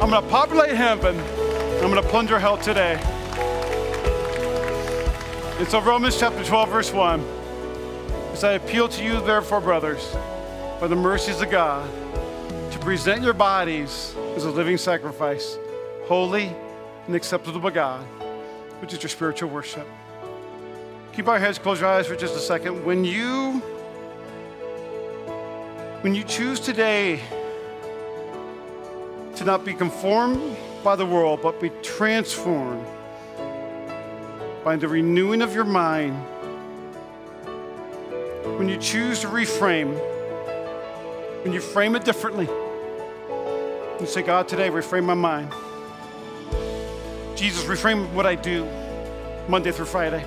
I'm 0.00 0.10
going 0.10 0.22
to 0.22 0.28
populate 0.28 0.76
heaven. 0.76 1.16
I'm 1.80 1.92
going 1.92 2.02
to 2.02 2.08
plunge 2.08 2.28
plunder 2.28 2.40
hell 2.40 2.56
today. 2.56 2.98
And 5.58 5.68
so, 5.68 5.80
Romans 5.80 6.18
chapter 6.18 6.42
12, 6.42 6.68
verse 6.68 6.92
1 6.92 7.20
says, 8.32 8.44
I 8.44 8.52
appeal 8.54 8.88
to 8.88 9.04
you, 9.04 9.20
therefore, 9.20 9.60
brothers, 9.60 10.16
by 10.80 10.88
the 10.88 10.96
mercies 10.96 11.40
of 11.40 11.52
God, 11.52 11.88
to 12.72 12.78
present 12.80 13.22
your 13.22 13.32
bodies 13.32 14.12
as 14.34 14.44
a 14.44 14.50
living 14.50 14.76
sacrifice, 14.76 15.56
holy 16.06 16.52
and 17.06 17.14
acceptable 17.14 17.60
to 17.60 17.70
God, 17.70 18.04
which 18.80 18.92
is 18.92 19.00
your 19.00 19.10
spiritual 19.10 19.48
worship. 19.48 19.86
Keep 21.12 21.28
our 21.28 21.38
heads, 21.38 21.60
close 21.60 21.80
your 21.80 21.90
eyes 21.90 22.08
for 22.08 22.16
just 22.16 22.34
a 22.34 22.40
second. 22.40 22.84
When 22.84 23.04
you 23.04 23.62
when 26.00 26.16
you 26.16 26.24
choose 26.24 26.58
today 26.58 27.20
to 29.36 29.44
not 29.44 29.64
be 29.64 29.74
conformed 29.74 30.56
by 30.82 30.96
the 30.96 31.06
world, 31.06 31.40
but 31.42 31.60
be 31.60 31.70
transformed 31.82 32.86
by 34.64 34.76
the 34.76 34.88
renewing 34.88 35.40
of 35.40 35.54
your 35.54 35.64
mind, 35.64 36.14
when 38.58 38.68
you 38.68 38.76
choose 38.76 39.20
to 39.20 39.28
reframe, 39.28 39.94
when 41.42 41.52
you 41.52 41.60
frame 41.60 41.96
it 41.96 42.04
differently, 42.04 42.46
you 44.00 44.06
say, 44.06 44.22
God, 44.22 44.46
today 44.46 44.68
reframe 44.68 45.04
my 45.04 45.14
mind. 45.14 45.50
Jesus, 47.34 47.64
reframe 47.64 48.12
what 48.12 48.26
I 48.26 48.34
do 48.34 48.68
Monday 49.48 49.72
through 49.72 49.86
Friday. 49.86 50.24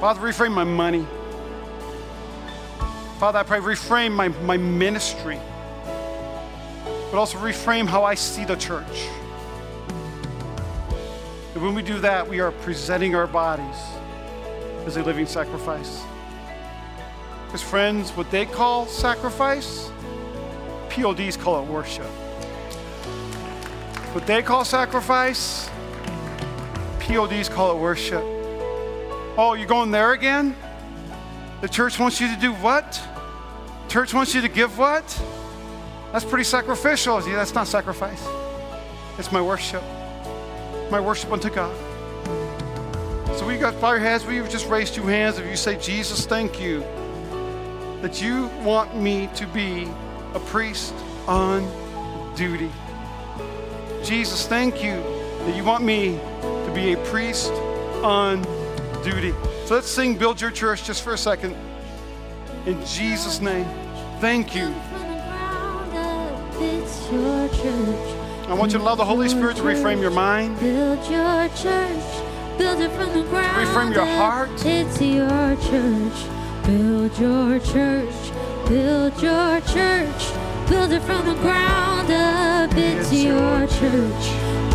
Father, 0.00 0.20
reframe 0.20 0.52
my 0.52 0.64
money. 0.64 1.06
Father, 3.18 3.40
I 3.40 3.42
pray, 3.42 3.58
reframe 3.58 4.12
my, 4.12 4.28
my 4.28 4.56
ministry 4.56 5.38
but 7.10 7.18
also 7.18 7.38
reframe 7.38 7.86
how 7.86 8.04
I 8.04 8.14
see 8.14 8.44
the 8.44 8.56
church. 8.56 9.08
And 11.54 11.62
when 11.62 11.74
we 11.74 11.82
do 11.82 11.98
that, 12.00 12.28
we 12.28 12.40
are 12.40 12.52
presenting 12.52 13.14
our 13.14 13.26
bodies 13.26 13.76
as 14.86 14.96
a 14.96 15.02
living 15.02 15.26
sacrifice. 15.26 16.02
Because, 17.46 17.62
friends, 17.62 18.10
what 18.10 18.30
they 18.30 18.44
call 18.44 18.86
sacrifice, 18.86 19.90
PODs 20.90 21.36
call 21.36 21.62
it 21.62 21.66
worship. 21.66 22.06
What 24.12 24.26
they 24.26 24.42
call 24.42 24.64
sacrifice, 24.64 25.70
PODs 27.00 27.48
call 27.48 27.76
it 27.76 27.80
worship. 27.80 28.22
Oh, 29.36 29.54
you're 29.56 29.66
going 29.66 29.90
there 29.90 30.12
again? 30.12 30.54
The 31.60 31.68
church 31.68 31.98
wants 31.98 32.20
you 32.20 32.32
to 32.34 32.40
do 32.40 32.52
what? 32.52 33.00
Church 33.88 34.12
wants 34.12 34.34
you 34.34 34.42
to 34.42 34.48
give 34.48 34.76
what? 34.76 35.04
That's 36.12 36.24
pretty 36.24 36.44
sacrificial. 36.44 37.26
Yeah, 37.26 37.36
that's 37.36 37.54
not 37.54 37.66
sacrifice. 37.66 38.26
It's 39.18 39.30
my 39.30 39.42
worship. 39.42 39.82
My 40.90 41.00
worship 41.00 41.30
unto 41.30 41.50
God. 41.50 41.76
So 43.36 43.46
we 43.46 43.58
got 43.58 43.80
bow 43.80 43.92
your 43.92 44.00
heads. 44.00 44.24
We 44.24 44.38
just 44.48 44.66
raise 44.68 44.90
two 44.90 45.02
hands. 45.02 45.38
If 45.38 45.46
you 45.46 45.56
say, 45.56 45.78
Jesus, 45.78 46.26
thank 46.26 46.60
you 46.60 46.80
that 48.00 48.22
you 48.22 48.46
want 48.62 48.96
me 48.96 49.28
to 49.34 49.46
be 49.48 49.88
a 50.34 50.40
priest 50.40 50.94
on 51.26 51.66
duty. 52.36 52.70
Jesus, 54.02 54.46
thank 54.46 54.82
you 54.82 54.94
that 55.44 55.56
you 55.56 55.64
want 55.64 55.84
me 55.84 56.18
to 56.42 56.72
be 56.74 56.92
a 56.92 56.96
priest 57.06 57.52
on 58.02 58.42
duty. 59.02 59.34
So 59.66 59.74
let's 59.74 59.90
sing 59.90 60.16
Build 60.16 60.40
Your 60.40 60.50
Church 60.50 60.84
just 60.84 61.02
for 61.02 61.12
a 61.12 61.18
second. 61.18 61.54
In 62.66 62.84
Jesus' 62.86 63.40
name, 63.40 63.66
thank 64.20 64.54
you. 64.54 64.74
I 67.10 68.54
want 68.54 68.72
you 68.72 68.78
to 68.78 68.84
allow 68.84 68.94
the 68.94 69.04
Holy 69.04 69.30
Spirit 69.30 69.56
to 69.56 69.62
reframe 69.62 70.02
your 70.02 70.10
mind. 70.10 70.60
Build 70.60 70.98
your 71.10 71.48
church. 71.56 72.04
Build 72.58 72.80
it 72.80 72.90
from 72.90 73.14
the 73.14 73.22
ground. 73.30 73.66
reframe 73.66 73.94
your 73.94 74.04
heart. 74.04 74.50
It's 74.66 75.00
your 75.00 75.56
church. 75.56 76.18
Build 76.66 77.18
your 77.18 77.60
church. 77.60 78.14
Build 78.68 79.22
your 79.22 79.60
church. 79.62 80.32
Build 80.68 80.92
it 80.92 81.00
from 81.00 81.24
the 81.24 81.34
ground 81.40 82.10
up. 82.10 82.76
It's 82.76 83.10
your 83.10 83.66
church. 83.66 84.24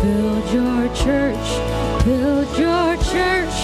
Build 0.02 0.50
your 0.52 0.88
church. 0.96 2.04
Build 2.04 2.58
your 2.58 2.96
church. 2.96 3.54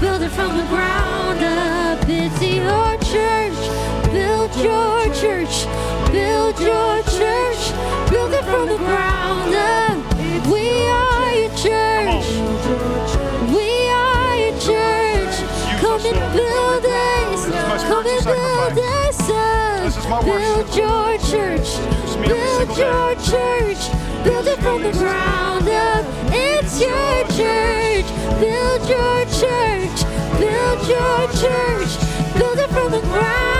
Build 0.00 0.22
it 0.22 0.30
from 0.30 0.56
the 0.56 0.66
ground 0.66 1.42
up. 1.42 2.08
It's 2.08 2.40
your 2.40 2.96
church. 3.10 3.58
Build 4.12 4.54
your 4.62 5.14
church. 5.14 5.89
Build 6.12 6.58
your 6.58 7.02
church. 7.04 7.62
Build 8.10 8.32
it 8.32 8.42
from 8.44 8.66
the 8.66 8.76
ground 8.78 9.54
up. 9.54 9.96
We 10.50 10.88
are 10.88 11.34
your 11.38 11.54
church. 11.54 12.26
We 13.54 13.88
are 13.88 14.36
your 14.36 14.58
church. 14.58 15.34
Come 15.78 16.02
and 16.10 16.20
build 16.34 16.84
us. 16.84 17.46
Come 17.86 18.06
and 18.06 18.24
build 18.24 18.78
us 18.78 19.30
up. 19.30 19.84
This 19.84 19.96
is 19.98 20.08
my 20.08 20.20
Build 20.22 20.74
your 20.74 21.18
church. 21.30 21.78
Build 22.26 22.76
your 22.76 23.14
church. 23.30 23.82
Build 24.24 24.46
it 24.48 24.58
from 24.58 24.82
the 24.82 24.92
ground 24.92 25.68
up. 25.68 26.04
It's 26.32 26.80
your 26.80 27.22
church. 27.38 28.08
Build 28.40 28.82
your 28.88 29.24
church. 29.38 29.98
Build 30.40 30.80
your 30.90 31.20
church. 31.38 31.92
Build 32.34 32.58
it 32.58 32.70
from 32.70 32.90
the 32.90 33.00
ground. 33.00 33.59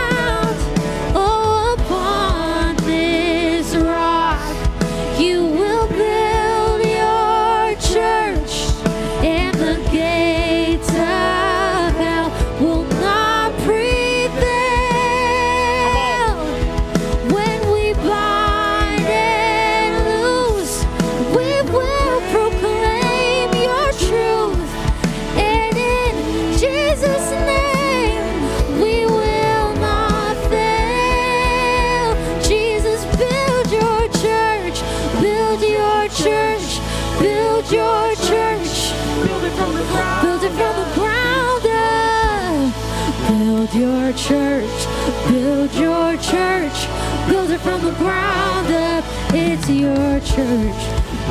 Ground 48.01 48.73
up. 48.73 49.05
It's 49.33 49.69
your 49.69 50.21
church. 50.21 50.81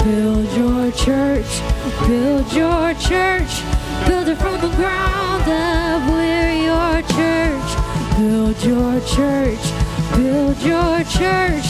Build 0.05 0.47
your 0.53 0.91
church, 0.91 1.51
build 2.07 2.47
your 2.53 2.93
church, 2.93 3.53
build 4.07 4.27
it 4.29 4.37
from 4.37 4.61
the 4.61 4.71
ground 4.77 5.43
up. 5.49 5.99
We're 6.09 6.53
your 6.69 7.01
church. 7.17 7.69
Build 8.19 8.57
your 8.63 8.99
church, 9.15 9.63
build 10.15 10.57
your 10.61 11.03
church, 11.05 11.65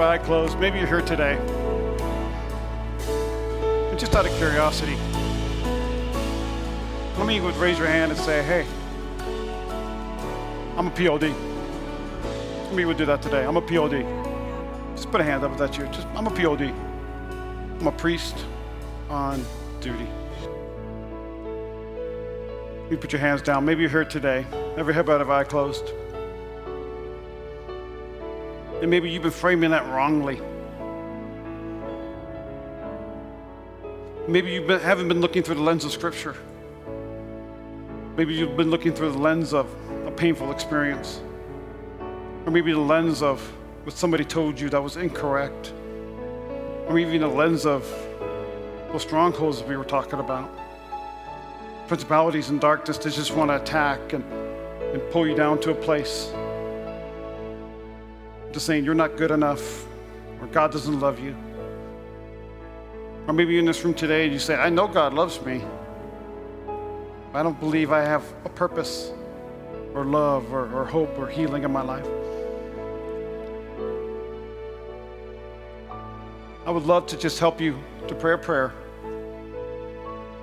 every 0.00 0.14
eye 0.14 0.18
closed. 0.18 0.58
Maybe 0.58 0.78
you're 0.78 0.86
here 0.86 1.02
today. 1.02 1.36
And 3.90 3.98
just 3.98 4.14
out 4.14 4.24
of 4.24 4.34
curiosity, 4.38 4.94
how 7.16 7.24
many 7.24 7.36
of 7.38 7.44
would 7.44 7.56
raise 7.56 7.76
your 7.76 7.86
hand 7.86 8.10
and 8.10 8.18
say, 8.18 8.42
hey, 8.42 8.66
I'm 10.78 10.86
a 10.86 10.90
POD? 10.90 11.24
How 11.24 12.70
many 12.70 12.86
would 12.86 12.96
do 12.96 13.04
that 13.04 13.20
today? 13.20 13.44
I'm 13.44 13.58
a 13.58 13.60
POD. 13.60 14.06
Just 14.96 15.10
put 15.10 15.20
a 15.20 15.24
hand 15.24 15.44
up 15.44 15.52
if 15.52 15.58
that's 15.58 15.76
you. 15.76 15.84
Just, 15.88 16.06
I'm 16.14 16.26
a 16.26 16.30
POD. 16.30 16.72
I'm 17.80 17.86
a 17.86 17.92
priest 17.92 18.46
on 19.10 19.44
duty. 19.82 20.08
You 22.90 22.96
put 22.96 23.12
your 23.12 23.20
hands 23.20 23.42
down. 23.42 23.66
Maybe 23.66 23.82
you're 23.82 23.90
here 23.90 24.06
today, 24.06 24.46
every 24.78 24.94
head 24.94 25.04
bowed, 25.04 25.20
every 25.20 25.34
eye 25.34 25.44
closed. 25.44 25.92
And 28.80 28.90
maybe 28.90 29.10
you've 29.10 29.22
been 29.22 29.30
framing 29.30 29.70
that 29.70 29.86
wrongly. 29.88 30.40
Maybe 34.26 34.52
you 34.52 34.66
haven't 34.66 35.08
been 35.08 35.20
looking 35.20 35.42
through 35.42 35.56
the 35.56 35.62
lens 35.62 35.84
of 35.84 35.92
Scripture. 35.92 36.34
Maybe 38.16 38.34
you've 38.34 38.56
been 38.56 38.70
looking 38.70 38.92
through 38.92 39.12
the 39.12 39.18
lens 39.18 39.52
of 39.52 39.66
a 40.06 40.10
painful 40.10 40.50
experience. 40.50 41.20
Or 42.46 42.52
maybe 42.52 42.72
the 42.72 42.78
lens 42.78 43.22
of 43.22 43.40
what 43.84 43.94
somebody 43.94 44.24
told 44.24 44.58
you 44.58 44.70
that 44.70 44.82
was 44.82 44.96
incorrect. 44.96 45.72
Or 46.86 46.94
maybe 46.94 47.18
the 47.18 47.28
lens 47.28 47.66
of 47.66 47.82
those 48.92 49.02
strongholds 49.02 49.62
we 49.62 49.76
were 49.76 49.84
talking 49.84 50.20
about. 50.20 50.50
Principalities 51.86 52.48
and 52.48 52.60
darkness 52.60 52.96
that 52.98 53.12
just 53.12 53.34
want 53.34 53.50
to 53.50 53.60
attack 53.60 54.14
and, 54.14 54.24
and 54.94 55.02
pull 55.10 55.26
you 55.26 55.34
down 55.34 55.60
to 55.60 55.70
a 55.70 55.74
place. 55.74 56.32
Just 58.52 58.66
saying 58.66 58.84
you're 58.84 58.94
not 58.94 59.16
good 59.16 59.30
enough 59.30 59.86
or 60.40 60.46
God 60.48 60.72
doesn't 60.72 60.98
love 60.98 61.20
you. 61.20 61.36
Or 63.26 63.32
maybe 63.32 63.52
you're 63.52 63.60
in 63.60 63.66
this 63.66 63.84
room 63.84 63.94
today 63.94 64.24
and 64.24 64.32
you 64.32 64.38
say, 64.38 64.56
I 64.56 64.70
know 64.70 64.88
God 64.88 65.14
loves 65.14 65.40
me. 65.42 65.62
but 67.32 67.38
I 67.38 67.42
don't 67.42 67.60
believe 67.60 67.92
I 67.92 68.00
have 68.00 68.24
a 68.44 68.48
purpose 68.48 69.12
or 69.94 70.04
love 70.04 70.52
or, 70.52 70.72
or 70.72 70.84
hope 70.84 71.16
or 71.18 71.28
healing 71.28 71.62
in 71.62 71.72
my 71.72 71.82
life. 71.82 72.06
I 76.66 76.70
would 76.70 76.84
love 76.84 77.06
to 77.08 77.16
just 77.16 77.38
help 77.38 77.60
you 77.60 77.78
to 78.08 78.14
pray 78.14 78.34
a 78.34 78.38
prayer. 78.38 78.72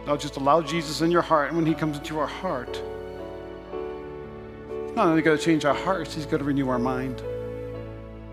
I'll 0.08 0.18
just 0.18 0.38
allow 0.38 0.62
Jesus 0.62 1.02
in 1.02 1.12
your 1.12 1.22
heart, 1.22 1.50
and 1.50 1.58
when 1.58 1.66
He 1.66 1.74
comes 1.74 1.98
into 1.98 2.18
our 2.18 2.28
heart, 2.28 2.82
not 4.96 5.08
only 5.08 5.22
going 5.22 5.38
to 5.38 5.44
change 5.44 5.66
our 5.66 5.76
hearts, 5.76 6.16
He's 6.16 6.26
going 6.26 6.40
to 6.40 6.46
renew 6.46 6.70
our 6.70 6.80
mind. 6.80 7.22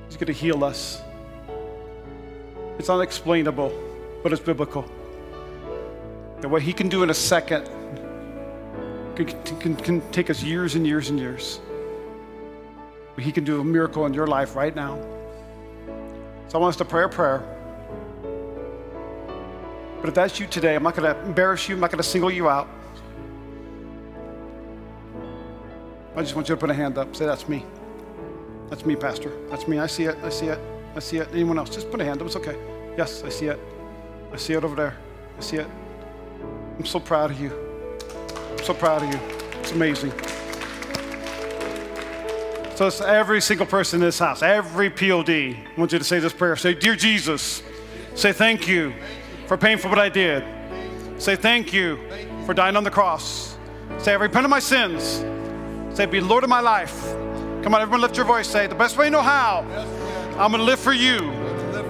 He's 0.07 0.17
going 0.17 0.27
to 0.27 0.33
heal 0.33 0.65
us. 0.65 1.03
It's 2.79 2.91
unexplainable, 2.91 3.73
but 4.23 4.33
it's 4.33 4.43
biblical. 4.43 4.85
And 6.43 6.51
what 6.51 6.63
He 6.63 6.73
can 6.73 6.89
do 6.89 7.03
in 7.03 7.11
a 7.11 7.15
second 7.15 7.69
can, 9.17 9.27
can, 9.61 9.77
can 9.77 10.11
take 10.11 10.29
us 10.31 10.43
years 10.43 10.75
and 10.75 10.87
years 10.87 11.09
and 11.09 11.19
years. 11.19 11.61
But 13.15 13.25
He 13.25 13.33
can 13.33 13.45
do 13.45 13.61
a 13.61 13.65
miracle 13.65 14.07
in 14.07 14.15
your 14.15 14.27
life 14.27 14.57
right 14.57 14.75
now. 14.75 14.97
So 16.49 16.59
I 16.59 16.61
want 16.61 16.71
us 16.71 16.77
to 16.77 16.85
pray 16.85 17.05
a 17.05 17.09
prayer. 17.09 17.43
But 20.01 20.09
if 20.09 20.15
that's 20.15 20.39
you 20.39 20.47
today, 20.47 20.75
I'm 20.75 20.83
not 20.83 20.95
going 20.95 21.15
to 21.15 21.19
embarrass 21.25 21.69
you, 21.69 21.77
I'm 21.77 21.81
not 21.81 21.91
going 21.91 22.03
to 22.03 22.09
single 22.09 22.31
you 22.31 22.49
out. 22.49 22.69
I 26.17 26.21
just 26.21 26.35
want 26.35 26.49
you 26.49 26.55
to 26.55 26.61
put 26.61 26.71
a 26.71 26.75
hand 26.75 26.99
up. 26.99 27.17
Say, 27.17 27.25
That's 27.27 27.49
me. 27.49 27.65
That's 28.71 28.85
me, 28.87 28.97
Pastor. 28.97 29.33
That's 29.51 29.69
me. 29.69 29.79
I 29.79 29.87
see 29.87 30.05
it. 30.05 30.17
I 30.23 30.29
see 30.29 30.47
it. 30.47 30.59
I 30.97 31.01
see 31.01 31.19
it. 31.19 31.29
Anyone 31.33 31.59
else? 31.59 31.71
Just 31.71 31.91
put 31.91 32.01
a 32.01 32.05
hand 32.05 32.21
up. 32.21 32.27
It's 32.27 32.37
okay. 32.37 32.57
Yes, 32.97 33.23
I 33.25 33.29
see 33.29 33.47
it. 33.47 33.59
I 34.33 34.37
see 34.37 34.55
it 34.55 34.65
over 34.65 34.75
there. 34.75 34.97
I 35.39 35.41
see 35.41 35.57
it. 35.57 35.67
I'm 36.79 36.85
so 36.85 36.99
proud 37.01 37.31
of 37.31 37.41
you. 37.41 37.53
I'm 38.51 38.65
so 38.65 38.75
proud 38.75 39.03
of 39.03 39.12
you. 39.12 39.21
It's 39.61 39.73
amazing. 39.73 40.12
So 42.75 42.89
it's 42.89 43.01
every 43.01 43.41
single 43.41 43.67
person 43.67 44.01
in 44.01 44.07
this 44.07 44.19
house, 44.19 44.43
every 44.43 44.91
POD. 44.91 45.31
I 45.31 45.67
want 45.77 45.93
you 45.93 45.99
to 45.99 46.05
say 46.05 46.19
this 46.19 46.33
prayer. 46.33 46.57
Say, 46.57 46.75
Dear 46.75 46.97
Jesus, 46.97 47.62
say 48.17 48.33
thank 48.33 48.67
you 48.67 48.93
for 49.47 49.57
paying 49.57 49.79
for 49.79 49.89
what 49.89 49.99
I 49.99 50.09
did. 50.09 50.45
Say 51.19 51.37
thank 51.37 51.73
you 51.73 51.99
for 52.45 52.55
dying 52.55 52.77
on 52.77 52.83
the 52.83 52.91
cross. 52.91 53.57
Say, 53.99 54.12
I 54.12 54.17
repent 54.17 54.45
of 54.45 54.51
my 54.51 54.59
sins. 54.59 55.25
Say, 55.97 56.07
be 56.07 56.21
Lord 56.21 56.43
of 56.43 56.51
my 56.51 56.61
life. 56.61 57.24
Come 57.65 57.75
on, 57.75 57.81
everyone, 57.81 58.03
lift 58.03 58.19
your 58.19 58.27
voice. 58.27 58.47
Say, 58.47 58.67
the 58.67 58.75
best 58.75 58.99
way 58.99 59.07
you 59.07 59.11
know 59.11 59.23
how, 59.23 59.65
I'm 60.39 60.51
going 60.51 60.59
to 60.59 60.62
live 60.65 60.79
for 60.79 60.93
you. 60.93 61.33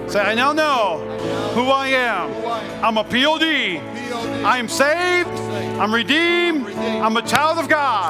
Say, 0.07 0.21
I 0.21 0.33
now 0.33 0.53
know 0.53 0.99
who 1.53 1.65
I 1.65 1.87
am. 1.87 2.31
I'm 2.81 2.97
a 2.97 3.03
POD. 3.03 3.43
I 3.43 4.57
am 4.57 4.69
saved. 4.69 5.27
I'm 5.27 5.93
redeemed. 5.93 6.67
I'm 6.69 7.17
a 7.17 7.21
child 7.21 7.59
of 7.59 7.67
God. 7.67 8.03